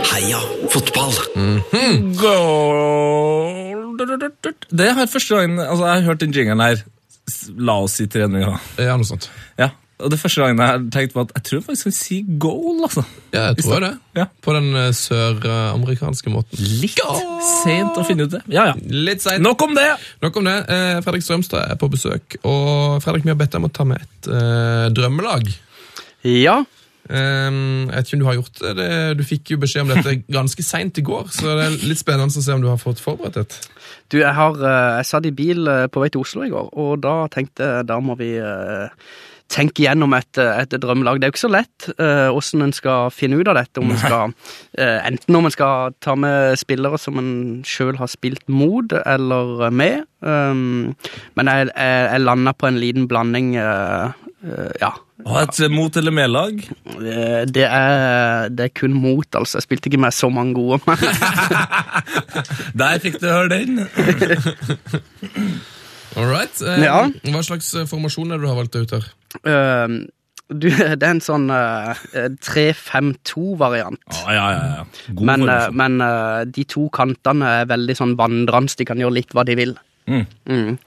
[0.08, 0.40] Heia
[0.74, 1.14] fotball.
[2.18, 3.98] Goal
[4.72, 6.82] Det er første gangen altså, jeg har hørt den jingeren her.
[7.58, 8.58] La oss si treninga.
[8.80, 9.30] Ja, noe sånt.
[9.60, 9.70] Ja.
[9.98, 12.84] Og det første gangen jeg har tenkt på at jeg tror faktisk vi si goal,
[12.86, 13.02] altså.
[13.34, 13.92] Ja, jeg tror det.
[14.18, 14.28] Ja.
[14.46, 16.62] På den eh, søramerikanske måten.
[16.84, 17.02] Litt
[17.64, 18.44] sent å finne ut det.
[18.54, 18.76] Ja, ja.
[18.78, 19.42] Litt sent.
[19.42, 19.88] Nok om det!
[20.22, 20.58] Nok om det.
[20.70, 23.88] Eh, Fredrik Strømstad er på besøk, og Fredrik, vi har bedt deg om å ta
[23.90, 25.50] med et uh, drømmelag.
[26.30, 26.60] Ja.
[27.08, 28.74] Um, jeg vet ikke om du har gjort det.
[28.78, 28.90] det.
[29.18, 32.30] Du fikk jo beskjed om dette ganske seint i går, så det er litt spennende
[32.30, 33.58] å se om du har fått forberedt et.
[34.14, 37.24] Du, jeg, har, jeg satt i bil på vei til Oslo i går, og da
[37.34, 38.36] tenkte jeg da må vi
[39.52, 41.20] tenke gjennom et, et drømmelag.
[41.20, 43.82] Det er jo ikke så lett eh, hvordan en skal finne ut av dette.
[43.82, 44.36] Om skal,
[44.80, 47.34] uh, enten om en skal ta med spillere som en
[47.68, 50.08] sjøl har spilt mot, eller med.
[50.20, 50.96] Um,
[51.40, 54.12] men jeg, jeg, jeg landa på en liten blanding, uh,
[54.82, 54.92] ja.
[55.26, 56.60] Og et mot- eller med-lag.
[57.50, 59.58] Det er, det er kun mot, altså.
[59.58, 60.80] Jeg spilte ikke med så mange gode.
[62.80, 63.82] Der fikk du høre den.
[66.16, 66.62] All right.
[66.62, 67.02] Eh, Ja.
[67.34, 69.10] Hva slags eh, formasjon er det du har valgt ut her?
[69.44, 69.88] Eh,
[70.48, 71.92] du, det er en sånn uh,
[72.46, 74.00] 3-5-2-variant.
[74.24, 74.64] Ah, ja, ja.
[74.78, 74.86] ja.
[75.14, 78.76] God Men, uh, men eh, de to kantene er veldig sånn vandrende.
[78.80, 79.76] De kan gjøre litt hva de vil.
[80.08, 80.24] Mm.
[80.48, 80.78] Mm.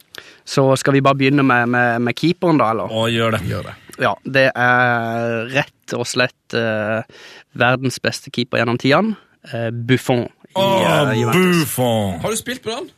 [0.48, 2.88] Så skal vi bare begynne med, med, med keeperen, da, eller?
[2.90, 3.42] Å, gjør det.
[3.50, 3.74] Gjør det.
[4.00, 7.02] Ja, det er rett og slett eh,
[7.60, 9.18] verdens beste keeper gjennom tidene.
[9.52, 10.24] eh, Buffon.
[10.50, 10.64] I, Å,
[11.12, 12.16] eh, Buffon!
[12.24, 12.88] Har du spilt på den?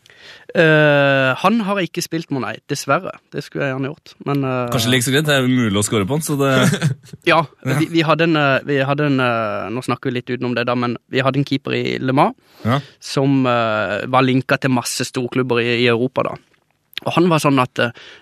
[0.52, 2.54] Eh, han har ikke spilt nei.
[2.68, 3.14] Dessverre.
[3.32, 4.14] Det skulle jeg gjerne gjort.
[4.28, 6.52] Men uh, Kanskje like så greit, det er mulig å score på den, så det
[7.30, 10.56] Ja, vi, vi hadde en, eh, vi hadde en uh, Nå snakker vi litt utenom
[10.56, 12.78] det, da, men vi hadde en keeper i Le Mans ja.
[13.02, 16.36] som var linka til masse storklubber i, i Europa, da.
[17.02, 17.80] Og han var sånn at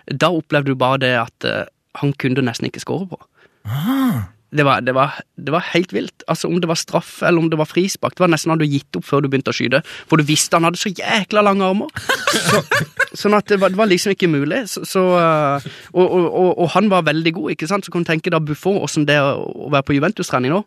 [0.08, 1.48] da opplevde du bare det at
[2.00, 3.18] han kunne nesten ikke score på.
[4.50, 6.24] Det var, det, var, det var helt vilt.
[6.26, 8.74] Altså Om det var straff eller om det var frispark, det var nesten hadde du
[8.74, 9.82] gitt opp før du begynte å skyte.
[10.10, 11.92] For du visste han hadde så jækla lange armer.
[12.30, 12.62] Så,
[13.24, 14.64] sånn at det var, det var liksom ikke mulig.
[14.70, 17.86] Så, så, uh, og, og, og, og han var veldig god, ikke sant.
[17.86, 20.64] Så kan du tenke deg Buffon, åssen det er å være på Juventus-trening nå,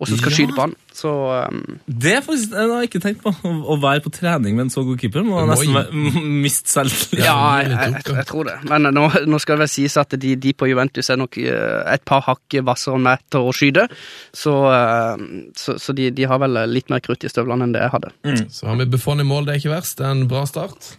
[0.00, 0.36] og så skal Ja.
[0.36, 0.72] skyte på han.
[0.94, 1.10] Så
[1.48, 3.30] um, Det er faktisk, jeg har jeg ikke tenkt på.
[3.30, 7.22] Å, å være på trening med en så god keeper må nesten miste selvtillit.
[7.24, 8.56] Ja, Ja, jeg, jeg, jeg, jeg tror det.
[8.68, 11.94] Men nå, nå skal det vel sies at de, de på Juventus er nok eh,
[11.94, 13.86] et par hakk hvassere enn meg til å skyte.
[14.34, 15.24] Så, eh,
[15.62, 18.12] så, så de, de har vel litt mer krutt i støvlene enn det jeg hadde.
[18.50, 19.98] Så har vi Buffon i mål, det er ikke verst.
[20.02, 20.96] Det er en bra start.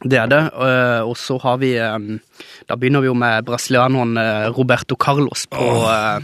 [0.00, 0.44] Det er det.
[0.54, 1.98] eh, Og så har vi eh,
[2.70, 6.22] Da begynner vi jo med brasilianeren eh, Roberto Carlos på eh,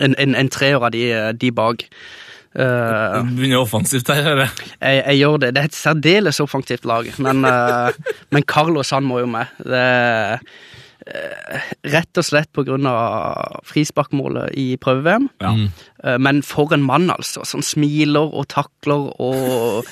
[0.00, 1.04] en, en, en treer av de,
[1.38, 1.86] de bak.
[2.58, 4.70] Eh, Begynner offensivt her, hører jeg.
[4.80, 5.52] jeg, gjør det.
[5.54, 7.92] Det er et særdeles offensivt lag, men, uh,
[8.34, 9.52] men Carlos han må jo med.
[9.62, 9.82] Det
[11.08, 15.28] eh, rett og slett på grunn av frisparkmålet i prøve-VM.
[15.44, 15.52] Ja.
[16.02, 17.44] Uh, men for en mann, altså.
[17.48, 19.86] Som smiler og takler og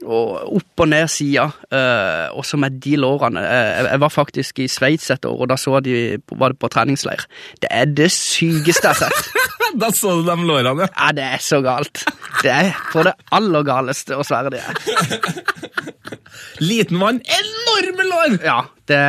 [0.00, 1.44] og opp og ned sida,
[1.74, 3.42] uh, og så med de lårene.
[3.44, 5.94] Eh, jeg, jeg var faktisk i Sveits et år, og da så de,
[6.40, 7.26] var det på treningsleir.
[7.60, 9.30] Det er det sykeste jeg har sett.
[9.80, 10.88] Da så du de lårene, ja.
[10.96, 12.00] Ja, det er så galt.
[12.42, 14.80] Det er på det aller galeste å svære det er.
[16.64, 18.34] Liten mann, enorme lår!
[18.42, 18.56] Ja,
[18.90, 19.00] det,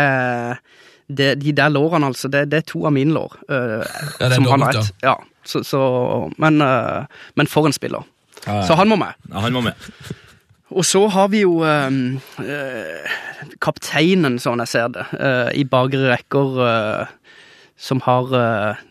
[1.10, 3.39] det De der lårene, altså, det, det er to av mine lår.
[3.50, 4.92] eh, Ja, det er som han har ett.
[5.02, 5.82] Ja, så, så,
[6.38, 8.06] men, eh, men for en spiller.
[8.46, 8.64] Ja, ja.
[8.70, 9.18] Så han må med.
[9.32, 9.89] Ja, han må med.
[10.72, 11.90] Og så har vi jo eh,
[12.44, 13.16] eh,
[13.64, 17.12] kapteinen, sånn jeg ser det, eh, i bakre rekker, eh,
[17.82, 18.88] som har eh,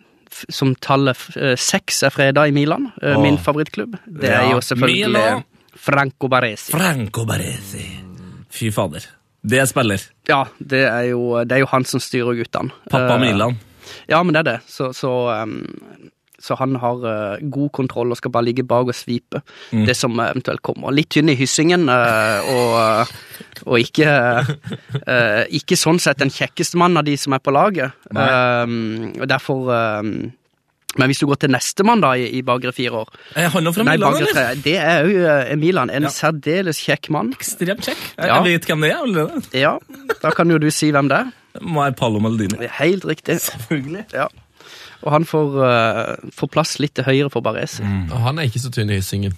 [0.49, 3.97] Som tallet eh, seks er freda i Milan, eh, min favorittklubb.
[4.07, 5.43] Det er jo selvfølgelig Milan.
[5.74, 6.70] Franco Baresi.
[6.72, 7.87] Franco Baresi.
[8.51, 9.05] Fy fader.
[9.43, 10.03] Det er spiller.
[10.28, 12.72] Ja, det er, jo, det er jo han som styrer guttene.
[12.93, 13.57] Pappa Milan.
[14.09, 14.57] Ja, men det er det.
[14.68, 15.12] Så, så,
[15.43, 16.11] um,
[16.41, 19.84] så han har uh, god kontroll og skal bare ligge bak og svipe Mm.
[19.86, 20.91] det som eventuelt kommer.
[20.91, 23.12] Litt tynn i hyssingen, uh, og,
[23.66, 24.09] og ikke,
[25.07, 27.93] uh, ikke sånn sett den kjekkeste mannen av de som er på laget.
[28.11, 29.70] Um, og derfor
[30.03, 30.12] um,
[30.99, 33.84] Men hvis du går til nestemann da, i, i bakre fire år Er han fra
[33.86, 34.57] Nei, Milan, bakre eller?
[34.64, 35.91] Det er òg Milan.
[35.95, 36.11] En Ja.
[36.11, 37.30] særdeles kjekk mann.
[37.38, 38.01] Ekstremt kjekk.
[38.18, 38.41] Jeg, Ja.
[38.43, 39.43] vet hvem det er allerede.
[39.55, 39.76] Ja,
[40.22, 41.30] da kan jo du si hvem det er.
[41.62, 42.66] Må være Paolo Maldini.
[42.80, 43.38] Helt riktig.
[43.41, 44.05] Selvfølgelig.
[44.14, 44.26] Ja.
[45.05, 47.84] Og han får, uh, får plass litt til høyre for Baresi.
[47.84, 49.36] Og han er ikke så tynn i hyssingen.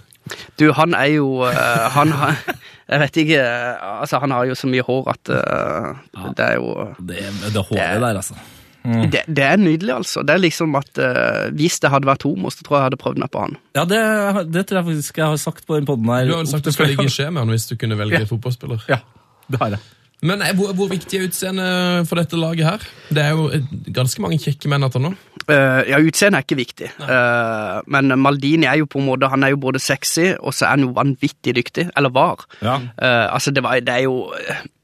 [0.58, 2.36] Du, han er jo uh, Han har
[2.92, 6.60] Jeg vet ikke eh, Altså, han har jo så mye hår at ja, det er
[6.60, 8.36] jo Det, det håret der, altså.
[8.84, 10.22] det, det er nydelig, altså.
[10.26, 13.00] Det er liksom at uh, hvis det hadde vært homo, så tror jeg jeg hadde
[13.02, 13.56] prøvd meg på han.
[13.78, 14.02] Ja, det,
[14.50, 16.26] det tror jeg faktisk jeg har sagt på den podden her.
[16.30, 18.86] Du har sagt du skal ligge i skje med han hvis du kunne velge fotballspiller.
[18.90, 19.02] Ja,
[19.50, 20.01] det har jeg.
[20.22, 22.84] Men eh, hvor, hvor viktig er utseendet for dette laget her?
[23.10, 23.64] Det er jo eh,
[23.94, 25.12] ganske mange kjekke menn etter nå.
[25.48, 29.42] Uh, ja, utseendet er ikke viktig, uh, men Maldini er jo på en måte Han
[29.42, 31.88] er jo både sexy, og så er han jo vanvittig dyktig.
[31.98, 32.44] Eller var.
[32.62, 32.76] Ja.
[32.94, 34.30] Uh, altså, det, var, det er jo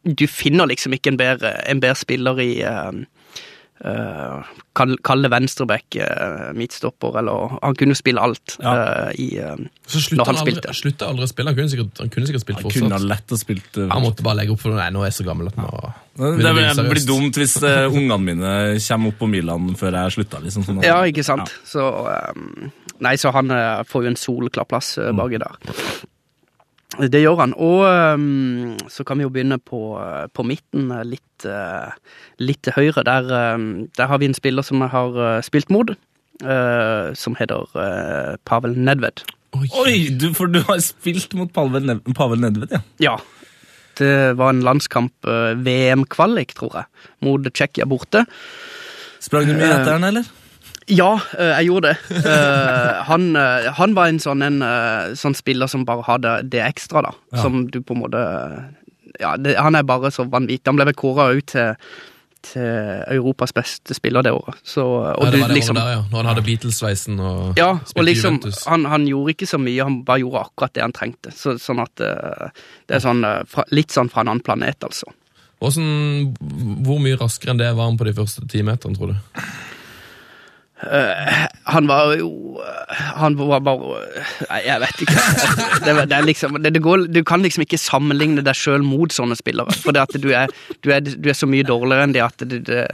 [0.03, 2.53] Du finner liksom ikke en bedre, en bedre spiller i
[3.85, 4.49] uh,
[4.79, 8.75] Kall kall det venstreback, uh, midtstopper, eller Han kunne spille alt Ja.
[8.75, 9.55] uh, i eh,
[9.87, 10.75] Så Når slutta han han aldri, spilte.
[10.81, 11.53] slutta aldri å spille.
[11.53, 14.27] Han kunne sikkert, han kunne sikkert spilt Han kunne lett å spilt uh, Han måtte
[14.27, 15.71] bare legge opp for Nei, nå er jeg så gammel at nå
[16.19, 18.53] Det blir, dumt hvis uh, ungene mine
[18.89, 20.45] kommer opp på Milan før jeg slutter.
[20.47, 21.55] Liksom, sånn Ja, ikke sant?
[21.67, 22.71] Så um,
[23.05, 25.75] Nei, så han eh, får jo en solklar plass uh, baki der.
[26.97, 27.53] Det gjør han.
[27.61, 29.81] Og um, så kan vi jo begynne på,
[30.33, 31.93] på midten, eh, litt, uh,
[32.41, 33.05] litt til høyre.
[33.05, 35.93] Der, um, der har vi en spiller som jeg har uh, spilt mot,
[36.47, 37.69] uh, som heter
[38.49, 39.27] Pavel Nedved.
[39.59, 39.69] Oi.
[39.83, 42.81] Oi, du, for du har spilt mot Pavel, Nev Pavel Nedved, ja.
[43.05, 43.19] Ja.
[43.99, 45.27] Det var en landskamp,
[45.65, 48.23] VM-kvalik, tror jeg, mot Tsjekkia borte.
[49.19, 50.29] Sprang du mye etter han, eller?
[50.89, 52.25] Ja, eh, jeg gjorde det.
[52.29, 54.63] Eh, han, eh, han var en sånn, en,
[55.17, 57.15] sånn spiller som bare hadde det ekstra, da.
[57.33, 57.43] Ja.
[57.45, 58.23] Som du på en måte
[59.19, 60.69] Ja, det, han er bare så vanvittig.
[60.69, 61.75] Han ble vel kåra ut til,
[62.47, 62.67] til
[63.17, 64.61] Europas beste spiller det året.
[64.63, 66.03] Så, og Ja, det du var det liksom året der, ja.
[66.11, 70.03] Når han hadde Beatles-sveisen og ja, og liksom, han, han gjorde ikke så mye, han
[70.09, 71.35] bare gjorde akkurat det han trengte.
[71.35, 75.11] Så, sånn at Det er sånn, fra, litt sånn fra en annen planet, altså.
[75.59, 76.37] Hvordan,
[76.87, 79.43] hvor mye raskere enn det var han på de første ti meterne, tror du?
[80.79, 82.29] Han var jo
[83.19, 84.03] Han var bare
[84.49, 85.25] Nei, jeg vet ikke.
[85.85, 89.13] Det, det er liksom, det, det går, du kan liksom ikke sammenligne deg sjøl mot
[89.15, 89.75] sånne spillere.
[89.83, 90.53] For det at du er,
[90.85, 92.85] du, er, du er så mye dårligere enn de at det, det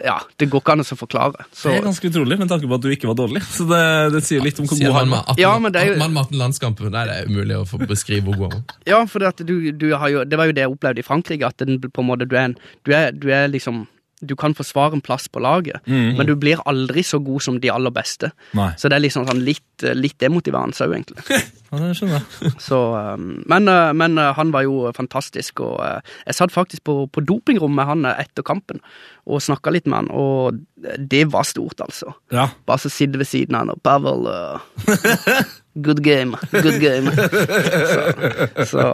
[0.00, 1.44] Ja, det går ikke an å forklare.
[1.52, 3.42] Så, Det er ganske utrolig, med tanke på at du ikke var dårlig.
[3.44, 3.80] Så det,
[4.14, 5.26] det sier litt om hvor god han med var.
[5.36, 6.80] 18, Ja, men det er jo- mann med 18 landskamp.
[6.88, 8.76] Nei, det er umulig å få beskrive hvor god han var.
[8.88, 11.08] ja, for det, at du, du har jo, det var jo det jeg opplevde i
[11.10, 12.56] Frankrike, at den, på en måte, du, er en,
[12.88, 13.84] du, er, du er liksom
[14.20, 17.70] du kan forsvare en plass på laget, men du blir aldri så god som de
[17.72, 18.32] aller beste.
[18.56, 18.70] Nei.
[18.76, 21.24] Så det er liksom sånn litt, eh, litt demotiverende òg, egentlig.
[21.70, 22.50] Ja, det skjønner jeg.
[22.66, 25.78] Så, um, men, uh, men uh, han var jo fantastisk, og
[26.26, 28.82] jeg satt faktisk på, på dopingrommet med han etter kampen
[29.30, 30.58] og snakka litt med han, og
[30.98, 32.12] det var stort, altså.
[32.32, 32.48] Ja.
[32.66, 35.42] Bare så sitte ved siden av han og Pavel uh,
[35.74, 37.12] Good game, good game.
[37.14, 38.86] Så, så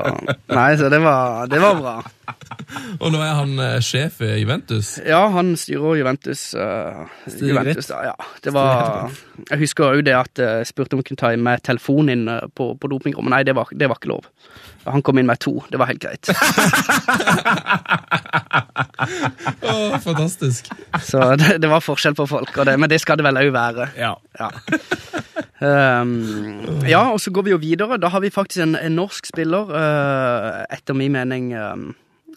[0.53, 1.95] Nei, så det var, det var bra.
[3.01, 4.91] Og nå er han eh, sjef i Juventus.
[5.07, 6.43] Ja, han styrer Juventus.
[6.53, 7.09] Uh,
[7.41, 8.13] Juventus ja.
[8.45, 9.09] Det var
[9.49, 12.75] Jeg husker òg det at jeg spurte om jeg kunne ta med telefonen inn på,
[12.77, 13.33] på dopingrommet.
[13.33, 14.29] Nei, det var, det var ikke lov.
[14.87, 15.59] Han kom inn med to.
[15.71, 16.29] Det var helt greit.
[19.63, 20.71] Åh, fantastisk.
[21.03, 23.89] Så det, det var forskjell på folk, det, men det skal det vel òg være.
[23.99, 24.15] Ja.
[24.39, 24.51] Ja.
[25.57, 27.99] Um, ja, og så går vi jo videre.
[28.01, 31.89] Da har vi faktisk en, en norsk spiller, uh, etter min mening um,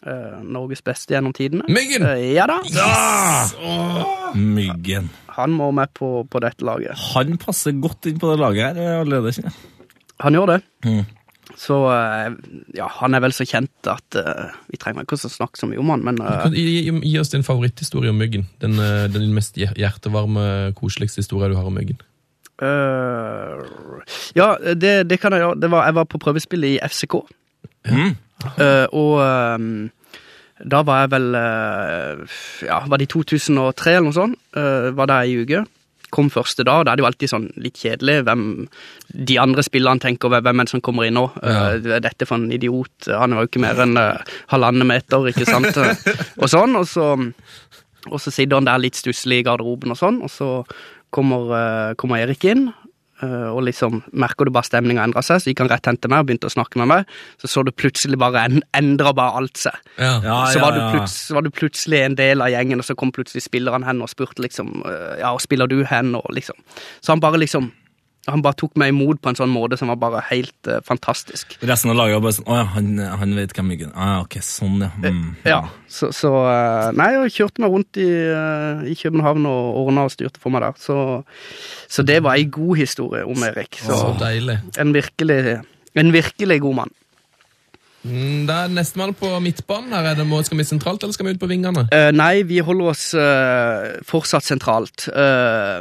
[0.06, 1.66] uh, Norges beste gjennom tidene.
[1.68, 2.06] Myggen!
[2.06, 2.60] Uh, ja da.
[4.34, 5.10] Myggen.
[5.36, 6.98] Han må med på, på dette laget.
[7.14, 9.52] Han passer godt inn på det laget her allerede.
[10.20, 10.60] Han gjør det.
[10.84, 11.04] Mm.
[11.60, 12.30] Så uh,
[12.72, 15.82] ja, han er vel så kjent at uh, vi trenger ikke å snakke så mye
[15.82, 18.46] om han, men uh, Kan- Gi, gi, gi oss din favoritthistorie om Myggen.
[18.64, 20.46] Den, eh, den mest hjertevarme,
[20.78, 22.00] koseligste historien du har om Myggen.
[22.62, 24.00] uh,
[24.36, 25.60] Ja, det, det kan jeg gjøre.
[25.60, 27.18] Det var, jeg var på prøvespill i FCK.
[27.90, 28.14] Mm.
[28.56, 29.90] Eh, og um,
[30.70, 32.20] da var jeg vel eh,
[32.68, 34.38] Ja, var det i 2003 eller noe sånt?
[34.56, 35.62] Eh, var der ei uke.
[36.14, 36.84] Kom første dag.
[36.84, 38.44] Da er det jo alltid sånn litt kjedelig hvem
[39.30, 41.26] de andre spillerne tenker hvem er det som kommer inn nå.
[41.42, 41.74] Ja.
[41.76, 43.10] Eh, dette for en idiot.
[43.10, 45.76] Han var jo ikke mer enn eh, halvannen meter, ikke sant.
[46.42, 46.78] og sånn.
[46.80, 47.12] Og så,
[48.10, 50.50] og så sitter han der litt stusslig i garderoben og sånn, og så
[51.14, 52.70] kommer, eh, kommer Erik inn.
[53.24, 56.12] Eh, og liksom merker du bare stemninga endra seg, så gikk han rett hen til
[56.12, 57.16] meg og begynte å snakke med meg.
[57.40, 59.76] Så så du plutselig bare en, endra bare alt seg.
[59.96, 60.16] Ja.
[60.24, 62.96] Ja, så, var ja, du så var du plutselig en del av gjengen, og så
[62.98, 66.14] kom plutselig spilleren hen og spurte liksom øh, Ja, og spiller du hen?
[66.18, 66.58] Og liksom.
[67.00, 67.70] Så han bare liksom
[68.28, 71.54] Han bare tok meg imot på en sånn måte som var bare helt uh, fantastisk.
[71.64, 72.90] Resten av laget var bare sånn Å ja, han,
[73.22, 74.90] han vet hvem Myggen ah, Ok, sånn, ja.
[75.00, 75.30] Mm.
[75.48, 80.04] Ja, så, så uh, Nei, jeg kjørte meg rundt i, uh, i København og ordna
[80.04, 80.76] og styrte for meg der.
[80.78, 80.98] Så,
[81.88, 83.80] så det var ei god historie om Erik.
[83.80, 84.60] Så Så deilig.
[84.78, 85.40] en virkelig
[85.98, 86.92] en virkelig god mann.
[88.04, 89.90] Mm, Da er nestemann på midtbanen.
[89.92, 91.88] her er det, må- Skal vi sentralt, eller skal vi ut på vingene?
[91.92, 95.08] Eh, nei, vi holder oss eh, fortsatt sentralt.
[95.08, 95.80] Eh,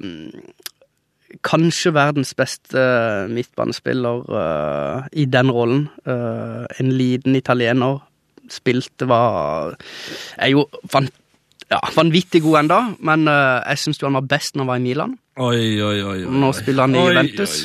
[1.46, 5.88] kanskje verdens beste eh, midtbanespiller uh, i den rollen.
[6.08, 8.00] Uh, en liten italiener.
[8.50, 9.76] Spilte var
[10.42, 11.12] Er jo fant,
[11.70, 14.86] ja, vanvittig god enda, men uh, jeg syns han var best når han var i
[14.88, 15.14] Milan.
[15.40, 16.18] Oi, oi, oi.
[16.26, 16.40] oi.
[16.42, 17.62] Nå spiller han i Juventus.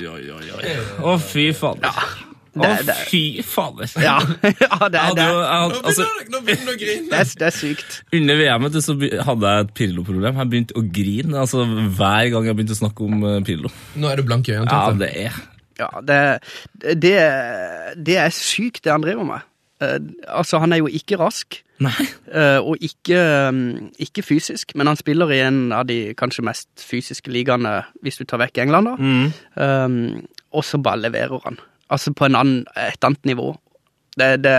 [1.00, 1.80] Å, fy faen.
[1.80, 3.90] det- Å, det- fy fader.
[3.98, 4.16] Ja,
[4.64, 7.09] ja det, er- det, jeg hadde, altså, nå begynner du å grine!
[7.11, 7.96] det, er, det er sykt.
[8.14, 8.94] under VM-et så
[9.30, 10.38] hadde jeg et Pirlo-problem.
[10.42, 13.72] Jeg begynte å grine altså, hver gang jeg begynte å snakke om eh, Pirlo.
[13.98, 14.70] Nå er du blank i øynene.
[14.70, 15.42] Ja, det er
[15.74, 16.20] Ja, det,
[17.02, 17.16] det,
[18.07, 19.50] det er sykt, det han driver med.
[19.82, 19.98] Eh,
[20.28, 21.59] altså, han er jo ikke rask.
[21.82, 22.07] Nei.
[22.30, 23.18] Eh, og ikke,
[23.50, 28.20] um, ikke fysisk, men han spiller i en av de kanskje mest fysiske ligaene, hvis
[28.20, 28.94] du tar vekk England, da.
[28.94, 29.32] Mm.
[29.59, 31.59] Um, og så bare leverer han.
[31.91, 33.53] Altså på en annen, et annet nivå.
[34.14, 34.51] Det, det,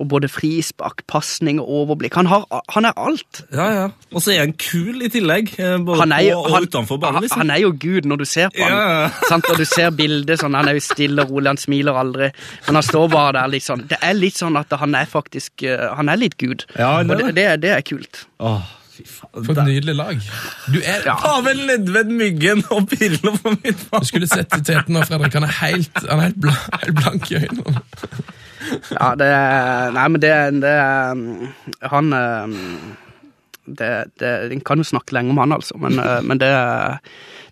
[0.00, 2.14] og både frispark, pasning og overblikk.
[2.16, 3.42] Han, har, han er alt.
[3.52, 3.82] Ja, ja.
[4.16, 6.64] Og så er han kul i tillegg, eh, både Han er, jo- på og han,
[6.64, 7.20] utenfor banen.
[7.26, 7.42] Liksom.
[7.42, 8.72] han er jo Gud når du ser på han.
[8.72, 9.10] Ja.
[9.28, 9.50] Sant?
[9.52, 12.30] Og du ser bildet sånn, han er jo stille og rolig, han smiler aldri.
[12.66, 13.84] Men han står bare der sånn.
[13.92, 16.64] Det er litt sånn at han er faktisk eh, Han er litt Gud.
[16.78, 17.36] Ja, han og det, det.
[17.36, 18.24] det, det er kult.
[18.40, 18.64] Åh,
[19.00, 19.44] fy faen.
[19.46, 20.20] For et nydelig lag.
[20.72, 25.34] Du er Pavel Nedved Myggen og Pirlo på Du skulle sett Teten nå, Fredrik.
[25.40, 27.82] Han er helt, han er helt, bla, helt blank i øynene.
[28.92, 29.28] Ja, det
[29.96, 30.32] Nei, men det,
[30.62, 30.74] det
[31.90, 32.56] Han um,
[33.66, 33.88] det,
[34.20, 36.50] det, En kan jo snakke lenge om han, altså, men, uh, men det,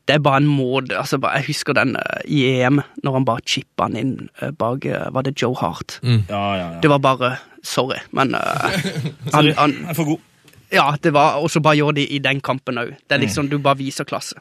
[0.09, 3.27] det er bare en måte altså, bare- Jeg husker den uh, i EM, når han
[3.29, 5.99] bare chippa han inn uh, bak uh, Var det Joe Hart?
[6.05, 6.69] Ja, ja, ja.
[6.85, 8.69] Det var bare Sorry, men uh,
[9.33, 10.25] han, Sorry, han, er for god.
[10.73, 12.95] Ja, det var Og så bare gjør de i den kampen òg.
[13.09, 14.41] Det er liksom, du bare viser klasse.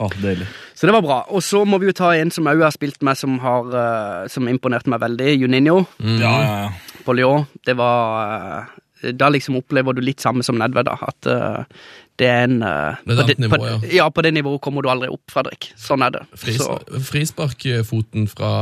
[0.00, 0.46] Oh, deilig.
[0.74, 1.16] Så det var bra.
[1.28, 4.28] Og så må vi jo ta en som òg har spilt med, som har uh,
[4.32, 5.34] Som imponerte meg veldig.
[5.42, 7.00] Juninho Ja, ja, ja.
[7.04, 7.44] på Lyon.
[7.68, 10.96] Det var uh, Da liksom opplever du litt samme som Nedved, da.
[11.04, 11.84] At uh,
[12.16, 13.78] det er en uh, Det er på annet nivå, på, ja.
[14.00, 14.08] ja.
[14.08, 15.68] På det nivået kommer du aldri opp, Fredrik.
[15.76, 16.24] Sånn er det.
[16.32, 16.80] Fris, Så,
[17.10, 18.52] frisparkfoten fra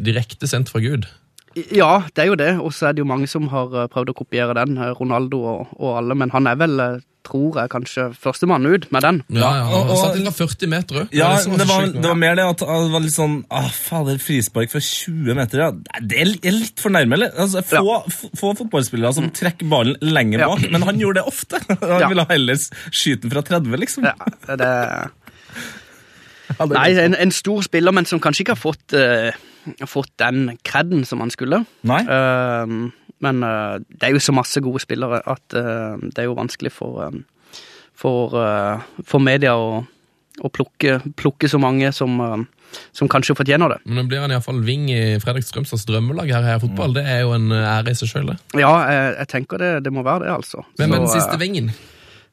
[0.00, 1.08] direkte sendt fra Gud.
[1.56, 2.52] Ja, det er jo det.
[2.60, 4.76] Og så er det jo mange som har uh, prøvd å kopiere den.
[4.78, 6.14] uh, Ronaldo og, og alle.
[6.14, 9.18] Men han er vel uh, tror jeg kanskje førstemann ut med den.
[9.36, 11.10] Ja, ja, og- og, og- satt inn fra 40 meter òg.
[11.12, 14.70] Ja, det var, det var mer det at det var litt sånn ah, Fader, frispark
[14.72, 15.68] fra 20 meter, ja.
[16.00, 17.34] Det er litt for nærme, eller?
[17.36, 17.98] Altså, få, ja.
[18.40, 20.48] få fotballspillere som trekker ballen lenger Ja.
[20.54, 21.60] bak, men han gjorde det ofte.
[21.82, 22.08] Han Ja.
[22.08, 22.56] ville heller
[22.88, 24.08] skyte den fra 30, liksom.
[24.08, 24.14] Ja,
[24.56, 25.10] det, er...
[26.72, 29.36] nei, en, en stor spiller, men som kanskje ikke har fått, eh,
[29.88, 31.64] fått den kredden som han skulle.
[31.88, 32.00] Nei?
[32.04, 32.74] Eh,
[33.24, 36.72] men eh, det er jo så masse gode spillere at eh, det er jo vanskelig
[36.74, 37.64] for, eh,
[37.98, 38.36] for,
[39.02, 42.14] for media å, å plukke, plukke så mange som,
[42.94, 43.80] som kanskje fortjener det.
[43.88, 46.94] Men nå blir han iallfall wing i Fredrik Strømstads drømmelag her i fotball.
[46.94, 48.38] Det er jo en ære i seg sjøl, det.
[48.62, 50.62] Ja, jeg, jeg tenker det, det må være det, altså.
[50.78, 51.72] Hvem er den siste vingen?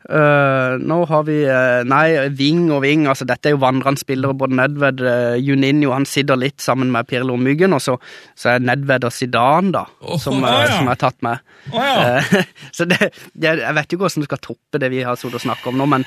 [0.06, 3.08] Eh, nå har vi uh, Nei, Ving og Ving.
[3.10, 4.38] altså Dette er jo vandrende spillere.
[4.38, 7.74] Både Nedved uh, Juninho han sitter litt sammen med Pirlo og Myggen.
[7.74, 7.98] Og så,
[8.38, 9.86] så er Nedved og Zidane, da,
[10.22, 10.78] som, eh, ja.
[10.78, 11.42] som er tatt med.
[11.74, 12.22] Oh, ja.
[12.78, 15.40] Så det, det, jeg vet jo ikke hvordan du skal toppe det vi har sittet
[15.40, 16.06] og snakket om nå, men,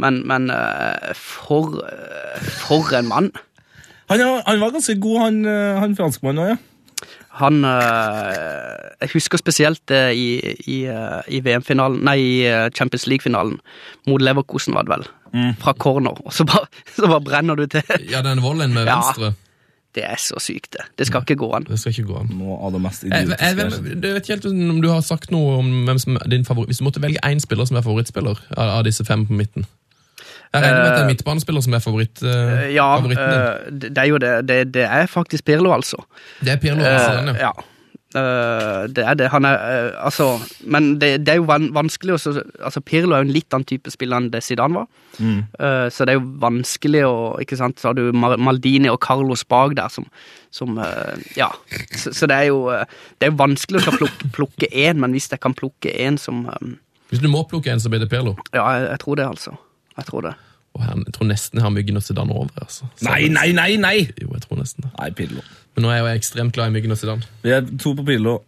[0.00, 0.48] men, men
[1.18, 1.82] for,
[2.62, 3.28] for en mann.
[4.08, 5.42] Han, han var ganske god, han,
[5.82, 6.69] han franskmannen òg, ja.
[7.40, 10.28] Han eh, Jeg husker spesielt det i,
[10.68, 13.58] i, eh, i VM-finalen Nei, i eh, Champions League-finalen
[14.08, 15.06] mot Leverkosen, var det vel.
[15.34, 15.52] Mm.
[15.62, 16.16] Fra corner.
[16.26, 16.66] Og så bare,
[16.96, 17.82] så bare brenner du til.
[18.10, 18.98] Ja, den volleyen med Ja.
[19.00, 19.32] venstre.
[19.90, 20.84] Det er så sykt, det.
[21.00, 21.64] Det skal ikke gå an.
[21.66, 22.28] Det skal ikke gå an.
[22.38, 25.32] Noe av det mest Jeg, jeg, jeg, jeg vet ikke helt om du har sagt
[25.34, 26.70] noe om hvem som er din favoritt.
[26.70, 29.66] Hvis du måtte velge én spiller som er favorittspiller av, av disse fem på midten
[30.50, 33.40] Jeg regner med at det er en midtbanespiller som er favoritt, eh, Ja, favoritten din.
[33.40, 34.48] eh, det det er jo det.
[34.48, 36.02] Det, det er faktisk Pirlo, altså.
[36.40, 36.82] Det er Pirlo.
[36.82, 37.52] Eh, Hasan, ja.
[38.10, 39.28] Eh, det er det.
[39.30, 39.54] Han er
[39.94, 43.32] uh, Altså, men det, det er jo van vanskelig også, Altså, Pirlo er jo en
[43.36, 44.88] litt annen type spiller enn det Zidane var.
[45.20, 45.44] Mm.
[45.60, 48.98] Uh, så det er jo vanskelig å Ikke sant, så har du Mar Maldini og
[49.06, 50.08] Carlos bak der som,
[50.50, 51.52] som eh, Ja.
[51.94, 52.82] Så, så det er jo eh,
[53.18, 56.48] Det er jo vanskelig å plukke, plukke én, men hvis jeg kan plukke én som
[56.50, 56.78] um,
[57.10, 58.34] Hvis du må plukke en, så blir det Pirlo.
[58.50, 59.54] Ja, jeg, jeg tror det, altså.
[60.00, 60.34] Jeg tror det.
[60.76, 62.50] Og her, jeg tror nesten jeg har Myggen og sedan over.
[62.62, 62.86] Altså.
[63.02, 63.72] Nei, nei, nei!
[63.82, 63.96] nei!
[64.20, 64.92] Jo, jeg tror nesten det.
[65.00, 65.42] Nei, Pirlo.
[65.74, 67.24] Men nå er jeg jo ekstremt glad i Myggen og sedan.
[67.42, 68.38] Vi er to på Pirlo.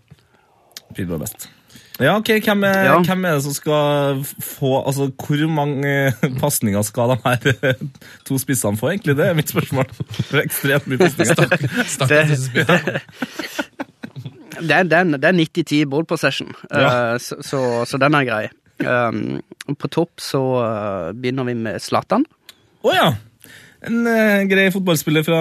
[0.95, 1.49] Pirlo er best.
[2.01, 2.95] Ja, ok, hvem er, Ja.
[3.05, 7.75] hvem er det som skal få Altså, hvor mange pasninger skal de her eh,
[8.25, 9.17] to spissene få, egentlig?
[9.17, 9.85] Det er mitt spørsmål.
[10.31, 11.35] Det er ekstremt mye pasninger.
[11.85, 12.49] Stakkars.
[12.55, 12.71] Det
[14.63, 14.89] det
[15.21, 17.13] det er 90-10 ball possession, Ja.
[17.13, 18.49] Eh, så, så, så den er grei.
[18.83, 22.27] Um, på topp så eh, begynner vi med Zlatan.
[22.83, 23.11] Å ja!
[23.83, 25.41] En eh, grei fotballspiller fra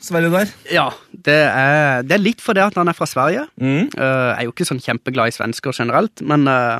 [0.00, 0.52] Sverige der.
[0.72, 3.46] Ja, det er, det er litt fordi at han er fra Sverige.
[3.60, 3.90] Mm.
[3.96, 6.78] Uh, er jo ikke sånn kjempeglad i svensker generelt, men uh,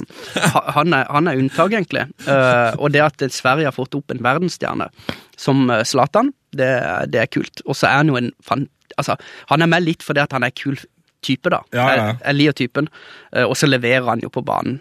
[0.76, 2.06] han, er, han er unntak, egentlig.
[2.28, 4.88] Uh, og det at Sverige har fått opp en verdensstjerne
[5.36, 6.70] som Zlatan, det,
[7.12, 7.64] det er kult.
[7.66, 8.68] Og så er han jo en fan...
[8.96, 9.18] Altså,
[9.50, 10.78] han er med litt fordi at han er kul
[11.26, 11.60] type, da.
[11.74, 12.06] Ja, ja.
[12.12, 12.90] Jeg, jeg liker typen.
[13.34, 14.80] Eh, og så leverer han jo på banen.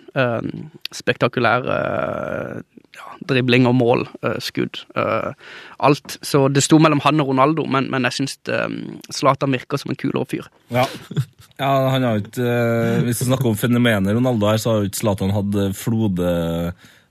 [0.95, 2.63] Spektakulære spektakulær eh,
[2.95, 4.83] ja, dribling og mål, eh, skudd.
[4.95, 5.31] eh,
[5.79, 6.17] alt.
[6.21, 8.37] Så det sto mellom han og Ronaldo, men, men jeg syns
[9.13, 10.49] Zlatan virker som en kulere fyr.
[10.73, 10.85] Ja.
[11.59, 14.91] ja, han har ikke eh, Hvis vi snakker om fenomenet Ronaldo her, så har jo
[14.91, 16.31] ikke Zlatan hatt eh, flode,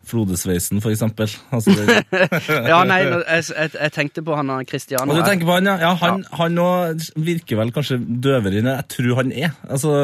[0.08, 1.30] flodesveisen, for eksempel.
[1.54, 1.74] Altså,
[2.70, 5.10] Ja, nei, jeg, jeg, jeg tenkte på han og Cristiano.
[5.10, 5.78] Og du tenker på han, ja.
[5.82, 7.24] ja han, òg ja.
[7.30, 9.56] virker vel kanskje døvere enn jeg tror han er.
[9.68, 9.94] Altså,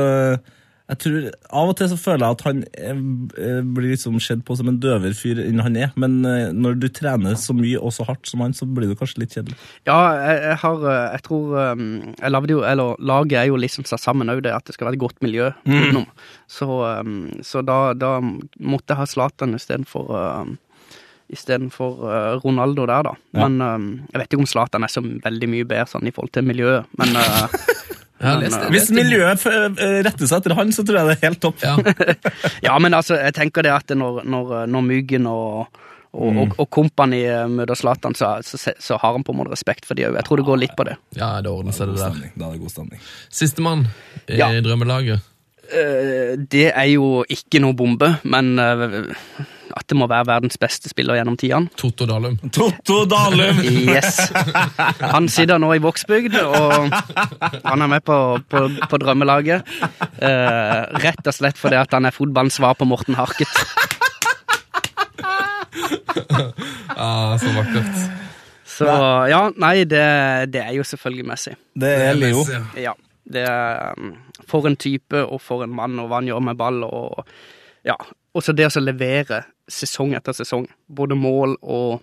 [0.90, 3.02] jeg tror, Av og til så føler jeg at han eh,
[3.38, 5.92] eh, blir liksom sett på som en døvere fyr enn han er.
[6.00, 8.96] Men eh, når du trener så mye og så hardt som han, så blir du
[8.98, 9.58] kanskje litt kjedelig.
[9.88, 11.84] Ja, jeg, jeg har eh, Jeg tror um,
[12.16, 14.88] Jeg lagde jo Eller laget er jo liksom satt sammen òg, det at det skal
[14.88, 16.08] være et godt miljø utenom.
[16.50, 16.66] Så,
[17.46, 20.50] så da, da måtte jeg ha Zlatan istedenfor uh,
[21.30, 23.14] Istedenfor uh, Ronaldo der, da.
[23.36, 23.46] Ja.
[23.46, 26.48] Men jeg vet ikke om Zlatan er så veldig mye bedre sånn i forhold til
[26.50, 27.14] miljøet, men
[28.20, 30.84] uh, Ja, Men, les det, eh, les Hvis miljøet eh, retter seg etter han, så
[30.84, 31.62] tror jeg det er helt topp.
[31.64, 31.76] Ja.
[32.68, 35.68] Ja, men altså, jeg tenker det at når, når, når Myggen og
[36.10, 39.52] og, og, og Kompani eh, møter Zlatan, så, så, så har han på en måte
[39.52, 40.16] respekt for de òg.
[40.18, 40.96] Jeg tror det går litt på det.
[41.14, 42.16] ja, det ordner seg, det, det der.
[42.16, 42.32] stemning.
[42.34, 43.04] Er det god stemning.
[43.30, 43.84] Sistemann
[44.26, 44.48] i Ja.
[44.60, 45.22] drømmelaget.
[45.70, 48.58] Eh, det er jo ikke noe bombe, men
[49.76, 51.70] at det må være verdens beste spiller gjennom tidene.
[51.78, 52.38] Totto Dalum.
[52.54, 53.62] Totto Dalum!
[53.90, 54.18] Yes!
[55.00, 56.90] Han sitter nå i Vågsbygd, og
[57.64, 58.16] han er med på,
[58.50, 59.66] på, på drømmelaget.
[60.20, 63.50] Eh, rett og slett fordi at han er fotballens svar på Morten Harket.
[67.00, 68.00] Ah, så vakkert.
[68.64, 68.88] Så
[69.30, 70.02] ja, nei, det,
[70.52, 71.54] det er jo selvfølgelig Messi.
[71.80, 72.42] Det er Leo.
[72.42, 72.90] Messi, ja.
[72.90, 72.94] Ja,
[73.32, 74.14] det er um,
[74.48, 77.24] For en type, og for en mann, og hva han gjør med ball, og
[77.86, 77.96] ja.
[78.36, 80.66] Også det å levere sesong etter sesong.
[80.88, 82.02] Både mål og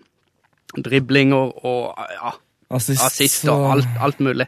[0.78, 2.34] driblinger og ja,
[2.76, 4.47] Assist, assist og alt, alt mulig.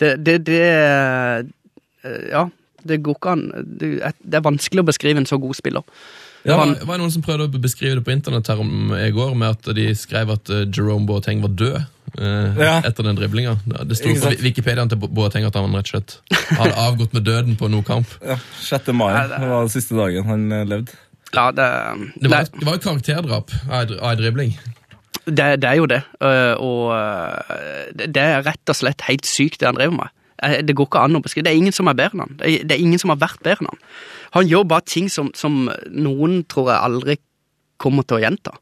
[0.00, 1.44] Det, det, det eh,
[2.32, 2.48] Ja,
[2.82, 3.44] det går ikke an
[3.78, 5.84] det, er- det er vanskelig å beskrive en så god spiller.
[6.48, 9.10] Ja, var, var det noen som prøvde å beskrive det på internett her om i
[9.12, 12.78] går, med at de skrev at eh, Jerome Boateng var død eh, Ja.
[12.88, 13.58] etter den driblinga.
[13.84, 14.32] Det sto på?
[14.40, 16.16] Wikipediaen til Boateng at han rett og slett
[16.56, 18.08] hadde avgått med døden på noe kamp.
[18.24, 18.90] Ja, 6.
[18.96, 20.96] mai det- det var den siste dagen han eh, levde.
[21.34, 21.66] Ja, det,
[22.22, 24.56] Det var, det var jo karakterdrap av dribling.
[25.26, 26.02] det, det er jo det.
[26.22, 30.08] øh, Og øh, det, er rett og slett helt sykt, det han driver med.
[30.42, 31.44] Eh, Det går ikke an å beskrive.
[31.44, 32.36] Det er ingen som er bedre enn han.
[32.40, 33.82] Det det er ingen som har vært bedre enn han.
[34.32, 37.16] Han gjør bare ting som, som noen tror jeg aldri
[37.80, 38.52] kommer til å gjenta.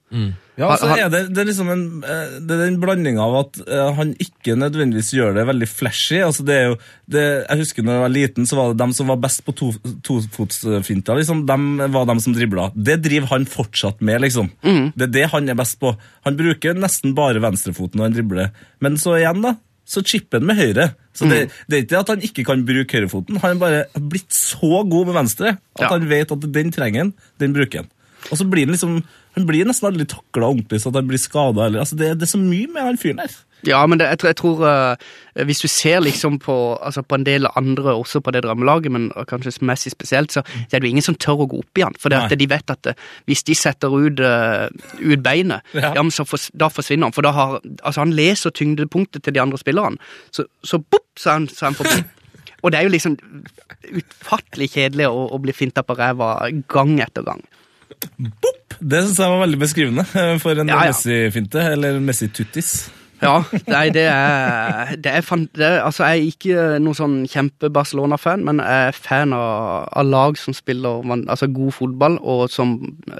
[0.59, 3.59] Ja, så er det, det er liksom en, eh, det er den blandinga av at
[3.67, 6.19] eh, han ikke nødvendigvis gjør det veldig flashy.
[6.27, 6.77] altså det er jo,
[7.15, 9.55] det, Jeg husker når jeg var liten, så var det dem som var best på
[9.59, 9.69] to,
[10.07, 11.19] tofotsfinter.
[11.21, 12.71] Liksom, dem var dem som dribla.
[12.75, 14.51] Det driver han fortsatt med, liksom.
[14.63, 15.95] Det er det han er best på.
[16.27, 18.51] Han bruker nesten bare venstrefoten når han dribler.
[18.85, 19.57] Men så igjen, da.
[19.89, 20.91] Så chipper han med høyre.
[21.17, 23.39] Så det, det er ikke at han ikke kan bruke høyrefoten.
[23.41, 25.89] Han er bare blitt så god med venstre at Ja.
[25.95, 27.89] han vet at den trenger han, den bruker han.
[28.31, 29.03] Og så blir han liksom
[29.39, 31.69] Han blir nesten aldri takla ordentlig, så at han blir skada.
[31.71, 33.37] Altså, det, det er så mye med han fyren der.
[33.67, 37.15] Ja, men det, jeg tror, jeg tror uh, Hvis du ser liksom på, altså på
[37.19, 40.89] en del andre også på det drømmelaget, men kanskje mest spesielt, så, så er det
[40.89, 41.95] jo ingen som tør å gå opp i han.
[41.99, 42.95] For det de vet at øh,
[43.27, 44.67] hvis de setter ut, uh,
[45.03, 45.93] ut beinet, Ja.
[45.95, 46.03] ja.
[46.03, 47.15] men så for, da forsvinner han.
[47.15, 49.99] For da har, altså han leser tyngdepunktet til de andre spillerne.
[50.31, 52.03] Så, så bopp, så er han, så er han forbi.
[52.63, 53.15] Og det er jo liksom
[53.99, 57.43] utfattelig kjedelig å, å bli finta på ræva gang etter gang.
[58.79, 60.93] Det syns jeg var veldig beskrivende eh, for en Ja, ja.
[60.93, 62.89] Messi-finte, eller Messi-tuttis.
[63.19, 67.17] Ja, nei, det er, det er, fan, det er Altså, jeg er ikke noen sånn
[67.31, 72.77] kjempe-Barcelona-fan, men jeg er fan av, av lag som spiller altså, god fotball, og som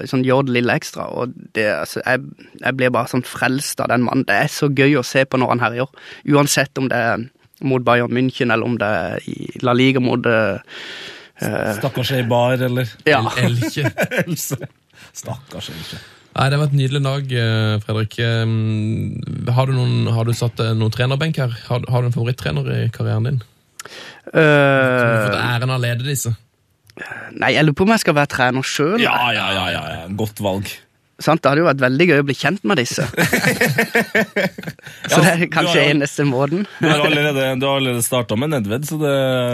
[0.07, 1.09] som gjør det lille ekstra.
[1.11, 4.23] Og det, altså, jeg, jeg blir bare sånn frelst av den mannen.
[4.29, 5.91] Det er så gøy å se på når han herjer.
[6.31, 7.27] Uansett om det er
[7.67, 10.61] mot Bayern München, eller om det er i La Liga mot eh,
[11.39, 13.21] Stakkars ei bar, eller Ja.
[13.39, 13.89] elkje.
[14.25, 14.57] Else.
[15.15, 15.99] Stakkars Elkje.
[16.35, 18.19] Nei, Det var et nydelig lag, eh, Fredrik.
[18.19, 21.55] Eh, Har du, noen, har du satt eh, noen trenerbenk her?
[21.69, 23.39] Har, har du en favorittrener i karrieren din?
[24.29, 26.35] Du har fått Eh, æren av å lede disse.
[27.39, 28.99] nei, jeg lurer på om jeg skal være trener sjøl.
[29.01, 30.07] Ja, ja, ja, ja, ja.
[30.19, 30.67] Godt valg.
[31.19, 31.41] Sant?
[31.43, 33.03] Det hadde jo vært veldig gøy å bli kjent med disse.
[35.09, 36.63] Så det er kanskje ja, eneste måten.
[36.79, 39.13] Du har allerede, du har allerede starta med Nedved, så det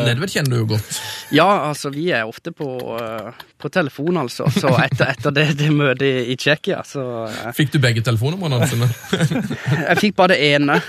[0.09, 0.99] Nedved kjenner du jo godt.
[1.33, 2.67] Ja, altså, vi er ofte på,
[2.99, 4.49] eh, på telefon, altså.
[4.53, 8.89] Så etter, etter det, det møtet i, Tsjekkia, så eh, Fikk du begge telefonnumrene sine?
[9.89, 10.81] Jeg fikk bare det ene.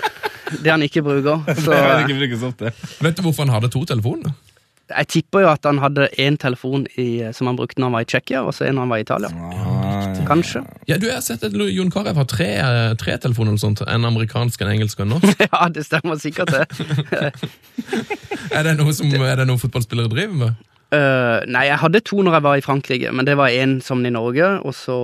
[0.47, 1.41] Det han ikke bruker.
[1.63, 2.75] Så det ikke brukes ofte.
[3.03, 4.35] Vet du hvorfor han hadde to telefoner?
[4.87, 8.05] jeg tipper jo at han hadde én telefon i, som han brukte når han var
[8.05, 9.31] i Tsjekkia, og så en når han var i Italia.
[10.27, 10.63] Kanskje.
[10.89, 13.83] Ja, du, har sett at Jon Carew har tre, eh, tre telefoner eller sånt.
[13.87, 15.43] En amerikansk, en engelsk og en norsk.
[15.47, 16.67] Ja, det stemmer sikkert, det.
[18.57, 20.67] Er det noe, som, er det noe fotballspillere driver med?
[20.87, 23.99] Uh, nei, jeg hadde to når jeg var i Frankrike, men det var én som
[24.07, 24.95] i Norge, og så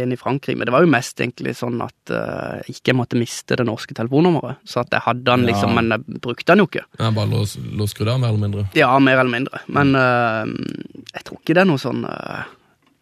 [0.00, 0.58] en i Frankrike.
[0.58, 3.96] Men det var jo mest egentlig sånn at eh, jeg ikke måtte miste det norske
[3.96, 4.62] telefonnummeret.
[4.68, 6.84] Så at jeg hadde den, liksom, men jeg brukte den jo ikke.
[6.98, 7.44] Ja, bare lå
[7.78, 8.66] lå skrudd av, mer eller mindre.
[8.78, 9.62] Ja, mer eller mindre.
[9.70, 10.44] Men uh,
[11.12, 12.52] jeg tror ikke det er noe sånn eh,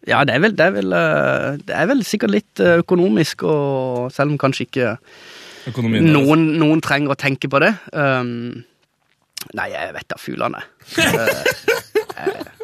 [0.09, 3.45] Ja, det er vel, det er vel, eh, det er vel sikkert litt eh, økonomisk,
[3.47, 4.89] og selv om kanskje ikke
[5.71, 7.71] Økonomien noen, noen trenger å tenke på det.
[7.95, 8.65] Um,
[9.55, 10.59] nei, jeg vet da fulene.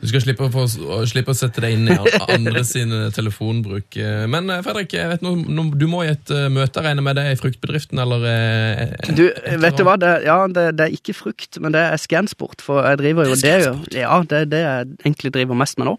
[0.00, 1.96] Du skal slippe å, få, å slippe å sette deg inn i
[2.34, 3.96] andre sin telefonbruk.
[4.00, 7.04] Eh, Men eh, Fredrik, jeg vet noe, noe, du må i et eh, møte regne
[7.04, 9.96] med det i fruktbedriften, eller eh, et Du, eller vet du hva?
[10.00, 12.64] Det, ja, det, det er ikke frukt, men det er scansport.
[12.64, 13.74] For jeg driver jo det, jo.
[13.96, 15.98] Ja, det er det jeg egentlig driver mest med nå.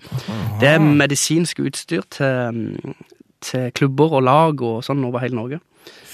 [0.61, 2.75] Det er medisinsk utstyr til,
[3.45, 5.61] til klubber og lag og sånn over hele Norge.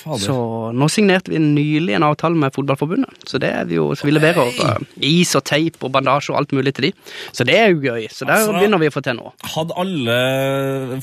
[0.01, 0.23] Fader.
[0.25, 0.35] Så
[0.75, 3.25] nå signerte vi nylig en avtale med Fotballforbundet.
[3.29, 6.39] Så det er vi jo, så vi leverer uh, is og teip og bandasje og
[6.41, 6.93] alt mulig til de.
[7.31, 8.07] Så det er jo gøy.
[8.11, 9.33] Så der Altså- begynner vi å få til nå.
[9.55, 10.17] Hadde alle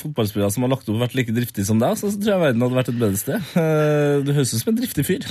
[0.03, 2.80] fotballspillere som har lagt opp, vært like driftige som deg, så tror jeg verden hadde
[2.82, 3.55] vært et bedre sted.
[3.55, 5.24] Uh, Du høres ut som en driftig fyr.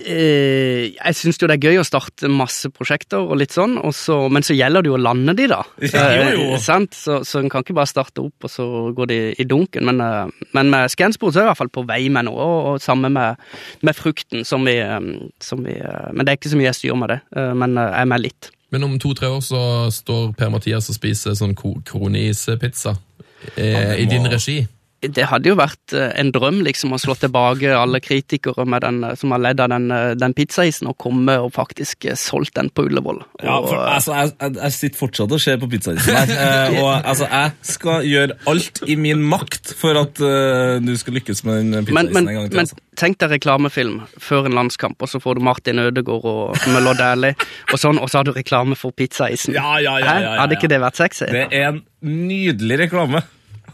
[0.00, 3.92] Eh, jeg syns jo det er gøy å starte masse prosjekter, og litt sånn, og
[3.96, 5.60] så, men så gjelder det jo å lande de, da.
[5.90, 6.58] Ja, jo, jo.
[6.62, 8.64] Så, så en kan ikke bare starte opp, og så
[8.96, 9.88] går de i dunken.
[9.90, 12.58] Men, men med Scansport så er jeg i hvert fall på vei med noe, og,
[12.70, 13.36] og samme med,
[13.80, 15.00] med frukten, som vi, eh,
[15.40, 17.76] som vi eh, Men det er ikke så mye jeg styrer med det, eh, men
[17.76, 18.50] jeg er med litt.
[18.70, 21.56] Men om to-tre år så står Per-Mathias og spiser sånn
[23.56, 24.66] eh, i din regi.
[25.00, 28.98] Det hadde jo vært eh, en drøm liksom å slå tilbake alle kritikere med den,
[29.08, 32.68] eh, som har ledd av den, eh, den pizzaisen, og komme og faktisk solgt den
[32.68, 33.22] på Ullevål.
[33.40, 36.34] Ja, for, altså, jeg, jeg, sitter fortsatt og ser på pizzaisen her.
[36.80, 41.42] Og altså, jeg skal gjøre alt i min makt for at uh, du skal lykkes
[41.48, 42.60] med den pizzaisen men, en gang til.
[42.60, 42.78] men Altså.
[43.00, 47.48] tenk deg reklamefilm før en landskamp, og så får du Martin Ødegaard og Møller Dæhlie,
[47.72, 49.56] og sånn, og så har du reklame for pizzaisen.
[49.56, 51.30] Ja, ja, ja, ja, ja, ja, Hadde ikke det vært sexy?
[51.32, 53.24] Det er en nydelig reklame.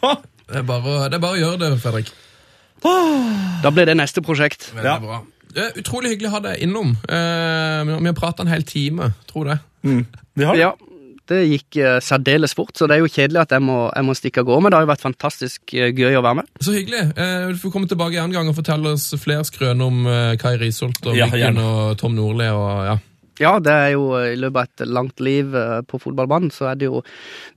[0.47, 2.13] Det er bare, å- det er bare å gjøre det, Fredrik.
[3.63, 4.69] Da blir det neste prosjekt.
[4.75, 4.99] Veldig Ja.
[5.01, 5.23] bra.
[5.57, 6.91] Det er utrolig hyggelig å ha deg innom.
[7.09, 9.59] Eh, vi har prata en hel time, tror det.
[9.83, 10.61] Vi har det.
[10.61, 10.73] Ja,
[11.27, 14.15] det gikk eh, særdeles fort, så det er jo kjedelig at jeg må, jeg må
[14.15, 16.47] stikke av gårde, men det har jo vært fantastisk eh, gøy å være med.
[16.61, 17.17] Så hyggelig.
[17.17, 20.57] Eh, du får komme tilbake en gang og fortelle oss flere skrøner om eh, Kai
[20.59, 21.59] Risholt og Ja, gjerne.
[21.65, 22.47] og Tom Nordli.
[22.53, 22.99] Og, ja.
[23.41, 26.71] Ja, det er jo eh, i løpet av et langt liv eh, på fotballbanen, så
[26.71, 27.03] er det jo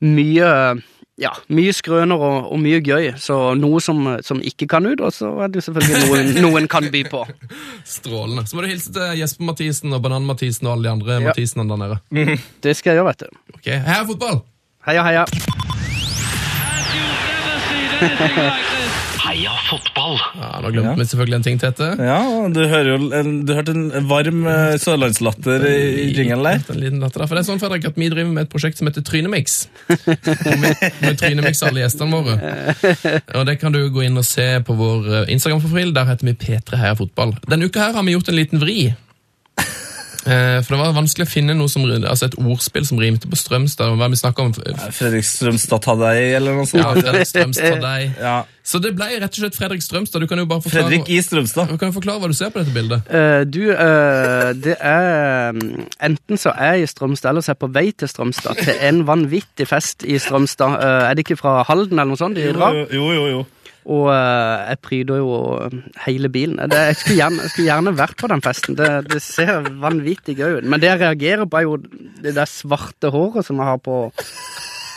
[0.01, 0.81] mye
[1.19, 3.09] ja, mye skrøner og, og mye gøy.
[3.19, 6.69] Så noe som, som ikke kan ut, og så er det jo selvfølgelig noen, noen
[6.71, 7.25] kan by på.
[7.97, 8.45] Strålende.
[8.47, 11.27] Så må du hilse til Jesper Mathisen og Banan-Mathisen og alle de andre Ja.
[11.29, 11.97] Mathisene der nede.
[12.63, 13.29] Det skal jeg gjøre, vet du.
[13.59, 14.41] Ok, Heia fotball!
[14.87, 15.25] Heia, heia.
[19.29, 20.15] Heia fotball!
[20.39, 20.95] Ja, Nå glemte Ja.
[20.97, 21.89] vi selvfølgelig en ting, Tete.
[22.01, 22.19] Ja,
[22.49, 23.09] du hører jo
[23.45, 26.63] du hørte en varm eh, sørlandslatter i, jingelen der.
[26.73, 27.29] En liten latter der.
[27.29, 29.59] For det er sånn, Fredrik, at Vi driver med et prosjekt som heter Trynemix.
[29.89, 32.39] Med, med Trynemix alle gjestene våre.
[33.37, 35.93] Og Det kan du gå inn og se på vår eh, Instagram-profil.
[35.93, 37.35] Der heter vi P3 Heia Fotball.
[37.45, 38.79] Denne uka her har vi gjort en liten vri.
[40.27, 43.37] Eh, For det var vanskelig å finne noe som, altså et ordspill som rimte på
[43.39, 43.93] Strømstad.
[43.97, 44.53] Hva vi om
[44.91, 46.83] Fredrik Strømstad ta deg, eller noe sånt.
[46.83, 48.17] ja, Fredrik Strømstad deg.
[48.19, 48.39] Ja.
[48.69, 50.21] Så det ble rett og slett Fredrik Strømstad.
[50.21, 51.71] Du kan jo bare forklare, Fredrik i Strømstad.
[51.71, 53.07] du kan jo forklare hva du ser på dette bildet.
[53.09, 57.57] Uh, du, uh, det er mm, Enten så er jeg i Strømstad, eller så er
[57.57, 58.61] jeg på vei til Strømstad.
[58.61, 60.77] Til en vanvittig fest i Strømstad.
[60.77, 62.77] Uh, er det ikke fra Halden eller noe sånt de drar?
[62.93, 63.47] Jo, jo, jo.
[63.89, 65.29] Og eh, jeg pryder jo
[66.05, 66.59] hele bilen.
[66.69, 68.77] Det, jeg, skulle gjerne, jeg skulle gjerne vært på den festen.
[68.77, 70.67] Det, det ser vanvittig gøy ut.
[70.69, 71.77] Men det jeg reagerer på, er jo
[72.21, 74.01] det der svarte håret som jeg har på.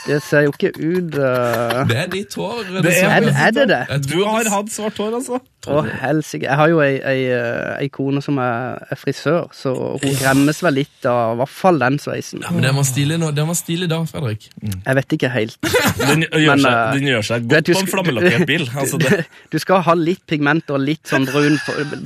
[0.06, 1.82] Det ser jo ikke ut uh...
[1.86, 2.62] Det er ditt hår.
[2.66, 3.30] Det dessverre.
[3.30, 3.82] er, er det det?
[4.10, 5.38] Du har hatt svart hår, altså.
[5.70, 6.48] Å, helsike.
[6.48, 10.58] Jeg har jo ei, ei, eh, ei kone som er, er frisør, så hun gremmes
[10.66, 12.42] vel litt av i hvert fall den sveisen.
[12.42, 13.30] Ja, men den var stilig nå.
[13.36, 14.48] Den var stilig da, Fredrik.
[14.58, 15.58] Jeg vet ikke helt.
[16.02, 18.46] Den gjør, Men, seg, eh, den gjør seg du vet, godt du på en flammelakkert
[18.48, 18.64] bil.
[18.82, 21.58] Altså, det, Du skal ha litt pigment og litt sånn brun,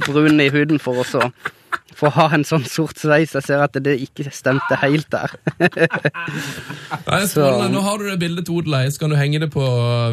[0.05, 1.30] brun i huden for å så-
[1.97, 3.32] for å ha en sånn sort sveis.
[3.36, 5.32] Jeg ser at det ikke stemte helt der.
[7.07, 7.70] Nei, strålende.
[7.72, 9.64] Nå har du det bildet til odel så kan du henge det på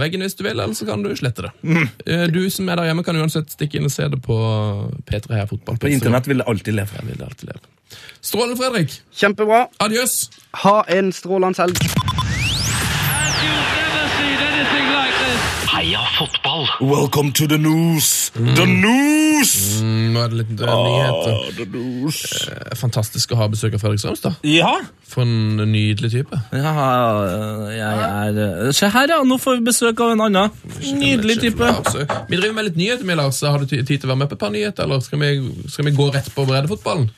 [0.01, 1.53] veggen hvis du vil, eller så kan du slette det.
[1.67, 1.85] Mm.
[2.07, 4.37] Eh, Du som er der hjemme, kan uansett stikke inn og se det på
[5.09, 5.77] P3 her Fotball.
[5.81, 6.99] på internett vil det alltid leve.
[7.01, 7.65] Jeg vil det alltid leve.
[8.23, 8.95] Strålende, Fredrik.
[9.19, 9.65] Kjempebra.
[9.83, 10.17] Adjøs.
[10.63, 12.12] Ha en strålende helg.
[15.83, 16.63] Heia fotball!
[16.79, 18.29] Welcome to the news!
[18.31, 19.49] The news!
[19.83, 21.33] Mm, Nå er det litt nyheter.
[21.33, 22.19] Ah, the news.
[22.47, 24.37] Eh, Fantastisk å ha besøk av Fredrik Strømstad.
[24.47, 24.69] Ja.
[25.11, 26.39] For en nydelig type.
[26.55, 26.71] ja,
[27.75, 29.19] jeg er Se her, ja.
[29.27, 30.55] Nå får vi besøk av en annen.
[31.01, 31.75] Nydelig type.
[32.31, 33.43] Vi driver med litt nyheter, med, Lars.
[33.43, 35.33] Har du tid til å være med på et par nyheter, eller skal vi,
[35.67, 37.11] skal vi gå rett på breddefotballen?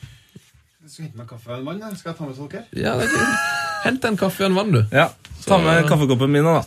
[0.96, 1.80] Jeg skal hente meg kaffe og en vann.
[1.84, 1.96] jeg.
[2.00, 2.60] Skal jeg ta med dere?
[2.72, 3.40] Ja, det er kult.
[3.84, 4.78] Hent en kaffe og en vann, du.
[4.96, 5.10] Ja,
[5.46, 6.62] Ta med kaffekoppen min da.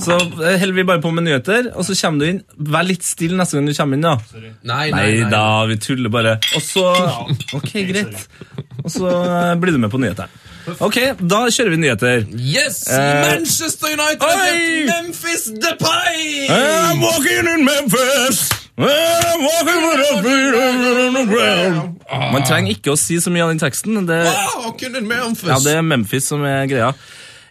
[0.00, 2.38] Så eh, holder vi bare på med nyheter, og så kommer du inn.
[2.70, 4.14] Vær litt stille neste gang du kommer inn, da.
[4.30, 4.52] Sorry.
[4.62, 6.36] Nei, Nei nei, da, vi tuller bare.
[6.54, 6.86] Og så
[7.58, 8.22] Ok, greit.
[8.84, 10.30] Og så eh, blir du med på nyhetene.
[10.78, 12.24] Ok, da kjører vi nyheter.
[12.38, 12.84] Yes!
[12.88, 16.46] Eh, Manchester United kjøpt Memphis Depay!
[16.54, 18.46] I'm walking in Memphis.
[18.78, 21.93] I'm walking with a freedom on the ground.
[22.10, 24.06] Man trenger ikke å si så mye av den teksten.
[24.06, 25.48] Det, Wow, en Memphis!
[25.48, 26.94] ja, det er Memphis som er greia.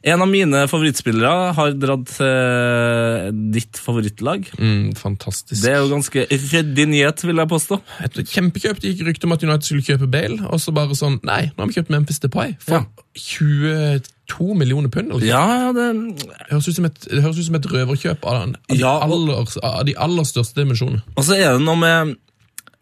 [0.03, 4.49] En av mine favorittspillere har dratt til ditt favorittlag.
[4.59, 5.61] Mm, fantastisk.
[5.63, 7.77] Det er jo ganske ryddig nyhet, vil jeg påstå.
[8.03, 8.81] Et kjempekjøp.
[8.83, 11.63] Det gikk rykte om at United skulle kjøpe Bale, og så bare sånn Nei, nå
[11.63, 12.83] har vi kjøpt Memphis Depay for
[13.15, 15.11] 22 millioner pund.
[15.15, 15.25] Eller?
[15.27, 15.87] Ja, ja, det,
[16.19, 18.93] Det høres ut som et, det høres ut som et røverkjøp av, den- av, Ja,
[18.99, 21.01] de, og- aller, av de aller største dimensjonene.
[21.15, 22.15] Og så er det noe med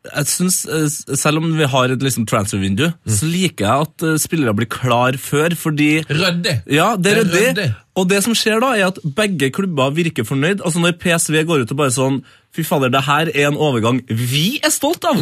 [0.02, 4.18] jeg synes, eh, Selv om vi har et liksom transfer-vindu, så liker jeg at eh,
[4.18, 6.62] spillere blir klar før, fordi Ryddig!
[6.74, 7.68] Ja, det er Det ryddig.
[8.00, 10.64] Og det som skjer da, er at begge klubber virker fornøyd.
[10.66, 12.22] Altså Når PSV går ut og bare sånn
[12.52, 15.16] Fy fader, det her er en overgang vi er stolt av!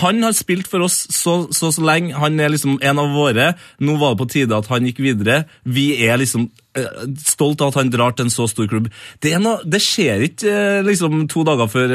[0.00, 2.16] Han har spilt for oss så, så, så lenge.
[2.18, 3.52] Han er liksom en av våre.
[3.78, 5.44] Nå var det på tide at han gikk videre.
[5.62, 8.88] Vi er liksom eh, stolt av at han drar til en så stor klubb.
[9.22, 10.56] Det, er noe, det skjer ikke
[10.88, 11.94] liksom to dager før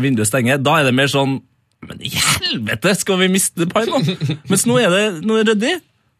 [0.00, 0.62] vinduet stenger.
[0.64, 1.42] Da er det mer sånn
[1.88, 4.00] Men i helvete, skal vi miste Pai nå?
[4.50, 5.74] Mens nå er det, nå er det ryddig.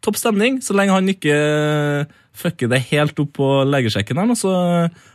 [0.05, 4.53] Topp stemning, så lenge han ikke eh, fucker det helt opp på legesjekken her, så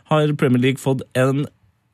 [0.10, 1.46] har Premier League fått en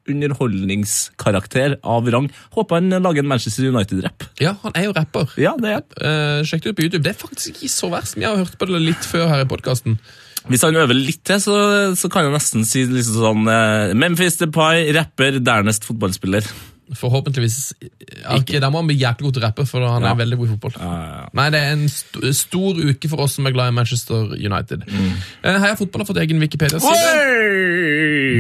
[0.10, 2.30] underholdningskarakter av rang.
[2.56, 4.28] Håper han lager en Manchester United-rapp.
[4.42, 5.34] Ja, han er jo rapper.
[5.42, 5.82] Ja, det er.
[5.98, 7.04] Eh, sjekk det ut på YouTube.
[7.08, 8.18] Det er faktisk ikke så verst.
[8.20, 9.98] Vi har hørt på det litt før her i podkasten.
[10.46, 11.58] Hvis han øver litt til, så,
[11.98, 16.46] så kan han nesten si liksom sånn uh, Memphis Depay, rapper, dernest fotballspiller.
[16.94, 20.12] Forhåpentligvis Ikke, der Da må han bli jævlig god til å rappe, for han Ja.
[20.12, 21.30] er veldig god i fotball.
[21.34, 24.84] Nei, Det er en st stor uke for oss som er glad i Manchester United.
[24.88, 25.12] Mm.
[25.44, 27.46] Eh, Heia Fotball har fått egen Wikipedia-side.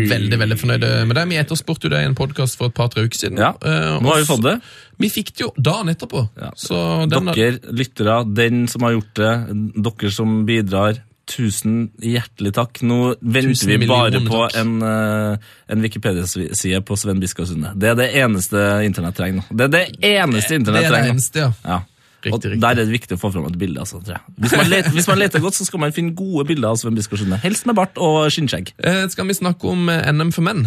[0.10, 1.24] Veldig veldig fornøyde med det.
[1.32, 3.40] Vi etterspurte jo det i en podkast for et par-tre uker siden.
[3.42, 4.60] Ja, Eh, Nå har vi fått det.
[5.00, 6.28] Vi fikk det jo dagen etterpå.
[6.40, 6.52] Ja.
[6.56, 9.32] Så den Dere lyttere, den som har gjort det,
[9.84, 12.82] dere som bidrar, tusen hjertelig takk.
[12.86, 14.56] Nå venter vi bare på takk.
[14.62, 17.74] en, eh, en Wikipedia-side på Sven Biskov Sunde.
[17.76, 19.50] Det er det eneste internett trenger nå.
[19.52, 20.92] Det er det eneste internett trenger.
[20.92, 21.52] det er det eneste, ja.
[21.66, 21.82] Ja.
[22.26, 22.62] Riktig, og riktig.
[22.62, 23.80] Der er det viktig å få fram et bilde.
[23.80, 24.02] Altså.
[24.02, 26.98] Hvis, man leter, hvis man leter godt, så skal man finne gode bilder av Sven
[26.98, 27.38] Biskov Sunde.
[27.44, 28.74] Helst med bart og skinnskjegg.
[28.82, 30.66] Eh, skal vi snakke om eh, NM for menn?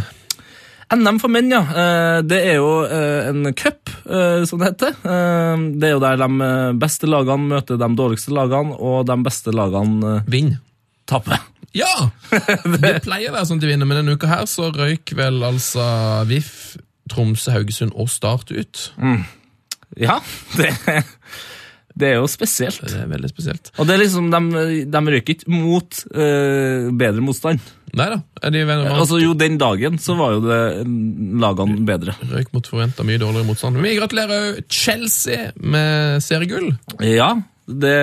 [0.95, 1.61] NM for menn, ja.
[1.69, 4.95] Eh, Det er jo eh, en cup, eh, som det heter.
[5.77, 6.49] Det er jo der de
[6.81, 10.25] beste lagene møter de dårligste lagene, og de beste lagene Vinner.
[10.33, 10.59] Vinn.
[11.09, 11.39] taper.
[11.77, 11.93] Ja!
[12.81, 15.85] Det pleier å være sånn de vinner, men denne uka her så røyk vel altså
[16.29, 16.79] VIF,
[17.13, 18.87] Tromsø, Haugesund og Start ut.
[19.97, 20.19] Ja,
[20.57, 20.73] det,
[21.99, 22.79] det er jo spesielt.
[22.87, 23.73] Det er veldig spesielt.
[23.79, 27.63] Og det er liksom, de, de røyker ikke mot eh, bedre motstand.
[27.99, 28.19] Nei da.
[28.45, 32.15] Er de venner med Altså Jo, den dagen så var jo det mm, lagene bedre.
[32.31, 33.81] Røyk mot forventa mye dårligere motstand.
[33.83, 36.71] Vi gratulerer Chelsea med seriegull.
[37.05, 37.33] Ja,
[37.69, 37.97] det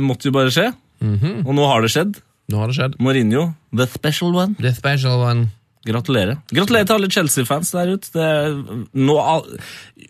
[0.00, 0.70] måtte jo bare skje.
[1.00, 1.46] Mhm.
[1.46, 2.20] Og nå har det skjedd.
[2.50, 2.98] Nå har det skjedd.
[3.02, 4.56] Mourinho, the special one.
[4.60, 5.48] The special one.
[5.88, 6.36] Gratulerer.
[6.52, 8.10] Gratulerer til alle Chelsea-fans der ute.
[8.12, 8.56] Det er
[9.00, 9.36] noe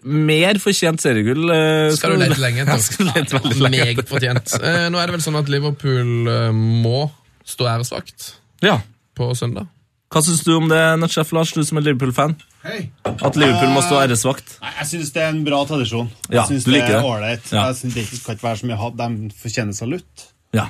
[0.02, 1.44] mer fortjent seriegull.
[1.46, 3.60] Uh, Skal du lete lenge etter.
[3.70, 4.56] Meget fortjent.
[4.58, 7.04] Uh, nå er det vel sånn at Liverpool uh, må
[7.46, 8.32] stå æresvakt
[8.66, 8.80] Ja.
[9.18, 9.68] på søndag.
[10.10, 12.34] Hva syns du om det, Natchef Lars, du som er Liverpool-fan?
[12.64, 12.80] Hei.
[13.06, 14.56] At Liverpool må stå æresvakt?
[14.64, 16.10] Nei, Jeg syns det er en bra tradisjon.
[16.26, 17.46] Ja, jeg synes du det er ålreit.
[17.54, 17.68] Ja.
[17.70, 18.98] Jeg synes det ikke skal ikke være så mye hat.
[18.98, 20.26] De fortjener salutt.
[20.58, 20.66] Ja.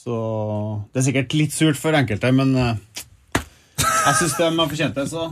[0.00, 0.16] Så
[0.94, 2.56] det er sikkert litt surt for enkelte, men
[4.06, 5.28] jeg syns de har fortjent det, så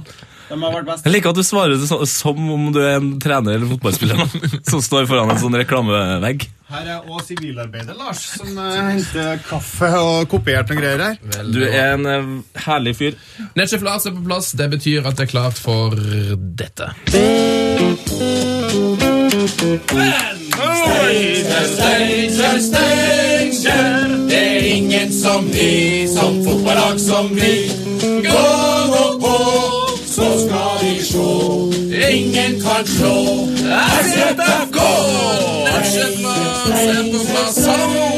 [0.48, 1.06] de har vært best.
[1.06, 4.22] Jeg liker at du svarer det så, som om du er en trener eller fotballspiller
[4.70, 6.48] som står foran en sånn reklamevegg.
[6.68, 11.16] Her er også sivilarbeider Lars, som eh, henter kaffe og kopiert noen greier her.
[11.48, 12.30] Du er en eh,
[12.66, 13.16] herlig fyr.
[13.56, 14.52] Nettsjef Lars er på plass.
[14.58, 16.92] Det betyr at det er klart for dette.
[23.48, 24.27] Det er
[24.78, 27.70] ingen som vi, som fotballag som vi.
[28.00, 28.44] Gå
[28.92, 29.36] nå på,
[30.06, 31.28] så skal de sjå.
[32.10, 33.14] Ingen kan slå
[34.08, 34.78] SFK!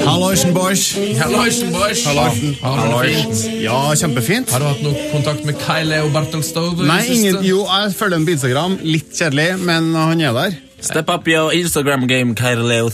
[0.04, 0.84] Halloisen, boys.
[1.18, 2.04] Halloisen, boys.
[2.06, 3.60] Halloisen.
[3.62, 4.50] Ja, kjempefint.
[4.52, 6.88] Har du hatt noe kontakt med Kai og Bartelstove?
[6.88, 8.76] Nei, ingen, jo, jeg følger ham på Instagram.
[8.84, 10.58] Litt kjedelig, men han er der.
[10.80, 12.90] Step up your Instagram game, Kyle Leo.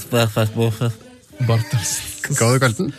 [1.45, 1.99] Bartels.
[2.33, 2.93] Hva har du kalt den?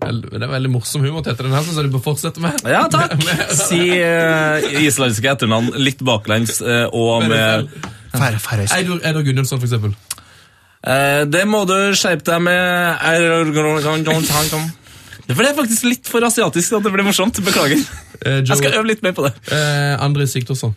[0.00, 1.44] Det er veldig morsom humor, Tete.
[1.44, 2.62] Den her så du bør fortsette med.
[2.68, 3.16] Ja, takk!
[3.58, 7.68] Si uh, islandske etternavn litt baklengs uh, og med
[8.14, 8.66] færre.
[8.76, 9.92] Eidur Eidur for eksempel.
[10.80, 12.96] Uh, det må du skjerpe deg med
[15.30, 17.36] For det er faktisk litt for asiatisk at det blir morsomt.
[17.44, 17.84] Beklager.
[18.20, 19.32] Joe, Jeg skal øve litt mer på det.
[19.52, 20.74] eh, André Sigthorsson.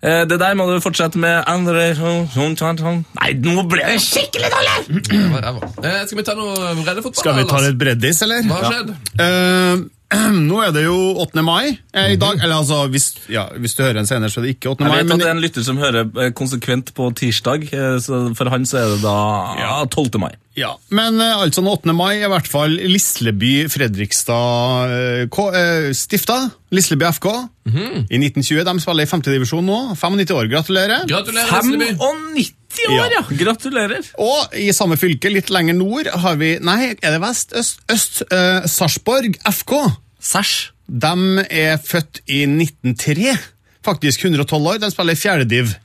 [0.00, 1.90] Eh, det der må du fortsette med Andre
[3.18, 5.00] Nei, nå ble det skikkelig dårlig!
[5.84, 7.20] Eh, skal vi ta noe breddefotball?
[7.20, 8.46] Skal vi ta litt breddis, eller?
[8.48, 8.94] Hva har skjedd?
[9.20, 9.82] Eh,
[10.50, 11.42] nå er det jo 8.
[11.46, 12.40] mai eh, i dag.
[12.42, 14.84] Eller altså, hvis, ja, hvis du hører en senere, så er det ikke 8.
[14.84, 14.98] Jeg mai.
[14.98, 18.50] vet at det er en lytter som hører eh, konsekvent på tirsdag, eh, så for
[18.50, 19.16] han så er det da
[19.60, 20.18] ja, 12.
[20.22, 20.32] mai.
[20.58, 21.94] Ja, men eh, altså den 8.
[21.94, 26.42] mai er i hvert fall Lisleby Fredrikstad eh, eh, stifta.
[26.74, 27.28] Lisleby FK.
[27.70, 28.64] I 1920.
[28.66, 29.22] De spiller i 5.
[29.30, 29.80] divisjon nå.
[29.94, 30.50] 95 år.
[30.50, 31.06] Gratulerer.
[31.10, 31.94] Gratulerer, Lisleby.
[31.94, 32.56] 95
[32.90, 33.22] år, ja!
[33.42, 34.10] Gratulerer.
[34.22, 37.54] Og i samme fylke, litt lenger nord, har vi Nei, er det vest?
[37.56, 37.82] Øst?
[37.90, 39.74] øst uh, Sarpsborg FK.
[40.20, 40.70] Sæsj.
[40.90, 43.34] De er født i 1903.
[43.86, 44.80] Faktisk 112 år.
[44.82, 45.76] De spiller i fjerdediv.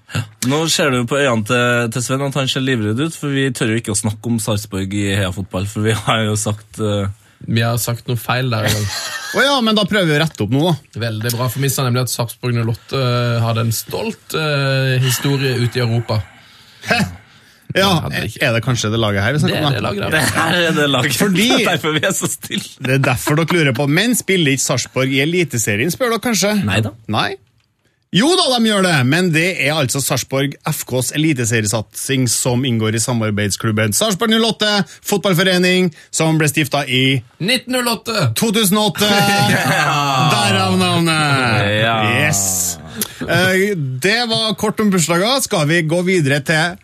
[0.49, 3.47] Nå ser du på øynene til, til Sven at han ser livredd ut, for vi
[3.55, 6.81] tør jo ikke å snakke om Sarpsborg i Heia Fotball, for vi har jo sagt
[6.83, 7.07] uh...
[7.45, 8.65] Vi har sagt noe feil der.
[9.37, 10.71] Å ja, men da prøver vi å rette opp noe.
[10.95, 15.57] Veldig bra, for vi sa nemlig at Sarpsborg 08 eh, hadde en stolt uh, historie
[15.59, 16.21] ute i Europa.
[17.75, 18.37] Ja, det.
[18.39, 19.73] Er det kanskje det laget her vi Det snakker er om?
[19.73, 21.15] det laget Det her er det laget.
[21.23, 22.69] Fordi- Derfor vi er så stille.
[22.79, 23.87] Det er derfor dere lurer på.
[23.91, 26.53] Men spiller ikke Sarpsborg i Eliteserien, spør dere kanskje?
[26.63, 26.93] Neida.
[27.11, 27.33] Nei.
[28.15, 33.01] Jo da, de gjør det, men det er altså Sarpsborg FKs eliteseriesatsing som inngår i
[33.03, 34.69] samarbeidsklubben Sarpsborg 08
[35.03, 38.29] fotballforening, som ble stifta i 1908!
[38.39, 39.09] 2008.
[40.37, 41.59] Derav navnet.
[41.65, 41.81] Eh,
[43.19, 45.39] det var kort om bursdager.
[45.45, 46.81] Skal vi gå videre til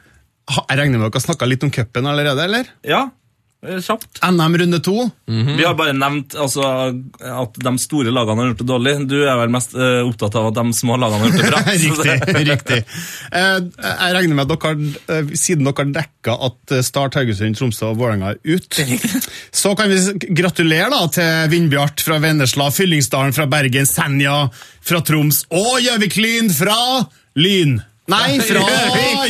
[0.52, 2.70] Jeg regner med dere har snakka litt om cupen allerede, eller?
[2.84, 3.21] Ja, eh,
[3.62, 4.22] kjapt.
[4.26, 5.10] NM runde to.
[5.26, 6.66] Vi har bare nevnt altså,
[7.22, 8.96] at de store lagene har gjort det dårlig.
[9.12, 11.62] Du er vel mest uh, opptatt av at de små lagene har gjort det bra.
[11.86, 12.46] riktig.
[12.48, 12.80] riktig.
[13.32, 17.92] Eh, jeg regner med at dere, eh, siden dere dekka at eh, Start, Haugesund, Tromsø
[17.92, 18.82] og Vålerenga er ut,
[19.62, 24.44] så kan vi gratulere da til Vindbjart fra Vennesla, Fyllingsdalen fra Bergen, Senja
[24.82, 26.82] fra Troms og Gjøvik-Lyn fra
[27.40, 27.80] Lyn.
[28.12, 28.62] Nei, fra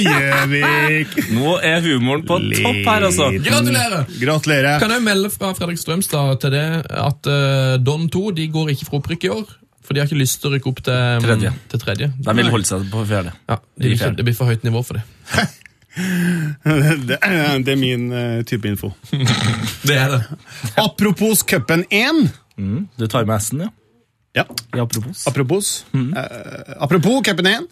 [0.02, 1.16] Gjøvik!
[1.36, 3.30] Nå er humoren på topp her, altså.
[3.45, 4.06] Gratulerer!
[4.22, 4.78] Gratulerer.
[4.82, 8.88] Kan jeg melde fra Fredrik Strømstad til det at uh, Don 2 de går ikke
[8.90, 9.58] for opprykk i år.
[9.82, 11.52] For de har ikke lyst til å rykke opp til Tredje.
[11.72, 12.12] Til tredje.
[12.16, 13.34] De vil holde seg på fjerde.
[13.49, 14.18] Ja, det, blir fjerde.
[14.20, 15.10] det blir for høyt nivå for dem.
[15.91, 17.18] Det,
[17.68, 18.94] det er min uh, type info.
[19.88, 20.22] Det er det.
[20.80, 22.30] Apropos cupen 1.
[22.56, 23.68] Mm, du tar med S-en, ja.
[24.34, 24.45] Ja.
[24.80, 25.28] Apropos.
[25.28, 27.66] Apropos, eh, apropos cupen 1.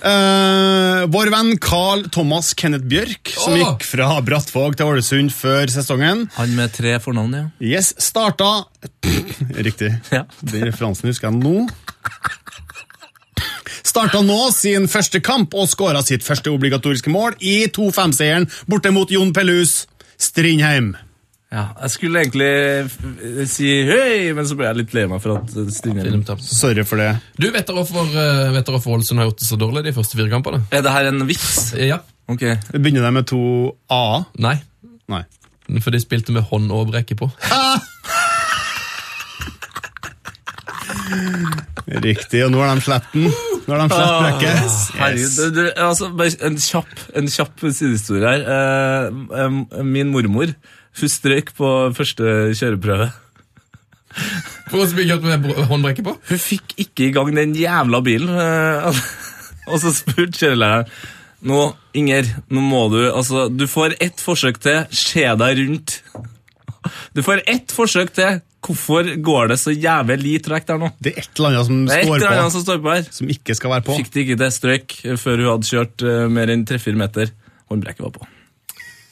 [0.00, 6.24] Uh, vår venn Carl Thomas Kenneth Bjørk, som gikk fra Brattvåg til Ålesund før sesongen,
[6.34, 7.44] Han med tre fornavn, ja.
[7.60, 8.64] yes, starta
[9.66, 9.92] Riktig.
[10.10, 10.24] Ja.
[10.40, 11.68] Den referansen husker jeg nå.
[13.86, 19.10] Starta nå sin første kamp og skåra sitt første obligatoriske mål i 2-5-seieren borte mot
[19.10, 19.84] Jon Pellus
[20.20, 20.94] Strindheim.
[21.50, 21.64] Ja.
[21.82, 26.04] Jeg skulle egentlig si høy, men så ble jeg litt lei meg for at Stine
[26.06, 26.44] Film tapt.
[26.46, 27.08] Sorry for det.
[27.40, 30.62] Du, vet dere hvorfor, eh, Ålesund har gjort det så dårlig de første fire kampene?
[30.70, 31.72] Er det her en vits?
[31.74, 32.00] Eh, Ja.
[32.30, 32.44] Ok.
[32.70, 33.40] Begynner de med to
[33.90, 34.22] A?
[34.38, 34.60] Nei.
[35.10, 35.24] Nei.
[35.82, 37.26] For de spilte med hånd og rekke på.
[41.90, 43.26] Riktig, og nå har de sluppet den.
[43.66, 44.76] Nå har de sluppet brekket.
[45.00, 46.10] Herregud, du, altså,
[46.46, 48.46] en kjapp, en kjapp sidehistorie her.
[49.40, 50.54] Eh, min mormor
[50.98, 52.24] hun strøyk på første
[52.58, 53.10] kjøreprøve.
[54.70, 56.16] For oss blir gjort med håndbrekket på?
[56.32, 58.32] Hun fikk ikke i gang den jævla bilen.
[58.34, 59.00] eh,
[59.70, 60.90] og så spurte kjørelæreren
[61.46, 61.60] Nå,
[61.96, 64.82] Inger, nå må du Altså, du får ett forsøk til.
[64.92, 66.00] Se deg rundt.
[67.14, 68.38] Du får ett forsøk til.
[68.64, 70.88] Hvorfor går det så jævlig trekk der nå?
[71.00, 72.78] Det er et eller annet som Det er et står eller annet på, som står
[72.84, 73.06] på her.
[73.16, 73.96] som ikke skal være på.
[74.00, 77.32] Fikk det ikke til strøyk eh, før hun hadde kjørt eh, mer enn 3-4 meter.
[77.72, 78.28] Håndbrekket var på.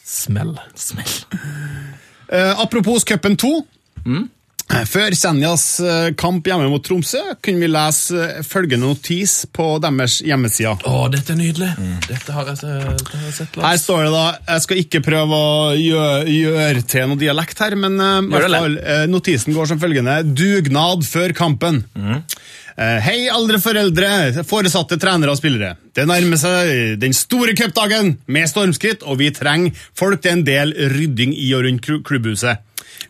[0.09, 0.55] Smell.
[0.79, 1.15] Smell.
[2.33, 3.55] Uh, apropos cupen 2.
[4.07, 4.27] Mm.
[4.69, 10.19] Eh, Før Senjas eh, kamp hjemme mot Tromsø kunne vi lese følgende notis på deres
[10.25, 10.75] hjemmeside.
[10.85, 11.71] Å, dette er nydelig.
[12.05, 13.57] Dette har jeg, dette har jeg sett.
[13.65, 17.79] Her står det da, Jeg skal ikke prøve å gjøre, gjøre til noe dialekt her,
[17.81, 20.21] men eh, notisen går som følgende.
[20.37, 21.83] Dugnad før kampen.
[21.97, 22.21] Eh,
[22.79, 24.09] Hei, aldre foreldre,
[24.47, 25.73] foresatte trenere og spillere.
[25.99, 30.77] Det nærmer seg den store cupdagen med stormskritt, og vi trenger folk til en del
[30.95, 32.63] rydding i og rundt klubbhuset.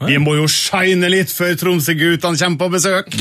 [0.07, 3.17] Vi må jo shine litt før Tromsø-guttene kommer på besøk.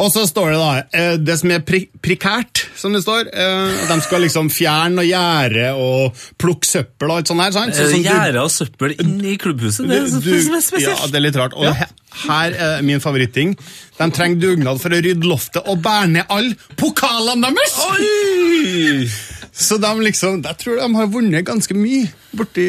[0.00, 3.28] Og så står det da eh, Det som er pri prekært, som det står.
[3.30, 7.52] eh, at de skal liksom fjerne og gjerde og plukke søppel og alt sånt her.
[7.54, 7.76] sant?
[7.76, 10.32] Sånn Gjerde og søppel inne i klubbhuset, det er så du-
[10.64, 10.98] spesielt.
[10.98, 11.54] Ja, det er litt rart.
[11.54, 11.92] Og he-
[12.28, 13.54] her er min favoritting.
[13.98, 17.78] De trenger dugnad for å rydde loftet og bære ned alle pokalene deres!
[17.90, 19.08] Oi!
[19.54, 22.64] Så de liksom, jeg tror de har vunnet ganske mye borti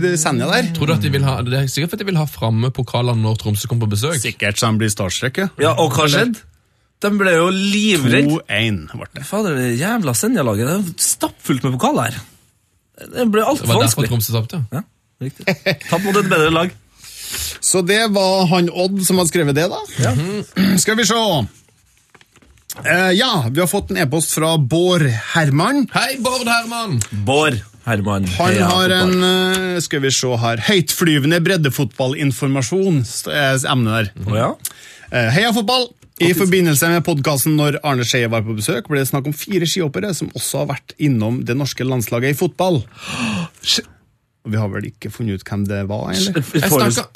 [0.00, 0.70] det Senja der.
[0.72, 2.70] Tror du at de vil ha, Det er sikkert for at de vil ha framme
[2.72, 4.16] pokalene når Tromsø kommer på besøk.
[4.22, 5.42] Sikkert så de blir startstruck.
[5.60, 6.40] Ja, og hva skjedde?
[7.02, 8.38] De ble jo livredde.
[8.48, 9.24] 2-1 ble det.
[9.28, 12.20] Fader, det jævla Senja-laget det er stappfullt med pokaler her.
[13.02, 14.12] Det ble Det var derfor vanskelig.
[14.12, 14.62] Tromsø tapte.
[14.72, 14.84] Ja,
[15.20, 15.58] riktig.
[15.88, 16.72] Tapt mot et bedre lag.
[17.60, 19.80] Så det var han Odd som hadde skrevet det, da.
[20.00, 20.12] Ja.
[20.80, 21.18] Skal vi se.
[22.84, 25.02] Eh, ja, vi har fått en e-post fra Bård
[25.34, 25.84] Herman.
[25.92, 26.98] Hei, Bård Herman!
[27.26, 28.24] Bård Herman.
[28.38, 33.58] Han har en eh, skal vi se her, høytflyvende breddefotballinformasjon, st- er
[33.90, 34.08] der.
[34.26, 34.48] Oh, ja?
[35.10, 35.90] Eh, Heia fotball!
[36.22, 39.66] I forbindelse med podkasten når Arne Skeie var på besøk, ble det snakk om fire
[39.66, 42.82] skihoppere som også har vært innom det norske landslaget i fotball.
[44.42, 46.40] Vi har vel ikke funnet ut hvem det var, eller?
[46.56, 46.66] Jeg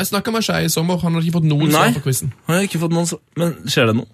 [0.07, 1.01] snakka, med Skeie i sommer.
[1.03, 2.29] Han hadde ikke fått noen svar på quizen.
[2.47, 3.17] har.
[3.41, 4.05] Men skjer det nå?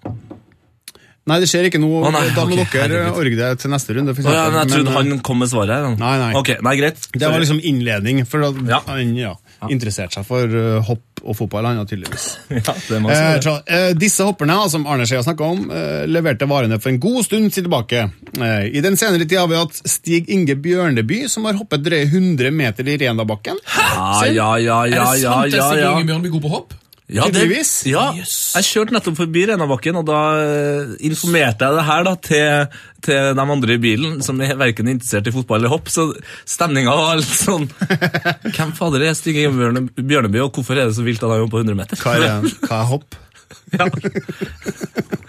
[1.23, 2.01] Nei, det skjer ikke noe.
[2.03, 4.11] Å, nei, da må okay, dere orge det til neste runde.
[4.17, 5.85] For Å ja, men jeg trodde Men, eh, han kom med svaret her.
[5.95, 6.31] Nei, nei.
[6.35, 7.05] Ok, nei, greit.
[7.13, 8.81] Det var liksom innledning, for da, Ja.
[8.89, 9.31] han ja,
[9.71, 12.25] interesserte seg for uh, hopp og fotball, han tydeligvis.
[12.67, 16.03] Ja, det må Eh, tra- eh, disse hopperne, som Arne Skei har snakka om, eh,
[16.11, 18.03] leverte varene for en god stund siden tilbake.
[18.43, 22.03] Eh, I den senere tid har vi hatt Stig Inge Bjørneby, som har hoppet drøye
[22.11, 23.63] 100 meter i Rendabakken.
[23.63, 25.87] Ja, ja, ja, Er ja, det ja, sant at Stig.
[25.87, 26.75] Inge Bjørneby god på hopp?
[27.11, 27.43] Ja, det,
[27.83, 32.77] ja, jeg kjørte nettopp forbi Renabakken, og da eh, informerte jeg det her da, til,
[33.03, 36.07] til de andre i bilen, som er verken interessert i fotball eller hopp, så
[36.47, 37.67] stemninga var litt sånn
[38.55, 41.59] Hvem fader er Stig Bjørneby, og hvorfor er det så vilt at han er på
[41.59, 41.99] 100 meter?
[41.99, 43.19] Hva er, hva er hopp?
[43.83, 43.87] Ja.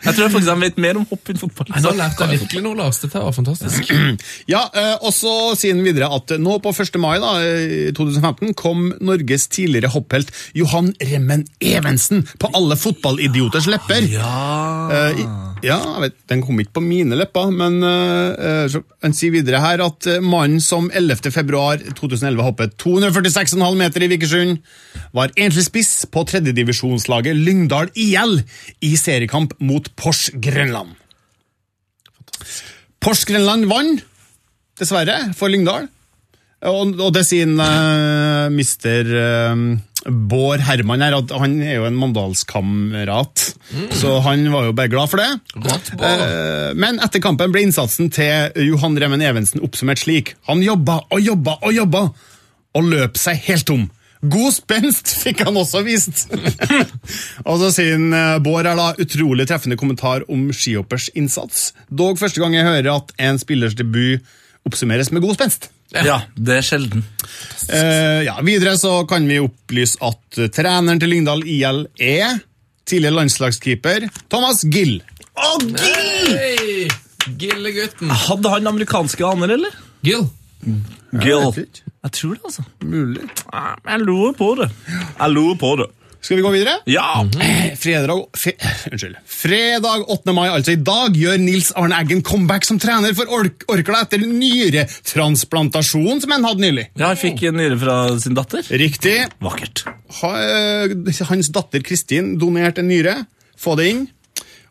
[0.04, 1.70] Jeg tror faktisk han vet mer om hopp enn fotball.
[1.72, 2.98] Nei, Nå lærte jeg virkelig noe, Lars.
[3.00, 3.88] Dette var fantastisk.
[4.52, 6.98] Ja, eh, og så sier han videre at nå på 1.
[7.00, 7.30] mai da,
[7.96, 14.04] 2015 kom Norges tidligere hopphelt Johan Remmen Evensen på alle fotballidioters lepper.
[14.12, 14.34] Ja.
[15.64, 19.82] ja, jeg vet, Den kom ikke på mine lepper, men eh, han sier videre her
[19.84, 21.32] at eh, mannen som 11.
[21.34, 24.60] februar 2011 hoppet 246,5 meter i Vikersund,
[25.14, 28.33] var enslig spiss på tredjedivisjonslaget Lyngdal IL
[28.84, 30.94] i seriekamp mot Pors Grønland.
[33.04, 34.04] Pors Grønland vant,
[34.80, 35.90] dessverre, for Lyngdal.
[36.64, 39.64] Og, og det sier uh, mister uh,
[40.04, 43.44] Bård Herman her, at han er jo en Mandalskamerat,
[43.96, 45.28] så han var jo bare glad for det.
[45.64, 45.94] Godt.
[45.96, 50.34] Eh, men etter kampen ble innsatsen til Johan Remmen Evensen oppsummert slik.
[50.50, 52.02] Han jobba og jobba og jobba,
[52.76, 53.86] og løp seg helt tom.
[54.24, 56.24] God spenst fikk han også vist!
[57.48, 61.72] og så sier han, eh, Bård er da, utrolig treffende kommentar om skihoppers innsats.
[61.88, 64.24] Dog første gang jeg hører at en spillers debut
[64.64, 65.68] oppsummeres med god spenst.
[65.94, 67.04] Ja, det er sjelden.
[67.68, 72.40] Eh, ja, videre så kan vi opplyse at treneren til Lyngdal IL er
[72.88, 74.98] tidligere landslagskeeper Thomas Gill.
[75.34, 76.34] Å, Gill!
[76.34, 76.88] Hei!
[77.40, 78.10] Gillegutten.
[78.12, 79.76] Hadde han amerikanske aner, eller?
[80.04, 80.26] Gill.
[80.64, 81.50] Gill.
[81.56, 81.83] Ja.
[82.04, 82.64] Jeg tror det, altså.
[82.84, 83.26] Mulig.
[83.88, 84.70] Jeg lurer på det.
[85.18, 85.90] Jeg lurer på det.
[86.24, 86.78] Skal vi gå videre?
[86.88, 87.20] Ja!
[87.76, 88.54] Fredag, fe,
[88.92, 89.18] unnskyld.
[89.28, 90.32] Fredag 8.
[90.32, 94.24] mai, altså i dag, gjør Nils Arne Eggen comeback som trener for Ork Orkla etter
[94.24, 96.86] nyretransplantasjon som han hadde nylig.
[96.96, 98.64] Ja, Han fikk en nyre fra sin datter.
[98.72, 99.18] Riktig.
[99.44, 99.84] Vakkert.
[100.22, 103.18] Ha, eh, hans datter Kristin donerte en nyre.
[103.60, 104.06] Få det inn.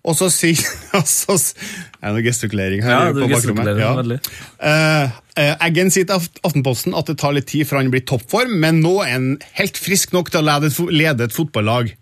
[0.03, 0.59] Og så sier
[0.97, 1.37] altså,
[2.03, 2.91] Er noe gestikulering her?
[2.91, 3.91] Ja, du gestikulerer ja.
[3.95, 4.19] veldig.
[4.59, 8.81] Eh, Eggen sier til Aftenposten at det tar litt tid før han blir toppform, men
[8.83, 11.93] nå er han helt frisk nok til å lede et fotballag.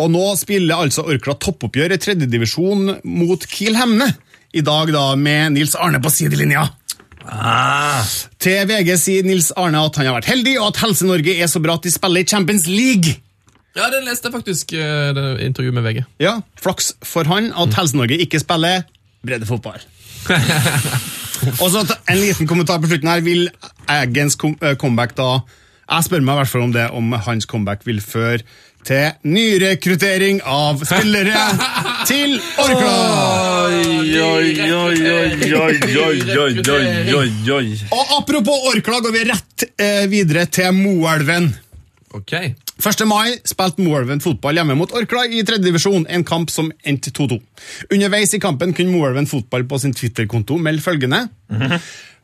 [0.00, 4.08] Og nå spiller altså Orkla toppoppgjør i tredjedivisjon mot Kiel Hemne.
[4.52, 6.68] I dag da med Nils Arne på sidelinja.
[7.22, 8.02] Ah,
[8.42, 11.62] Til VG sier Nils Arne at han har vært heldig, og at Helse-Norge er så
[11.62, 13.14] bra at de spiller i Champions League.
[13.76, 14.74] Ja, det leste jeg faktisk.
[14.76, 16.02] Eh, det intervjuet med VG.
[16.20, 17.76] Ja, Flaks for han at mm.
[17.78, 18.84] Helse-Norge ikke spiller
[19.24, 19.80] bredde fotball.
[21.62, 23.20] og så En liten kommentar på slutten her.
[23.24, 23.48] Vil
[23.88, 25.40] Eggens eh, comeback da
[25.90, 28.44] Jeg spør meg i hvert fall om det, om hans comeback vil føre
[28.86, 31.42] til nyrekruttering av spillere
[32.10, 32.94] til Orkla!
[37.92, 41.52] Og apropos Orkla, går vi rett eh, videre til Moelven.
[42.12, 42.54] Okay.
[42.80, 43.04] 1.
[43.04, 47.36] mai spilte Moelven fotball hjemme mot Orkla i tredje divisjon, en kamp som endte 2-2.
[47.92, 51.26] Underveis i kampen kunne Moelven fotball på sin Twitter-konto melde følgende.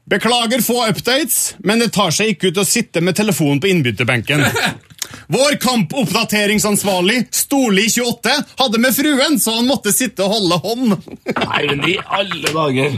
[0.09, 4.45] Beklager få updates, men det tar seg ikke ut å sitte med telefonen på innbytterbenken.
[5.33, 10.95] Vår kampoppdateringsansvarlig, Storli28, hadde med fruen, så han måtte sitte og holde hånd.
[11.37, 12.97] Nei, men i alle dager.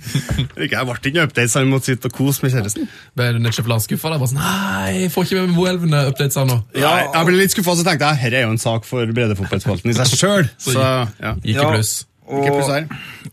[0.64, 2.88] Ikke, Jeg ble ikke updates, så han måtte sitte og kose med kjæresten.
[3.16, 4.14] Ble du nedsjef skuffa?
[4.16, 6.58] sånn, Nei, får ikke med Moelvene updates her nå.
[6.76, 9.92] Ja, jeg ble litt skuffa, så tenkte jeg dette er jo en sak for breddefotballspalten
[9.92, 10.48] i seg sjøl.
[10.66, 11.36] Så, ja.
[11.44, 11.70] Gikk i Ja.
[11.72, 11.94] pluss.
[12.26, 12.86] Pluss her.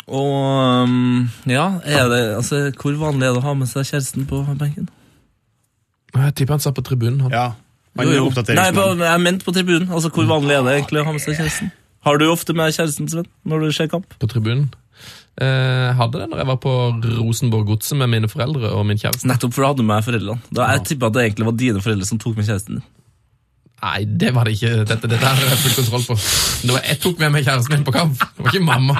[0.07, 4.27] Og um, ja, er det, altså, hvor vanlig er det å ha med seg kjæresten
[4.29, 4.89] på benken?
[6.13, 7.23] Jeg tipper han satt på tribunen.
[7.25, 7.33] Han.
[7.33, 7.47] Ja.
[7.97, 8.45] Han Jo, jo.
[8.53, 9.89] Nei, på, jeg mente på tribunen.
[9.89, 11.73] Altså, Hvor vanlig er det egentlig å ha med seg kjæresten?
[12.03, 14.13] Har du ofte med kjæresten Sven, når du ser kamp?
[14.19, 14.69] På tribunen.
[15.41, 16.73] Eh, hadde det når jeg var på
[17.17, 19.25] Rosenborg Godset med mine foreldre og min kjæreste.
[19.29, 20.53] Nettopp for du hadde med foreldrene.
[20.53, 22.85] Da Jeg tipper at det egentlig var dine foreldre som tok med kjæresten din.
[23.83, 24.73] Nei, det var det ikke.
[24.87, 26.15] Dette, dette har jeg full kontroll på.
[26.71, 28.15] Var, jeg tok med meg kjæresten min på kamp.
[28.15, 28.95] Det var ikke mamma.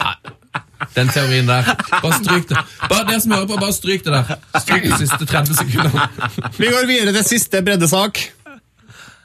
[0.00, 0.14] Nei,
[0.96, 1.68] den teorien der.
[1.92, 2.64] Bare stryk det.
[2.90, 4.40] Bare dere som hører på, bare stryk det der.
[4.58, 6.08] Stryk de siste 30 sekundene.
[6.58, 8.24] Vi går videre til siste breddesak.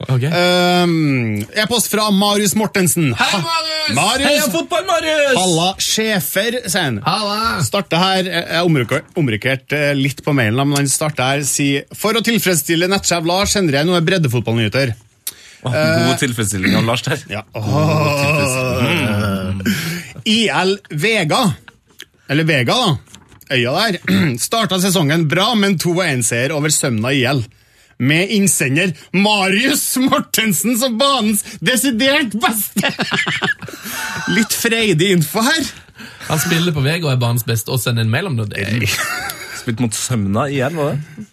[0.08, 0.22] Ok.
[0.24, 3.10] Um, E-post fra Marius Mortensen.
[3.18, 3.90] Hei, Marius!
[3.98, 4.28] Marius!
[4.30, 5.34] Heia fotball, Marius!
[5.36, 7.00] Halla, sjefer, sier han.
[7.04, 7.58] Halla!
[7.66, 11.84] Starter her, Jeg har omrokert, omrokert eh, litt på mailen, men han starter her sier
[11.96, 14.94] For å tilfredsstille nettsjef Lars sender jeg noe breddefotballnyheter.
[15.60, 17.20] Oh, god tilfredsstilling av Lars der.
[17.36, 17.44] Ja.
[20.24, 21.42] IL Vega,
[22.30, 22.96] eller Vega, da,
[23.52, 24.00] øya der,
[24.48, 27.44] starta sesongen bra, men 2-1-seier over Sømna IL.
[28.00, 32.92] Med innsender Marius Mortensen som banens desidert beste!
[34.36, 35.68] Litt freidig info her.
[36.30, 38.48] Han spiller på VG og er banens beste, og sender en mail om det.
[38.54, 38.96] det er,
[39.60, 41.26] Spilt mot Sømna igjen, var det?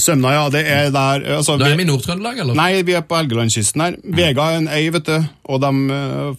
[0.00, 2.56] Sømna, ja, det er der altså, da er vi, i Nord-Trøndelag, eller?
[2.56, 3.96] Nei, vi er på Helgelandskysten her.
[4.16, 5.26] Vega er en øy, vet du.
[5.52, 5.70] Og de,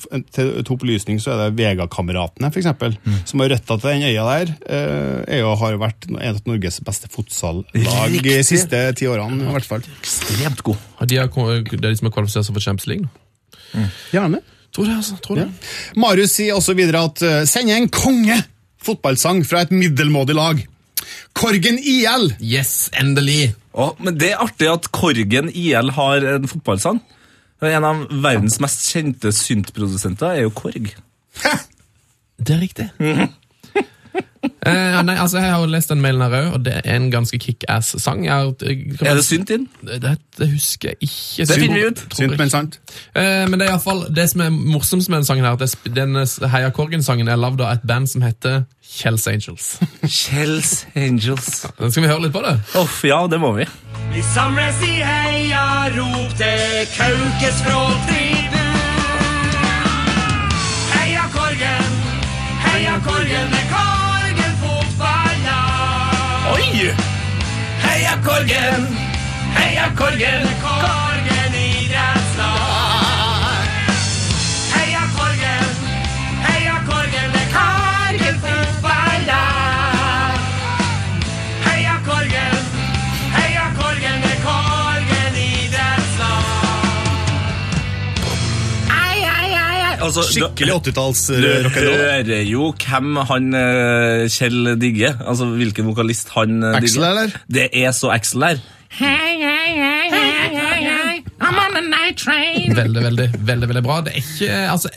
[0.10, 2.98] til, til to opplysning så er det Vegakameratene, for eksempel.
[3.30, 4.54] Som har røtta til den øya der.
[4.66, 7.70] eh, Er jo, har vært en av Norges beste fotsallag
[8.26, 9.86] de siste ti årene, i hvert fall.
[10.02, 10.82] Ekstremt god.
[11.06, 13.88] De er, det er de som har kvalifisert seg for Champions League nå.
[14.14, 14.42] Gjerne.
[14.74, 15.20] Tror det, altså.
[15.22, 15.48] Tror det.
[16.02, 18.42] Marius sier også videre at 'send en konge
[18.84, 20.66] fotballsang fra et middelmådig lag.
[21.38, 22.30] Korgen IL.
[22.42, 23.54] Yes, endelig.
[23.74, 27.02] Oh, men det er artig at Korgen IL har en fotballsang.
[27.64, 30.92] En av verdens mest kjente syntprodusenter er jo Korg.
[32.44, 32.90] Det er riktig.
[34.66, 37.36] Eh, nei, altså Jeg har lest den mailen her òg, og det er en ganske
[37.40, 38.22] kickass-sang.
[38.24, 39.66] Kan- Er det synt inn?
[39.84, 41.46] Det, det husker jeg ikke.
[41.50, 42.04] Det finner vi ut.
[42.16, 42.80] Synt, men sant.
[43.16, 45.58] Eh, men det er i hvert fall, det som er morsomst med den sangen, her,
[45.60, 48.64] at den eh, Heia Korgen-sangen er lagd av et band som heter
[48.94, 49.68] Kjells Angels.
[50.08, 51.66] Kjells Angels.
[51.80, 52.56] Ja, skal vi høre litt på det?
[52.80, 53.68] Uff, ja, det må vi.
[54.14, 58.72] Vi samles i heia rop til Kaukes fra tribun.
[60.94, 61.94] Heia Korgen,
[62.68, 63.63] heia Korgen.
[66.52, 66.92] Oi!
[67.84, 68.88] Heia Korgen,
[69.56, 71.13] heia Korgen Korgen
[90.04, 95.18] Altså, Skikkelig 80-talls Du hører jo hvem han eh, Kjell digger.
[95.24, 96.80] Altså hvilken vokalist han digger.
[96.84, 97.36] Axel, eller?
[97.48, 98.64] Det er så Axel der.
[101.44, 102.76] I'm on a night train.
[102.76, 104.02] Veldig, veldig veldig, veldig bra.
[104.06, 104.90] Det er ikke, altså,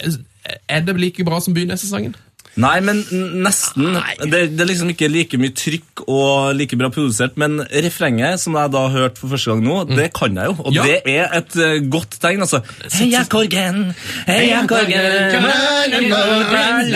[0.68, 2.14] er det like bra som Bynesesangen?
[2.56, 3.02] Nei, men
[3.44, 3.90] nesten.
[3.92, 4.30] nesten.
[4.32, 8.56] Det, det er liksom ikke like mye trykk og like bra produsert, men refrenget, som
[8.56, 10.56] jeg da har hørt for første gang nå, det kan jeg jo.
[10.64, 10.86] Og Ja.
[10.88, 12.62] det er et uh, godt tegn, altså.
[12.96, 13.82] Heia Korgen,
[14.26, 14.92] heia Korgen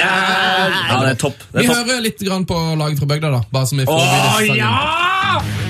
[0.00, 1.36] Ja, det er topp.
[1.52, 1.86] Det Vi er topp.
[1.86, 3.42] hører litt grann på laget fra bygda, da.
[3.52, 5.69] Bare som vi får Å, ja!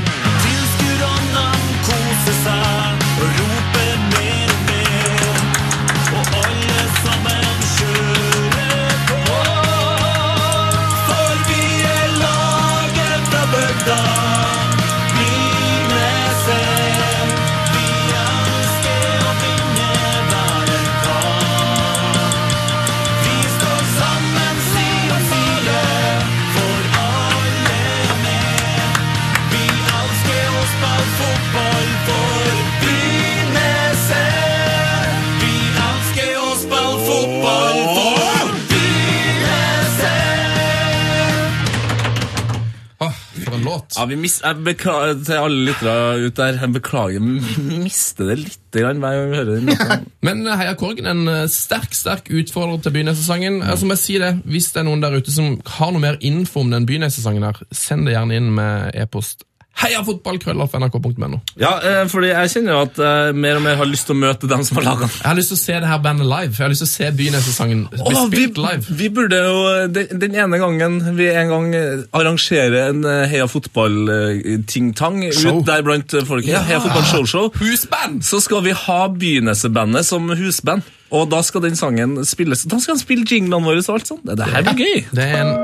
[43.96, 46.58] Ja, vi mis jeg beklager til alle lyttere ut der.
[46.60, 49.70] Jeg beklager, vi mister det litt hver gang vi hører den.
[49.72, 49.98] låta.
[50.26, 53.60] Men eh, Heia Korgen en eh, sterk sterk utfordrer til bynesesongen.
[53.66, 56.20] Altså, må jeg si det, Hvis det er noen der ute som har noe mer
[56.22, 59.46] info om den bynesesongen, her, send det gjerne inn med e-post.
[59.80, 61.38] Heiafotballkrøllalfa.nrk.no.
[61.60, 64.20] Ja, eh, fordi jeg kjenner jo at jeg mer og mer har lyst til å
[64.20, 65.14] møte dem som har laga den.
[65.14, 66.52] Jeg har lyst til å se det her bandet live.
[66.52, 68.98] Jeg har lyst til å se Bynesesangen bli vi, spilt live.
[69.00, 69.62] vi burde jo
[69.94, 75.86] den, den ene gangen vi en gang eh, arrangerer en eh, Heia fotball-ting-tang ut der
[75.86, 78.24] blant folk, ja, Heia fotball-showshow, Husband!
[78.26, 80.84] så skal vi ha Bynesebandet som husband.
[81.10, 82.62] Og da skal den sangen spilles.
[82.70, 84.22] Da skal han spille jinglene våre og alt sånt.
[84.22, 85.00] Det, det her blir gøy.
[85.10, 85.56] Det er en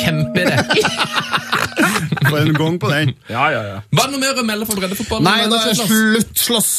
[0.00, 0.56] kjempeidé.
[2.30, 3.14] Få en gong på den.
[3.28, 3.78] Ja, ja, ja.
[3.90, 5.24] Var det noe mer å melde for breddefotballen?
[5.26, 6.70] Nei, da er det slutt slåss.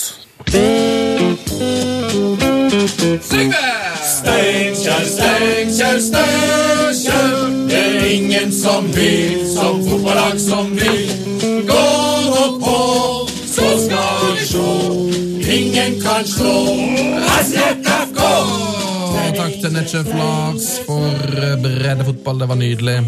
[3.26, 3.74] Syng det!
[4.06, 7.32] Steinkjer, Steinkjer, Steinkjer.
[7.70, 11.10] Det er ingen som vil, som fotballag som vil.
[11.70, 11.84] Gå
[12.30, 12.78] nå på,
[13.56, 14.70] så skal vi sjå.
[15.56, 16.56] Ingen kan slå
[17.42, 18.20] SFK.
[19.36, 21.26] Takk til Netchef Lars for
[21.64, 22.40] breddefotball.
[22.40, 23.00] Det var nydelig.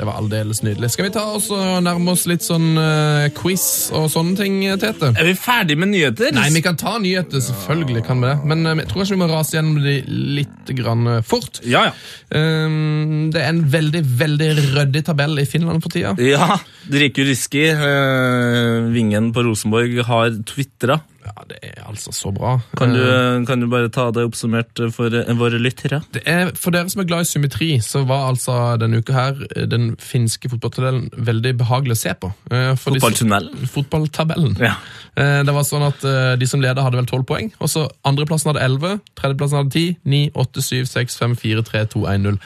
[0.00, 0.88] Det var aldeles nydelig.
[0.94, 5.10] Skal vi ta oss og nærme oss litt sånn uh, quiz og sånne ting, Tete?
[5.12, 6.32] Er vi ferdig med nyheter?
[6.32, 8.38] Nei, vi kan ta nyheter, selvfølgelig kan vi det.
[8.48, 9.98] Men uh, jeg tror kanskje vi må rase gjennom de
[10.38, 11.60] litt grann eh, fort.
[11.68, 11.92] Ja, ja.
[12.32, 16.14] Um, det er en veldig, veldig ryddig tabell i Finland for tida.
[16.24, 16.56] Ja,
[16.88, 21.02] drikker Riski, eh, vingen på Rosenborg, har twitra.
[21.30, 22.56] Ja, det er altså så bra.
[22.76, 26.00] Kan, du, Eh, kan du bare ta det oppsummert for eh, våre lyttere?
[26.10, 29.38] Det er, for dere som er glad i symmetri, så var altså denne uka her
[29.54, 32.32] eh, den finske fotballtabellen veldig behagelig å se på.
[32.50, 33.68] Eh, Fotballtunnelen?
[33.70, 34.56] Fotballtabellen.
[34.58, 34.74] Ja.
[35.14, 37.52] Eh, Det var sånn at eh, De som leder, hadde vel 12 poeng.
[37.60, 41.84] og så Andreplassen hadde 11, tredjeplassen hadde 10, 9, 8, 7, 6, 5, 4, 3,
[41.94, 42.40] 2, 1, 0.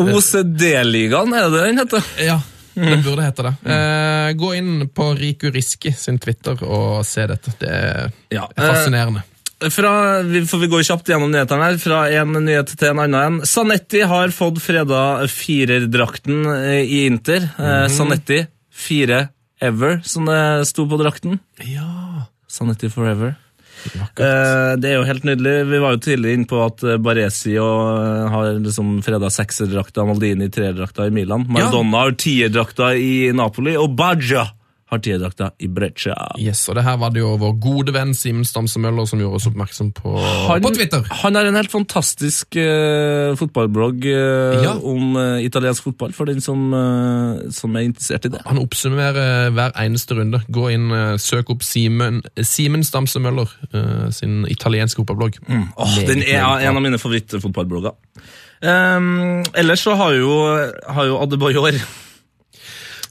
[0.00, 2.08] OCD-ligaen, er det den heter?
[2.24, 2.38] Ja,
[2.80, 3.52] det burde hete det.
[3.74, 7.52] Eh, gå inn på Riku Riski sin Twitter og se dette.
[7.60, 8.46] Det er Ja.
[8.56, 9.22] fascinerende.
[9.70, 11.76] Fra, vi- vi går kjapt gjennom nyhetene her.
[11.78, 13.40] Fra en nyhet til en annen.
[13.44, 17.44] Sanetti har fått freda firerdrakten eh, i Inter.
[17.58, 17.88] Mm.
[17.92, 19.28] Sanetti, fire
[19.60, 21.38] ever, som det sto på drakten.
[21.68, 22.26] Ja.
[22.48, 23.36] Sanetti forever.
[23.86, 25.54] Eh, det er jo helt nydelig.
[25.70, 30.50] Vi var jo tidlig inne på at eh, Baresi eh, har liksom freda sekserdrakta, Maldini
[30.52, 31.46] treerdrakta i Milan.
[31.48, 34.46] Maradona har tierdrakta i Napoli, og Baggio
[34.90, 36.16] har tierdrakta i Breccia.
[36.42, 39.38] Yes, og det her var det jo vår gode venn Simen Stamse Møller som gjorde
[39.38, 40.14] oss oppmerksom på,
[40.64, 41.06] på Twitter.
[41.22, 44.74] Han har en helt fantastisk uh, fotballblogg uh, Ja.
[44.74, 46.66] om uh, italiensk fotball, for den som,
[47.54, 48.42] som er interessert i det.
[48.48, 50.42] Han oppsummerer hver eneste runde.
[50.50, 50.90] Gå inn,
[51.22, 53.50] søk opp Simen, Simen Stamse Møller
[54.14, 55.38] sin italienske fotballblogg.
[55.46, 55.64] Mm.
[55.78, 57.94] Oh, den er en av mine favorittfotballblogger.
[58.60, 60.34] Um, ellers så har jo,
[60.92, 61.70] har jo Adebayor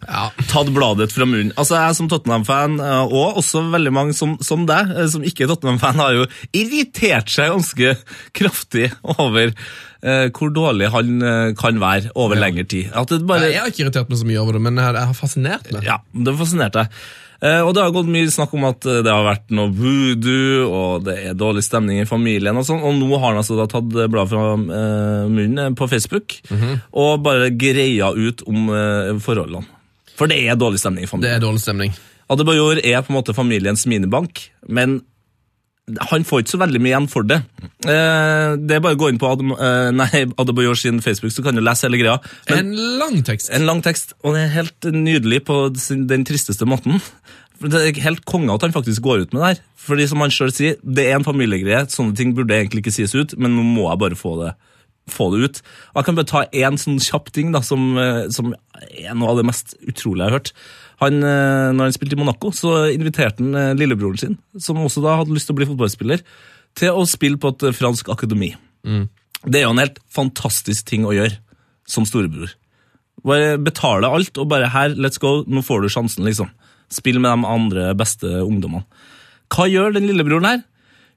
[0.08, 1.52] Ja, tatt bladet fra munnen.
[1.60, 5.46] Altså Jeg som Tottenham-fan, eh, og også veldig mange som, som deg, eh, som ikke
[5.46, 7.96] er Tottenham-fan, har jo irritert seg ganske
[8.38, 9.56] kraftig over
[10.00, 12.94] Uh, hvor dårlig han uh, kan være over lengre tid.
[13.28, 13.50] Bare...
[13.52, 15.84] Jeg har ikke irritert meg så mye over det, men jeg jeg har fascinert meg.
[15.84, 17.02] Ja, det fascinerte deg.
[17.44, 21.04] Uh, og det har gått mye snakk om at det har vært noe voodoo, og
[21.04, 23.92] det er dårlig stemning i familien og sånn, og nå har han altså da tatt
[23.92, 24.56] bladet fra
[25.28, 26.38] munnen på Facebook,
[26.96, 28.72] og bare greia ut om
[29.20, 29.68] forholdene.
[30.20, 31.28] For det er dårlig stemning i familien.
[31.30, 31.96] Det er dårlig stemning.
[32.30, 35.00] Adebayor er på en måte familiens minibank, men
[36.12, 37.40] han får ikke så veldig mye igjen for det.
[37.90, 41.58] Eh, det er bare å gå inn på eh, nei, Adebayor sin Facebook, så kan
[41.58, 42.20] du lese hele greia.
[42.50, 43.50] Men, En lang tekst.
[43.50, 47.02] en lang tekst, og det er helt nydelig på sin, den tristeste måten.
[47.60, 49.64] Det er helt konge at han faktisk går ut med det her.
[49.90, 53.16] Fordi som han selv sier, det er en familiegreie, sånne ting burde egentlig ikke sies
[53.18, 54.54] ut, men nå må jeg bare få det,
[55.14, 55.62] få det ut.
[55.94, 59.34] Og Jeg kan bare ta en sånn kjapp ting da, som, eh, som er noe
[59.34, 60.54] av det mest utrolige jeg har hørt.
[61.00, 65.04] Han, eh, når han spilte i Monaco, så inviterte han eh, lillebroren sin, som også
[65.06, 66.24] da hadde lyst til å bli fotballspiller,
[66.80, 68.54] til å spille på et fransk akademi.
[69.46, 71.38] Det er jo en helt fantastisk ting å gjøre
[71.90, 72.52] som storebror.
[73.26, 76.52] Bare betale alt, og bare her, let's go, nå får du sjansen, liksom.
[76.92, 78.86] Spill med de andre beste ungdommene.
[79.50, 80.62] Hva gjør den lillebroren her?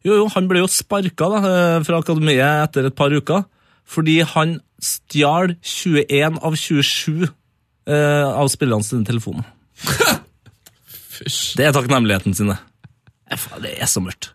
[0.02, 1.40] Jo, jo, han ble jo sparka da,
[1.86, 3.44] fra akademiet etter et par uker,
[3.88, 9.46] fordi han stjal 21 av 27 eh, av spillerne sine telefoner.
[11.56, 12.56] Det er takknemligheten sine.
[13.30, 14.32] Eh, Det er så mørkt.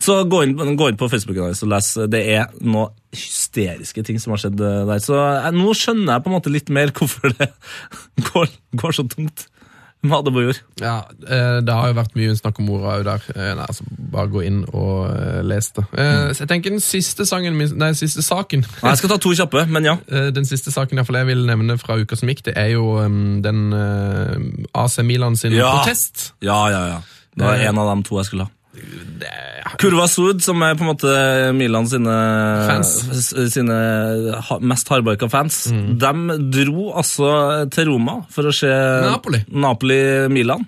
[0.00, 1.88] Så gå inn, gå inn på Facebooken hans og les.
[2.08, 5.02] Det er noen hysteriske ting som har skjedd eh, der.
[5.04, 7.50] Så jeg, nå skjønner jeg på en måte litt mer hvorfor det
[8.30, 8.48] går,
[8.80, 9.49] går så tungt
[10.02, 10.56] med Adebayor.
[10.80, 10.94] Ja,
[11.28, 13.26] eh, det har jo vært mye snakk om orda òg der.
[13.34, 15.84] Eh, Nei, altså, bare gå inn og eh, les det.
[15.92, 19.34] Så jeg tenker den siste sangen min, nei, siste saken Nei, Jeg skal ta to
[19.36, 19.96] kjappe, men ja.
[20.36, 22.86] Den siste saken jeg vil nevne fra uka som gikk, det er jo
[23.44, 23.60] den
[24.74, 25.70] AC Milan sin Ja.
[25.78, 26.32] protest.
[26.40, 27.00] Ja, ja, ja.
[27.36, 28.50] Det var en av de to jeg skulle ha.
[29.80, 31.12] Kurva Sud, som er på en måte
[31.56, 32.14] Milan sine,
[33.50, 33.78] sine
[34.62, 37.30] mest hardbarka fans, de dro altså
[37.74, 38.70] til Roma for å se
[39.06, 39.42] Napoli.
[39.50, 40.62] Napoli-Milan.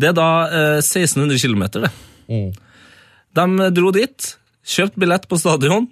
[0.00, 1.92] Det er da eh, 1600 km, det.
[3.34, 4.30] De dro dit,
[4.64, 5.86] kjøpte billett på stadion,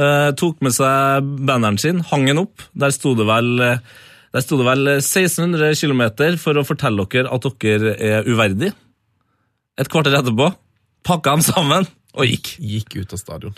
[0.00, 2.66] eh, tok med seg banneren sin, hang den opp.
[2.76, 3.80] Der sto det vel eh,
[4.34, 6.02] der sto det vel 1600 km
[6.40, 8.74] for å fortelle dere at dere er uverdig.
[9.78, 10.50] Et kvarter etterpå
[11.08, 12.54] pakka dem sammen og gikk.
[12.60, 13.56] Gikk ut av stadion.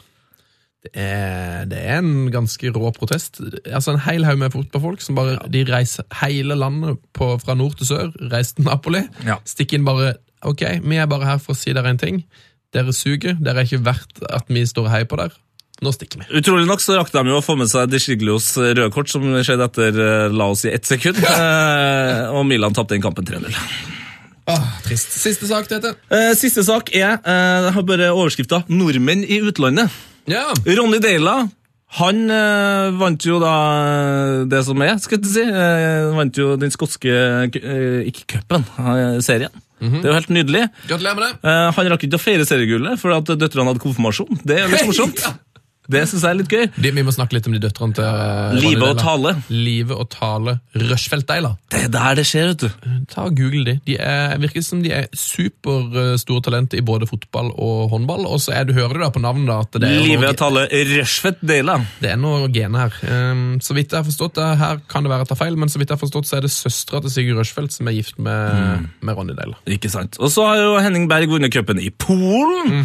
[0.80, 3.42] Det er, det er en ganske rå protest.
[3.68, 7.76] Altså En hel haug med fotballfolk som bare de reiser hele landet på, fra nord
[7.76, 8.14] til sør.
[8.32, 9.04] Reiser til Napoli.
[9.26, 9.36] Ja.
[9.48, 12.22] Stikker inn bare Ok, vi er bare her for å si dere en ting.
[12.72, 13.36] Dere suger.
[13.36, 15.36] Dere er ikke verdt at vi står og heier på dere.
[15.84, 16.30] Nå stikker vi.
[16.40, 19.68] Utrolig nok så rakk de jo å få med seg Desiglios røde kort, som skjedde
[19.68, 21.20] etter eh, la oss si ett sekund.
[21.30, 23.99] Eh, og Milan tapte den kampen 3-0.
[24.50, 25.14] Ah, trist.
[25.20, 25.94] Siste sak, Tete.
[26.10, 29.90] Uh, siste sak er uh, Jeg har bare overskrifta 'Nordmenn i utlandet'.
[30.30, 30.50] Ja.
[30.66, 31.48] Ronny Deila
[31.98, 33.54] han eh, vant jo da
[34.46, 35.42] det som er, skal jeg si.
[35.42, 37.10] Eh, vant jo den skotske
[38.06, 38.62] Ikke cupen,
[39.26, 39.50] serien.
[39.80, 40.66] Det er jo helt nydelig.
[40.86, 41.54] Gratulerer med det.
[41.74, 44.42] Han rakk ikke å feire seriegullet fordi at døtrene hadde konfirmasjon.
[44.44, 45.16] Det er litt morsomt.
[45.18, 45.24] morsomt.
[45.24, 45.49] ja.
[45.90, 46.66] Det syns jeg er litt gøy.
[46.76, 49.34] De, vi må snakke litt om de døtrene til eh, Live og Tale.
[49.50, 51.54] Live og Tale Rushfeldt-Deila.
[51.72, 52.96] Det er der det skjer, vet du.
[53.10, 53.76] Ta og Google de.
[53.88, 58.26] De er, virker som de er superstore talenter i både fotball og håndball.
[58.30, 60.38] Og så er du, hører du da på navnet da, at det er, Live og
[60.40, 61.78] Tale Rushfeldt-Deila.
[62.02, 62.98] det er noe gene her.
[63.10, 65.72] Um, så vidt jeg har forstått det, her kan det være jeg tar feil, men
[65.72, 68.18] så vidt jeg har forstått så er det søstera til Sigurd Rushfeldt som er gift
[68.22, 69.58] med, med Ronny Deila.
[69.70, 70.20] Ikke sant.
[70.22, 72.84] Og så har jo Henning Berg vunnet cupen i Polen.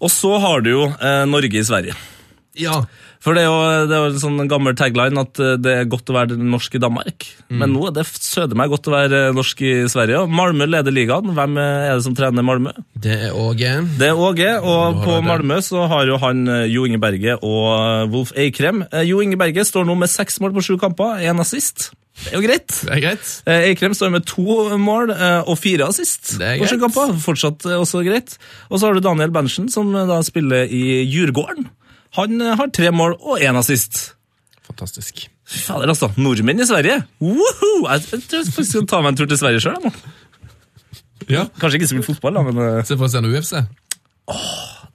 [0.00, 1.96] Og så har du jo eh, Norge i Sverige.
[2.60, 2.80] Ja.
[3.20, 5.88] For det er, jo, det er jo en sånn gammel tagline at eh, det er
[5.92, 7.26] godt å være norsk i Danmark.
[7.52, 10.22] Men nå er det søder meg godt å være norsk i Sverige.
[10.32, 11.34] Malmö leder ligaen.
[11.36, 12.72] Hvem er det som trener Malmö?
[12.96, 13.74] Det er Åge.
[14.00, 15.18] Det er Åge, og på.
[15.26, 18.84] Malmö så har jo han eh, Jo Inge Berge og eh, Wolf Eikrem.
[18.88, 21.90] Eh, Jo Inge Berge står nå med seks mål på sju kamper, én assist.
[22.20, 22.72] Det er jo greit.
[22.84, 23.28] Det er greit.
[23.48, 27.20] Eh, Eikrem står med to mål eh, og fire assist Det er greit.
[27.24, 28.34] Fortsatt eh, også greit.
[28.68, 31.68] Og så har du Daniel Berntsen, som eh, da spiller i Djurgården.
[32.18, 34.14] Han eh, har tre mål og én assist.
[34.66, 35.28] Fantastisk.
[35.44, 36.10] Fader, altså.
[36.16, 37.02] Nordmenn i Sverige!
[37.20, 37.86] Woohoo!
[37.90, 39.90] Jeg, jeg tror jeg skal ta meg en tur til Sverige sjøl.
[41.30, 41.46] Ja.
[41.60, 43.54] Kanskje ikke spille fotball, da, men eh, Se for å en UFC.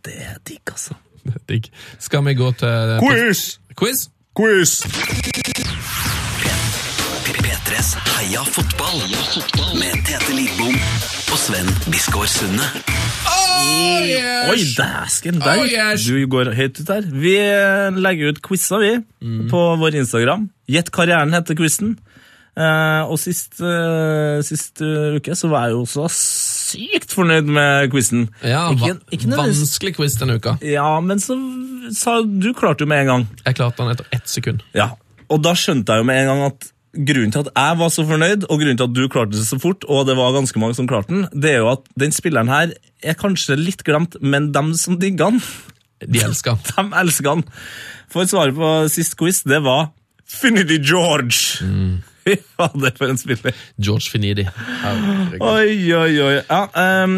[0.05, 0.95] det er digg, altså.
[1.49, 1.71] Digg.
[1.99, 3.59] Skal vi gå til Quiz!
[3.75, 4.09] quiz?
[4.37, 4.81] Quiz!
[7.25, 9.01] P3s Heia fotball
[9.79, 10.77] med Tete Lidbom
[11.31, 12.69] og Sven Biskår Sunde.
[14.45, 15.39] Oi, dæsken!
[15.41, 16.05] Der Oh, yes.
[16.07, 17.05] Du går høyt ut her.
[17.11, 17.35] Vi
[18.01, 18.91] legger ut quizer, vi,
[19.25, 19.47] Mm.
[19.49, 20.49] på vår Instagram.
[20.69, 21.95] Gjett karrieren heter quizen.
[22.55, 27.89] Uh, og sist, uh, sist uh, uke så var jeg jo så sykt fornøyd med
[27.91, 28.29] quizen.
[28.47, 30.53] Ja, ikke, ikke vanskelig quiz denne uka.
[30.63, 31.35] Ja, men så
[31.91, 33.27] sa du klarte jo med en gang.
[33.45, 34.63] Jeg klarte den etter ett sekund.
[34.73, 34.91] Ja,
[35.27, 38.05] Og da skjønte jeg jo med en gang at grunnen til at jeg var så
[38.07, 40.77] fornøyd, og grunnen til at du klarte det så fort, og det var ganske mange
[40.77, 42.73] som klarte den, det er jo at den spilleren her
[43.03, 45.41] er kanskje litt glemt, men dem som digger han,
[46.05, 46.57] De elsker.
[46.75, 47.45] de elsker han.
[48.11, 49.89] For svaret på sist quiz, det var
[50.25, 51.63] Finity George.
[52.25, 53.53] Fy fader, for en spiller.
[53.77, 54.47] George Finidi.
[55.39, 56.31] Oi, oi, oi.
[56.49, 56.61] Ja,
[57.05, 57.13] um,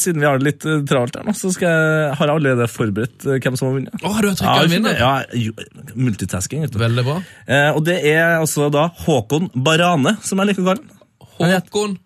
[0.00, 1.68] siden vi har det litt eh, travelt her nå, så jeg,
[2.16, 3.98] har jeg allerede forberedt eh, hvem som har vunnet.
[4.00, 4.96] har du har Ja, trykket jeg vinner?
[4.96, 6.78] ja, multitasking, vet du.
[6.80, 7.18] Veldig bra.
[7.44, 11.60] Eh, og det er altså da Håkon Barane, som jeg liker å kalle han.
[11.60, 11.98] Håkon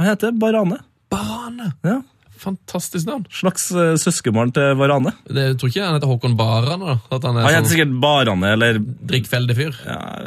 [0.00, 0.80] Han heter Barane.
[1.12, 1.70] Barane.
[1.86, 2.00] Ja.
[2.42, 3.22] Fantastisk navn.
[3.30, 5.12] Slags uh, søskenbarn til Varane.
[5.28, 6.88] Det, jeg tror ikke han heter Håkon Barane.
[6.88, 6.96] da.
[7.14, 8.80] At han er Han heter sånn sikkert Barane, eller
[9.12, 9.78] drikkfeldig fyr.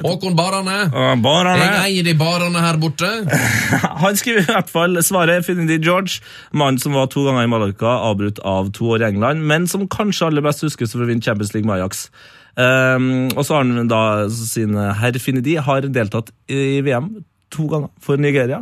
[0.06, 0.78] Håkon Barane.
[0.94, 1.12] uh,
[1.60, 3.12] Jeg eier de barene her borte.
[4.06, 6.22] Han skriver i hvert fall svaret Finidi George,
[6.56, 9.88] mannen som var to ganger i Mallorca, avbrutt av to år i England, men som
[9.92, 12.08] kanskje aller best huskes for å vinne Champions League med Ajax.
[12.56, 17.18] Um, og så har han da sin herr Finidi har deltatt i VM
[17.52, 18.62] to ganger for Nigeria.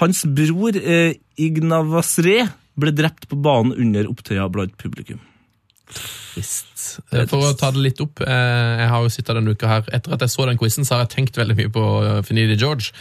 [0.00, 2.46] Hans bror eh, Ignavasre
[2.78, 5.20] ble drept på banen under opptøya blant publikum.
[5.92, 7.00] Trist.
[7.10, 10.14] For å ta det litt opp, eh, jeg har jo sittet denne uka her, etter
[10.14, 12.92] at jeg så den quizen, så har jeg tenkt veldig mye på eh, Finidi George.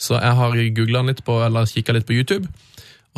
[0.00, 2.50] Så jeg har googlet litt på, eller kikket litt på YouTube.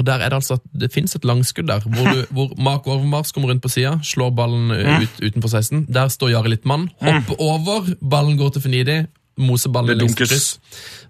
[0.01, 3.33] Og der er det altså, det finnes et langskudd der, hvor, du, hvor Mark Overmars
[3.33, 5.87] kommer rundt på sida, slår ballen ut, utenfor 16.
[5.93, 9.03] Der står Jari Littmann, hopper over, ballen går til Finidi,
[9.41, 10.55] moseballen i kryss.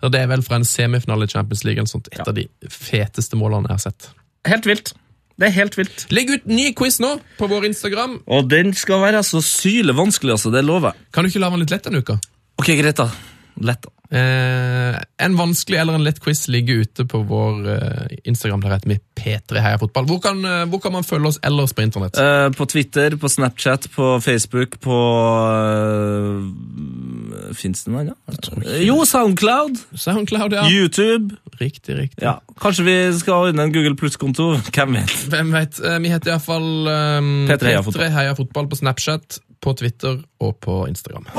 [0.03, 2.47] Og det er vel fra en semifinale i Champions League, eller sånt, et av de
[2.71, 4.11] feteste målene jeg har sett.
[4.49, 4.93] Helt vilt.
[5.39, 6.07] Det er helt vilt.
[6.15, 8.19] Legg ut ny quiz nå på vår Instagram.
[8.31, 10.53] Og den skal være så syle vanskelig, altså.
[10.55, 11.09] Det lover jeg.
[11.15, 12.19] Kan du ikke la den litt lett denne uka?
[12.61, 13.09] Ok, greit, da.
[13.61, 13.91] Lett, da.
[14.13, 18.61] Eh, en vanskelig eller en lett quiz ligger ute på vår eh, Instagram.
[18.61, 20.05] Der heter P3 Heia Fotball.
[20.05, 22.19] Hvor kan, eh, hvor kan man følge oss ellers på internett?
[22.21, 24.99] Eh, på Twitter, på Snapchat, på Facebook, på
[25.49, 26.45] uh,
[27.57, 28.17] Fins det noe annet?
[28.85, 30.67] Jo, Soundcloud, Soundcloud, ja.
[30.69, 31.37] YouTube.
[31.61, 32.25] Riktig, riktig.
[32.25, 34.51] Ja, Kanskje vi skal ordne en Google Pluss-konto?
[34.73, 35.17] Hvem vet?
[35.33, 35.81] Hvem vet?
[35.81, 38.13] Eh, vi heter iallfall um, P3 Heia Fotball.
[38.19, 41.33] Heia Fotball på Snapchat, på Twitter og på Instagram.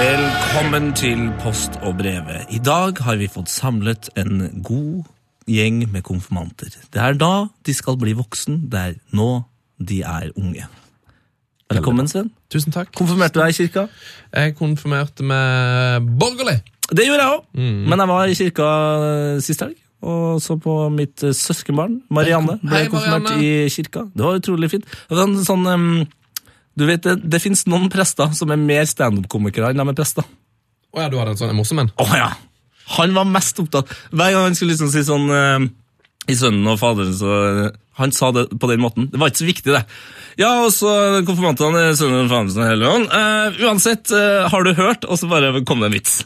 [0.00, 2.46] Velkommen til Post og brevet.
[2.54, 5.08] I dag har vi fått samlet en god
[5.50, 6.70] gjeng med konfirmanter.
[6.94, 9.42] Det er da de skal bli voksen, det er nå
[9.78, 10.70] de er unge.
[11.70, 12.30] Velkommen, Sven.
[12.50, 12.90] Tusen takk.
[12.98, 13.84] Konfirmerte du deg i kirka?
[14.34, 16.56] Jeg konfirmerte med borgerlig.
[16.90, 17.44] Det gjorde jeg òg.
[17.60, 18.70] Men jeg var i kirka
[19.06, 19.76] eh, sist helg.
[20.02, 23.66] Og så på mitt eh, søskenbarn, Marianne, ble Hei, konfirmert Marianne.
[23.68, 24.06] i kirka.
[24.16, 24.88] Det var utrolig fint.
[25.10, 25.88] Det var sånn, um,
[26.80, 30.26] du vet, Det, det fins noen prester som er mer standup-komikere enn de er prester.
[30.90, 31.92] Å ja, du hadde en sånn morsom en?
[32.02, 32.32] Å ja!
[32.96, 35.68] Han var mest opptatt Hver gang han skulle liksom si sånn eh,
[36.30, 37.36] i Sønnen og Faderen, så
[37.66, 39.10] eh, Han sa det på den måten.
[39.12, 39.82] Det var ikke så viktig, det.
[40.40, 40.94] Ja, og så
[41.26, 43.12] konfirmantene i Sønnen og Faderen og Helligånd.
[43.12, 45.04] Uh, uansett, uh, har du hørt?
[45.04, 46.20] Og så bare kom det en vits.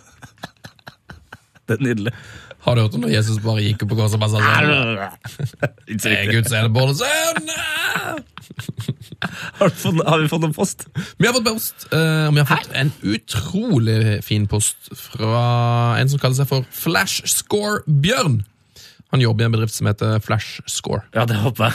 [1.67, 2.15] det er nydelig.
[2.65, 4.55] Har du hørt om når Jesus bare gikk opp på korset og bare sa sånn
[5.93, 6.31] Ikke «Det er.
[6.33, 7.45] Guds enebårne sønn!
[9.59, 9.71] Har,
[10.05, 10.85] har vi fått en post?
[11.17, 16.19] Vi har fått post, Uh, vi har fått en utrolig fin post fra en som
[16.21, 18.43] kaller seg for Flashscore Bjørn.
[19.15, 21.05] Han jobber i en bedrift som heter Flashscore.
[21.15, 21.75] Ja, det håper jeg.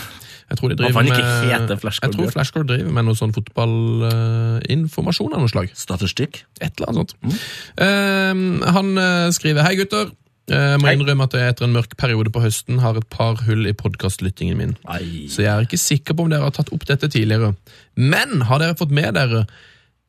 [0.49, 5.51] Jeg tror de driver med, Jeg tror Flashcore driver med noe sånn fotballinformasjon av noe
[5.51, 5.67] slag.
[5.77, 6.33] Statistikk.
[6.57, 7.37] Et eller annet sånt.
[7.85, 8.33] Eh,
[8.75, 10.05] han eh, skriver Hei, gutter.
[10.49, 13.69] Jeg må innrømme at jeg etter en mørk periode på høsten har et par hull
[13.69, 14.73] i podkastlyttingen min.
[14.89, 15.29] Ai.
[15.29, 17.53] Så jeg er ikke sikker på om dere har tatt opp dette tidligere.
[17.93, 19.43] Men har dere fått med dere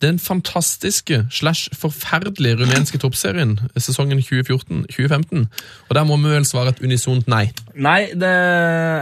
[0.03, 5.47] den fantastiske slash forferdelige rumenske toppserien sesongen 2014-2015?
[5.89, 7.51] Og der må vi vel svare et unisont nei.
[7.75, 8.31] Nei, det,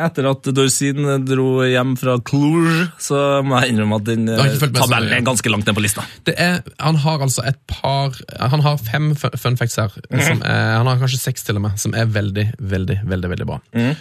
[0.05, 4.29] etter at Dorsin dro hjem fra Cluj, så må jeg innrømme at den
[4.77, 6.05] tabellen er ganske langt ned på lista.
[6.29, 8.17] Det er, han har altså et par
[8.53, 9.93] Han har fem fun facts her.
[10.11, 13.47] Som er, han har kanskje seks til og med, som er veldig, veldig veldig, veldig
[13.49, 13.59] bra.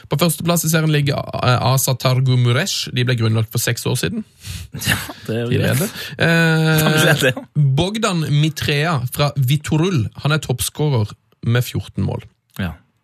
[0.09, 2.91] På førsteplass i serien ligger eh, Asa Targu Muresh.
[2.95, 4.25] De ble grunnlagt for seks år siden.
[4.73, 5.85] Ja, det er jo greit.
[6.17, 6.85] Eh,
[7.21, 7.41] det, ja.
[7.77, 11.11] Bogdan Mitrea fra Vitorul Han er toppskårer
[11.47, 12.23] med 14 mål.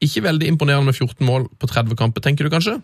[0.04, 2.78] Ikke veldig imponerende med 14 mål på 30 kamper, tenker du kanskje?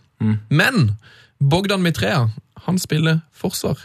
[0.50, 0.92] Men
[1.40, 2.28] Bogdan Mitrea
[2.66, 3.78] han spiller forsvar.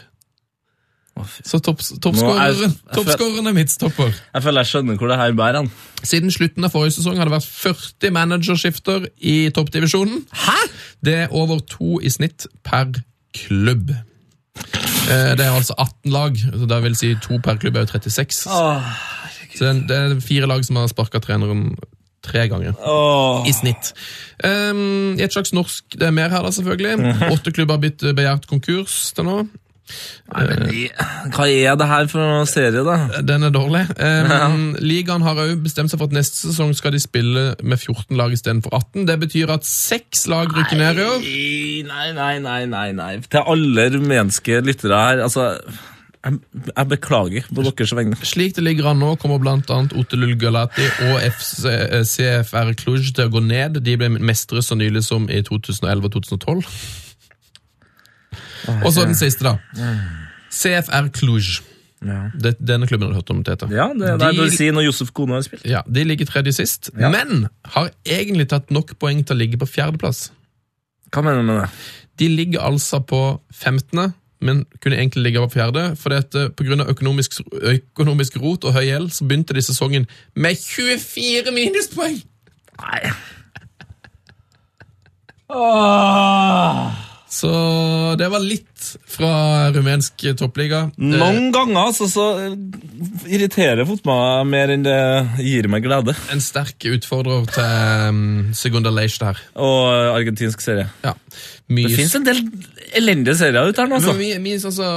[1.47, 4.09] Så er- toppskåreren jeg- er midtstopper.
[4.33, 5.71] Jeg føler jeg skjønner hvor det her bærer han.
[6.03, 10.25] Siden slutten av forrige sesong har det vært 40 managerskifter i toppdivisjonen.
[10.33, 10.57] Hæ?!
[11.03, 12.91] Det er over to i snitt per
[13.33, 13.91] klubb.
[15.07, 17.91] Eh, Det er altså 18 lag, så det vil si to per klubb er jo
[17.95, 18.43] 36.
[19.55, 21.77] Så det er fire lag som har sparka treneren
[22.25, 22.73] tre ganger.
[22.81, 23.45] Oh.
[23.47, 23.93] I snitt.
[24.43, 27.13] Um, I et slags norsk Det er mer her, da, selvfølgelig.
[27.35, 29.43] Åtte klubber har blitt begjært konkurs til nå.
[30.33, 30.63] Nei, men
[31.35, 33.21] Hva er det her for noen serie, da?
[33.21, 33.83] Den er dårlig.
[34.01, 38.17] Um, Ligaen har òg bestemt seg for at neste sesong skal de spille med 14
[38.17, 39.05] lag istedenfor 18.
[39.09, 41.27] Det betyr at seks lag rykker ned i år.
[41.91, 43.11] Nei, nei, nei, nei, nei.
[43.29, 45.51] Til alle rumenske lyttere her, altså
[46.25, 46.39] Jeg,
[46.75, 48.17] jeg beklager på deres vegne.
[48.25, 49.59] Slik det ligger an nå, kommer bl.a.
[49.99, 53.77] Otelul Galati og FC, eh, CFR Cluj til å gå ned.
[53.85, 56.65] De ble mestere så nylig som i 2011 og 2012.
[58.83, 59.57] Og så den siste, da.
[60.51, 61.59] CFR Cluj.
[62.05, 63.65] Ja, Det, denne klubben har du hørt om, Tete.
[63.73, 65.63] ja det er det De- si når Josef Kone har spilt.
[65.65, 67.09] Ja, De ligger tredje sist, Ja.
[67.09, 70.29] men har egentlig tatt nok poeng til å ligge på fjerdeplass.
[71.11, 71.69] Hva mener du med det?
[72.17, 74.13] De ligger altså på 15.,
[74.45, 75.87] men kunne egentlig ligge på fjerde.
[75.99, 76.13] For
[76.85, 77.39] av økonomisk,
[77.73, 82.21] økonomisk rot og høy gjeld, så begynte de sesongen med 24 minuspoeng!
[82.85, 83.01] Nei.
[87.29, 87.49] Så
[88.19, 90.85] det var litt fra rumensk toppliga.
[91.01, 92.27] Noen ganger altså, så
[93.27, 94.99] irriterer fotball mer enn det
[95.41, 96.15] gir meg glede.
[96.31, 98.23] En sterk utfordrer til um,
[98.55, 99.41] Segunda Leish der.
[99.57, 100.87] Og argentinsk serie.
[101.03, 101.15] Ja.
[101.73, 102.43] Mye Det fins en del
[102.95, 104.13] elendige serier ute her nå, altså.
[104.13, 104.89] Men vi, vi, altså,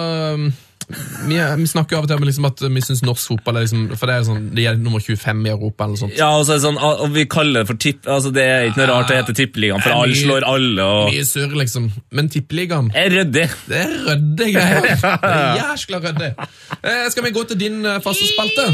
[0.88, 3.82] vi, vi snakker av og til om liksom at vi syns norsk fotball er liksom
[3.98, 5.84] For det er sånn, de er nummer 25 i Europa.
[5.84, 6.16] eller sånt.
[6.16, 8.08] Ja, og så det sånn, og og vi kaller det for tipp...
[8.08, 10.86] Altså, Det er ikke noe rart det heter tippeligaen, for alle slår alle.
[10.86, 11.12] og...
[11.12, 11.90] Mye surr, liksom.
[12.14, 13.46] Men tippeligaen Er ryddig.
[13.68, 14.88] Det er rydde greier.
[15.28, 16.32] Det er jæskla rydde.
[16.78, 18.68] Eh, skal vi gå til din eh, faste spalte?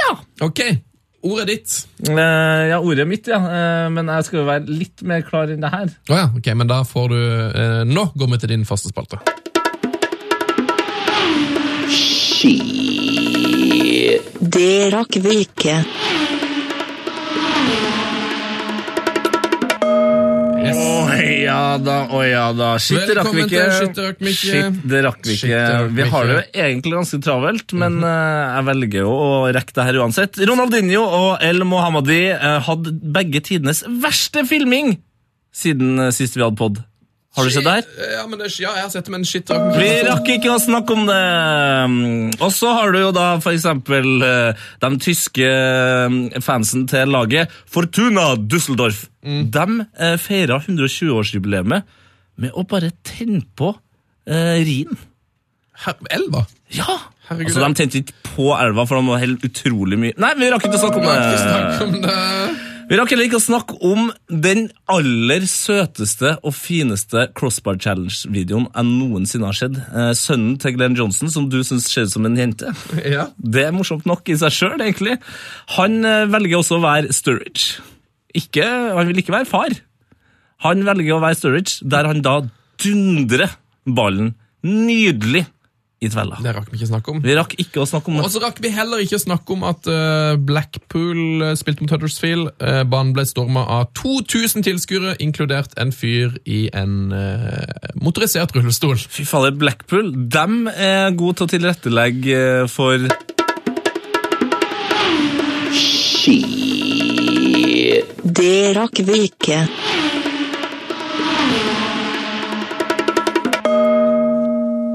[0.00, 0.14] Ja!
[0.46, 0.64] Ok.
[1.20, 1.74] Ordet ditt.
[2.08, 2.16] Uh,
[2.70, 3.40] ja, ordet mitt, ja.
[3.44, 5.92] Uh, men jeg skal jo være litt mer klar enn det her.
[6.08, 9.20] Oh, ja, ok, men da får du uh, Nå går vi til din faste spalte.
[14.40, 15.74] Det rakk vi ikke.
[20.70, 22.70] Å ja da, å ja da.
[22.80, 23.64] Shit, det rakk vi ikke.
[24.32, 25.60] Shit, det rakk vi ikke.
[25.96, 26.40] Vi har det jo.
[26.40, 26.60] Mhm.
[26.64, 30.40] egentlig ganske travelt, men eh, jeg velger jo å rekke det her uansett.
[30.50, 34.96] Ronaldinho og El Mohammadi eh, hadde begge tidenes verste filming
[35.52, 36.80] siden eh, sist vi hadde pod.
[37.36, 37.66] Har du sett?
[37.66, 39.68] Eh, Ja, men ja, jeg har sett det, men shit takk.
[39.78, 41.20] vi rakk ikke å snakke om det.
[42.42, 47.52] Og så har du jo da for eksempel eh, de tyske eh, fansen til laget
[47.70, 49.06] Fortuna Düsseldorf.
[49.22, 49.66] De
[50.00, 53.74] eh, feira 120-årsjubileet med å bare tenne på
[54.26, 54.98] eh, Rhin.
[56.10, 56.44] Elva?
[56.74, 56.98] Ja!
[57.30, 60.48] Herregud, altså, De tente ikke på elva, for de var helt utrolig mye Nei, vi
[60.50, 60.98] rakk ikke å snakke
[61.86, 62.69] om det.
[62.90, 68.88] Vi rakk heller ikke å snakke om den aller søteste og fineste Crossbar Challenge-videoen jeg
[68.88, 69.76] noensinne har sett.
[69.78, 72.72] Eh, sønnen til Glenn Johnson, som du syns ser ut som en jente.
[73.06, 73.28] Ja.
[73.38, 75.20] Det er morsomt nok i seg sjøl, egentlig.
[75.76, 77.78] Han eh, velger også å være Sturridge.
[78.42, 79.78] Ikke, han vil ikke være far.
[80.66, 82.40] Han velger å være Sturridge, der han da
[82.82, 83.54] dundrer
[83.86, 84.34] ballen
[84.66, 85.46] nydelig
[86.00, 86.38] i tvella.
[86.40, 87.18] Det rakk vi ikke snakke om.
[87.20, 88.24] Vi rakk ikke å snakke om det.
[88.24, 91.92] Og så rakk vi heller ikke å snakke om at eh, Blackpool eh, spilte mot
[91.92, 92.54] Huddersfield.
[92.56, 98.96] Uh, banen ble storma av 2000 tilskuere, inkludert en fyr i en eh, motorisert rullestol.
[98.96, 103.10] Fy fader, Blackpool dem er gode til å tilrettelegge eh, for
[108.40, 109.64] Det rakk vi ikke.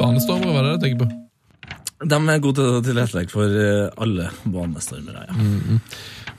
[0.05, 1.07] Banestormere, var det det du tenker på?
[2.05, 5.23] De er gode til å tilrettelegge for eh, alle banestormere.
[5.25, 5.77] Ja.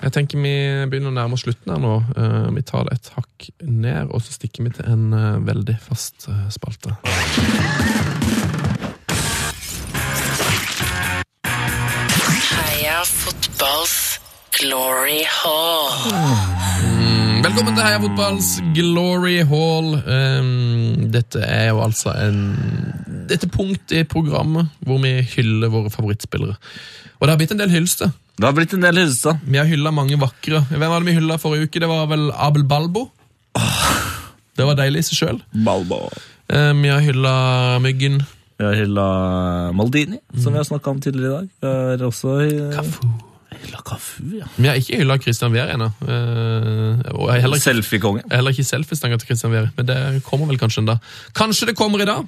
[0.05, 0.53] Jeg tenker Vi
[0.87, 1.95] begynner å nærme oss slutten her nå.
[2.15, 5.77] Eh, vi tar det et hakk ned, og så stikker vi til en eh, veldig
[5.83, 6.95] fast spalte.
[12.53, 13.97] Heia fotballs
[14.61, 15.91] glory hall.
[17.47, 19.93] Velkommen til Heia fotballs Glory Hall.
[20.03, 22.41] Um, dette er jo altså en
[23.27, 26.57] Dette punkt i programmet hvor vi hyller våre favorittspillere.
[27.19, 28.13] Og det har blitt en del hyllester.
[28.37, 29.39] Det har blitt en del hyllester.
[29.45, 30.63] Vi har hylla mange vakre.
[30.71, 31.83] Hvem var det vi hylla forrige uke?
[31.83, 33.09] Det var vel Abel Balbo.
[34.57, 35.43] Det var deilig i seg sjøl.
[35.65, 36.07] Balbo.
[36.49, 37.35] vi har hylla
[37.85, 38.23] Myggen.
[38.57, 39.07] Vi har hylla
[39.77, 41.49] Maldini, som vi har snakka om tidligere i dag.
[41.61, 42.37] Vi har også.
[43.57, 44.47] Hylla Kafu, ja.
[44.57, 45.91] Vi har ikke hylla Christian Wehr ennå.
[46.07, 48.25] Eh, Selfiekongen.
[48.33, 49.69] heller ikke selfiestanger til Christian Wehr.
[49.77, 50.99] Men det kommer vel kanskje en dag.
[51.35, 52.25] Kanskje det kommer i dag.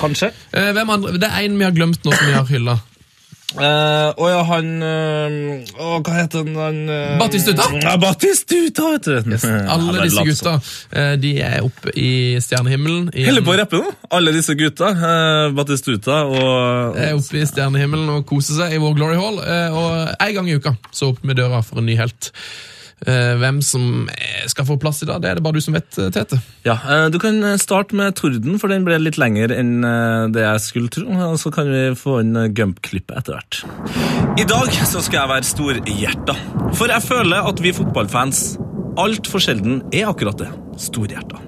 [0.00, 0.32] Kanskje.
[0.52, 1.16] Eh, hvem andre?
[1.20, 2.78] Det er en vi har glemt nå som vi har hylla.
[3.56, 6.56] Eh, og ja, han uh, oh, Hva heter han?
[6.58, 7.68] han uh, Batistuta?
[7.78, 9.36] Ja, Batistuta, vet du.
[9.70, 12.10] Alle disse gutta uh, de er oppe i
[12.42, 13.06] stjernehimmelen.
[13.14, 13.94] i på å rappe nå.
[14.18, 14.90] Alle disse gutta.
[14.92, 19.38] Eh, Batistuta og er oppe i stjernehimmelen og koser seg i vår Glory Hall.
[19.40, 22.32] eh, Og en gang i uka så åpner vi døra for en ny helt.
[23.04, 25.76] Eh, Hvem som eh, skal få plass i dag, det er det bare du som
[25.76, 26.38] vet, eh, Tete.
[26.64, 26.76] Ja,
[27.12, 29.84] Du kan starte med Torden, for den ble litt lengre enn
[30.32, 31.04] det jeg skulle tro.
[31.06, 33.60] Og så kan vi få inn Gump-klippet etter hvert.
[34.40, 36.38] I dag så skal jeg være storhjerta.
[36.76, 38.46] For jeg føler at vi fotballfans
[38.96, 40.48] altfor sjelden er akkurat det.
[40.80, 41.42] Storhjerta.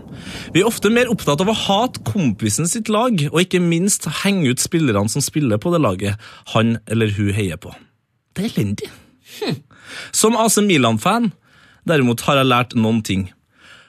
[0.52, 4.52] Vi er ofte mer opptatt av å hate kompisen sitt lag, og ikke minst henge
[4.52, 7.72] ut spillerne som spiller på det laget han eller hun heier på.
[8.36, 8.90] Det er elendig.
[10.12, 11.30] Som AC Milan-fan
[11.88, 13.28] derimot har jeg lært noen ting.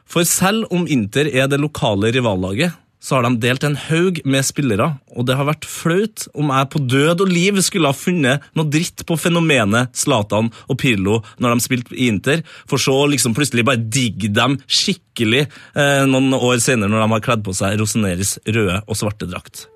[0.10, 4.44] For selv om Inter er det lokale rivallaget, så har de delt en haug med
[4.44, 8.44] spillere, og det har vært flaut om jeg på død og liv skulle ha funnet
[8.60, 13.38] noe dritt på fenomenet Zlatan og Pirlo når de spilte i Inter, for så liksom
[13.38, 17.80] plutselig bare digge dem skikkelig eh, noen år senere når de har kledd på seg
[17.80, 19.70] Roseneris røde og svarte drakt.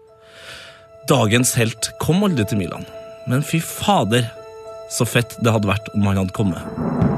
[1.07, 2.83] Dagens helt kom aldri til Milan,
[3.31, 4.27] men fy fader,
[4.91, 7.12] så fett det hadde vært om han hadde kommet.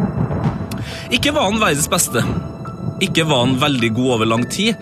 [1.14, 2.23] Ikke var han verdens beste.
[3.03, 4.80] Ikke var han veldig god over lang tid,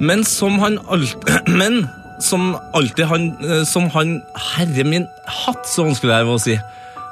[0.00, 1.16] men som han alt,
[1.60, 1.86] Men
[2.20, 6.58] som alltid han eh, Som han Herre min hatt, så vanskelig det er å si.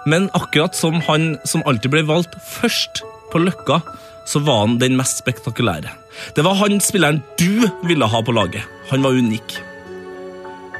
[0.07, 3.81] Men akkurat som han som alltid ble valgt først på Løkka,
[4.27, 5.91] så var han den mest spektakulære.
[6.35, 8.67] Det var han spilleren du ville ha på laget.
[8.91, 9.59] Han var unik.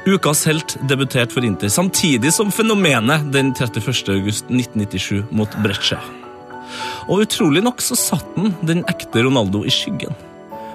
[0.07, 4.11] Ukas helt debuterte for Inter, samtidig som fenomenet den 31.
[4.11, 6.01] august 1997 mot Breccia.
[7.07, 10.15] Og utrolig nok så satt den, den ekte Ronaldo i skyggen.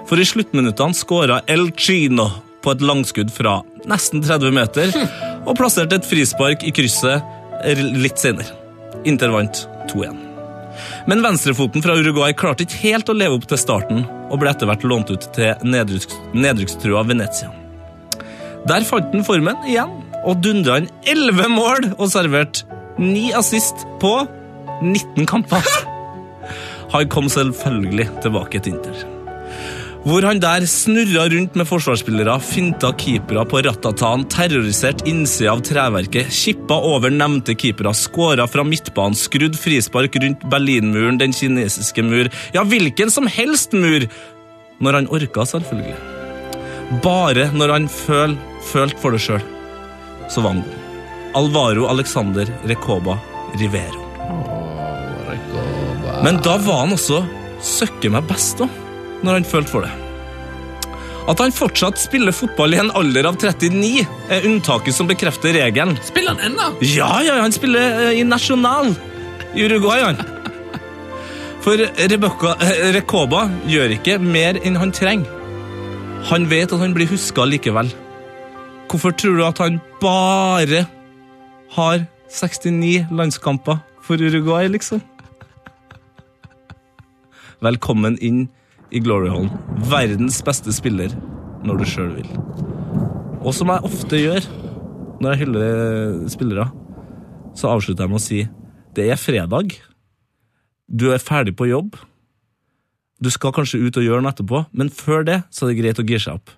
[0.09, 2.29] For i sluttminuttene skåra El Chino
[2.63, 4.95] på et langskudd fra nesten 30 meter
[5.47, 7.37] og plasserte et frispark i krysset
[7.99, 8.55] litt senere.
[9.07, 10.25] Inter vant 2-1.
[11.09, 14.69] Men venstrefoten fra Uruguay klarte ikke helt å leve opp til starten og ble etter
[14.69, 17.51] hvert lånt ut til nedrykks, nedrykkstrua Venezia.
[18.69, 19.91] Der fant han formen igjen
[20.27, 22.67] og dundra inn 11 mål og serverte
[22.99, 24.13] 9 assist på
[24.83, 25.63] 19 kamper.
[26.93, 29.07] Han kom selvfølgelig tilbake til Inter.
[29.99, 36.31] Hvor han der snurra rundt med forsvarsspillere, finta keepere på ratatan, terroriserte innsida av treverket,
[36.31, 42.63] kippa over nevnte keepere, skåra fra midtbanen, skrudd frispark rundt Berlinmuren, den kinesiske mur, ja,
[42.63, 44.07] hvilken som helst mur,
[44.79, 45.99] når han orka, selvfølgelig.
[47.03, 48.39] Bare når han føl,
[48.71, 49.43] følte for det sjøl,
[50.31, 50.85] så var han god.
[51.39, 53.19] Alvaro Alexander Recoba
[53.59, 54.78] Rivero.
[56.23, 57.21] Men da var han også
[57.63, 58.67] søkke meg best, da,
[59.23, 59.91] når han følte for det.
[61.29, 65.95] At han fortsatt spiller fotball i en alder av 39, er unntaket som bekrefter regelen.
[66.07, 66.71] Spiller han ennå?
[66.83, 68.91] Ja, ja, han spiller eh, i National
[69.53, 70.19] i Uruguay, han.
[71.63, 72.55] For Rebecca,
[72.95, 75.29] Rekoba gjør ikke mer enn han trenger.
[76.31, 77.91] Han vet at han blir huska likevel.
[78.89, 80.85] Hvorfor tror du at han bare
[81.75, 85.03] har 69 landskamper for Uruguay, liksom?
[87.59, 88.45] Velkommen inn
[88.95, 89.49] i Glory Hall.
[89.91, 91.11] Verdens beste spiller
[91.67, 92.29] når du sjøl vil.
[93.43, 94.47] Og som jeg ofte gjør
[95.19, 96.69] når jeg hyller spillere,
[97.59, 98.39] så avslutter jeg med å si
[98.95, 99.75] det er fredag.
[100.87, 101.99] Du er ferdig på jobb.
[103.19, 105.99] Du skal kanskje ut og gjøre noe etterpå, men før det så er det greit
[105.99, 106.55] å gire seg opp.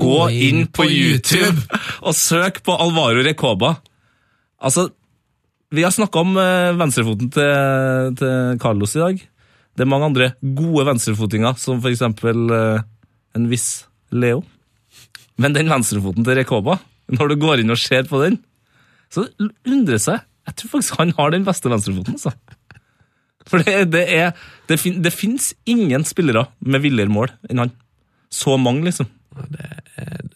[0.00, 1.60] Gå inn på YouTube
[2.00, 3.76] og søk på Alvaro Recoba.
[4.64, 4.88] Altså,
[5.76, 9.28] vi har snakka om eh, venstrefoten til, til Carlos i dag.
[9.78, 12.80] Det er mange andre gode venstrefotinger, som for eksempel eh,
[13.38, 14.40] en viss Leo.
[15.38, 16.80] Men den venstrefoten til Rekoba,
[17.14, 18.40] når du går inn og ser på den,
[19.12, 19.28] så
[19.64, 22.32] undrer seg Jeg tror faktisk han har den beste venstrefoten, altså.
[23.48, 24.32] For det, det er
[24.68, 27.72] Det, fin, det fins ingen spillere med villere mål enn han.
[28.32, 29.06] Så mange, liksom.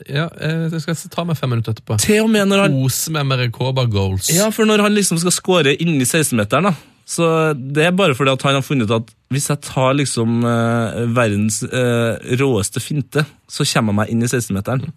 [0.09, 1.99] Ja, eh, Jeg skal ta meg fem minutter etterpå.
[2.01, 4.31] Til og med når han Kose meg med Rekoba goals.
[4.33, 6.75] Ja, for når han liksom skal skåre inni 16-meteren, da,
[7.09, 10.45] så det er bare fordi at han har funnet ut at hvis jeg tar liksom
[10.47, 14.93] eh, verdens eh, råeste finte, så kommer jeg meg inn i 16-meteren.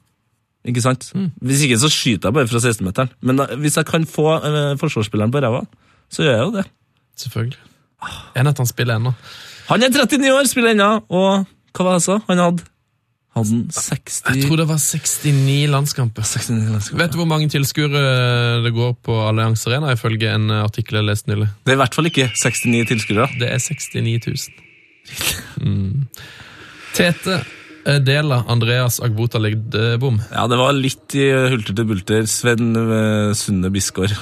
[0.65, 1.07] Ikke sant?
[1.45, 3.11] Hvis ikke så skyter jeg bare fra 16-meteren.
[3.26, 5.64] Men da, hvis jeg kan få eh, forsvarsspilleren på ræva,
[6.11, 6.65] så gjør jeg jo det.
[7.22, 7.60] Selvfølgelig.
[8.36, 9.15] Enn at han spiller ennå.
[9.69, 11.45] Han er 39 år, spiller ennå, og
[11.76, 12.19] hva var det jeg sa?
[12.30, 12.68] Han hadde
[13.36, 16.24] hadde 60 Jeg tror det var 69 landskamper.
[16.28, 17.02] 69 landskamper.
[17.03, 18.03] Vet du hvor mange tilskuere
[18.64, 21.49] det går på Allianz Arena, ifølge en artikkel jeg leste nylig?
[21.66, 23.28] Det er i hvert fall ikke 69 tilskuere.
[23.41, 24.64] Det er 69 000.
[25.62, 26.07] Mm.
[26.95, 27.38] Tete
[27.86, 30.22] eh, Dela Andreas Agbota Legdebom.
[30.32, 32.26] Ja, det var litt i hulter til bulter.
[32.32, 32.74] Sven
[33.36, 34.16] Sunne Bisgaard.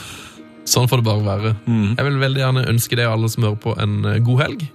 [0.70, 1.52] Sånn får det bare være.
[1.68, 4.66] Jeg vil veldig gjerne ønske deg alle som hører på, en eh, god helg.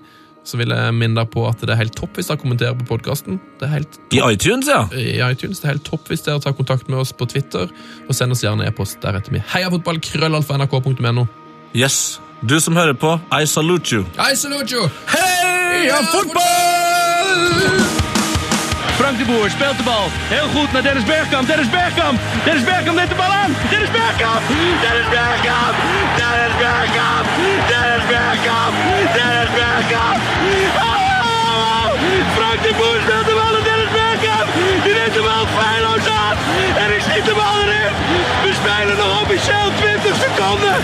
[0.49, 2.87] Så vil jeg minne deg på at det er helt topp hvis dere kommenterer på
[2.89, 3.37] podkasten.
[3.61, 4.87] Det er helt I iTunes, ja.
[4.97, 5.61] i iTunes.
[5.61, 7.69] Det er helt topp hvis dere tar kontakt med oss på Twitter,
[8.09, 9.33] og send oss gjerne e-post deretter.
[9.37, 10.57] med Heiafotball, krøllalfa,
[11.77, 12.21] Yes.
[12.41, 14.05] Du som hører på, I salute you.
[14.17, 14.89] I salute you!
[15.11, 17.99] Heia fotball!
[18.99, 20.09] Frank de Boer speelt de bal.
[20.29, 21.49] Heel goed naar Dennis Bergkamp.
[21.49, 22.19] Dennis Bergkamp.
[22.45, 23.53] Dennis Bergkamp neemt de bal aan.
[23.71, 24.43] Dennis Bergkamp.
[24.85, 25.75] Dennis Bergkamp.
[26.21, 27.27] Dennis Bergkamp.
[27.33, 27.69] Dennis Bergkamp.
[27.71, 28.75] Dennis Bergkamp.
[30.81, 31.91] Oh!
[32.37, 34.49] Frank de Boer speelt de bal naar Dennis Bergkamp.
[34.85, 36.37] Die neemt de bal feilloos aan.
[36.83, 37.93] En die schiet de bal erin.
[38.43, 40.77] We spelen nog officieel 20 seconden.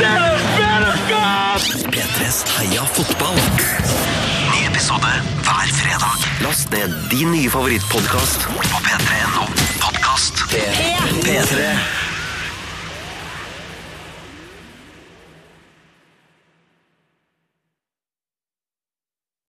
[0.00, 1.62] Dennis Bergkamp.
[1.94, 3.38] P3s Heia fotball.
[4.50, 6.18] Ny episode hver fredag.
[6.40, 9.44] Last ned din nye favorittpodkast på p3.no
[9.78, 10.44] podkast.
[11.24, 12.03] P3.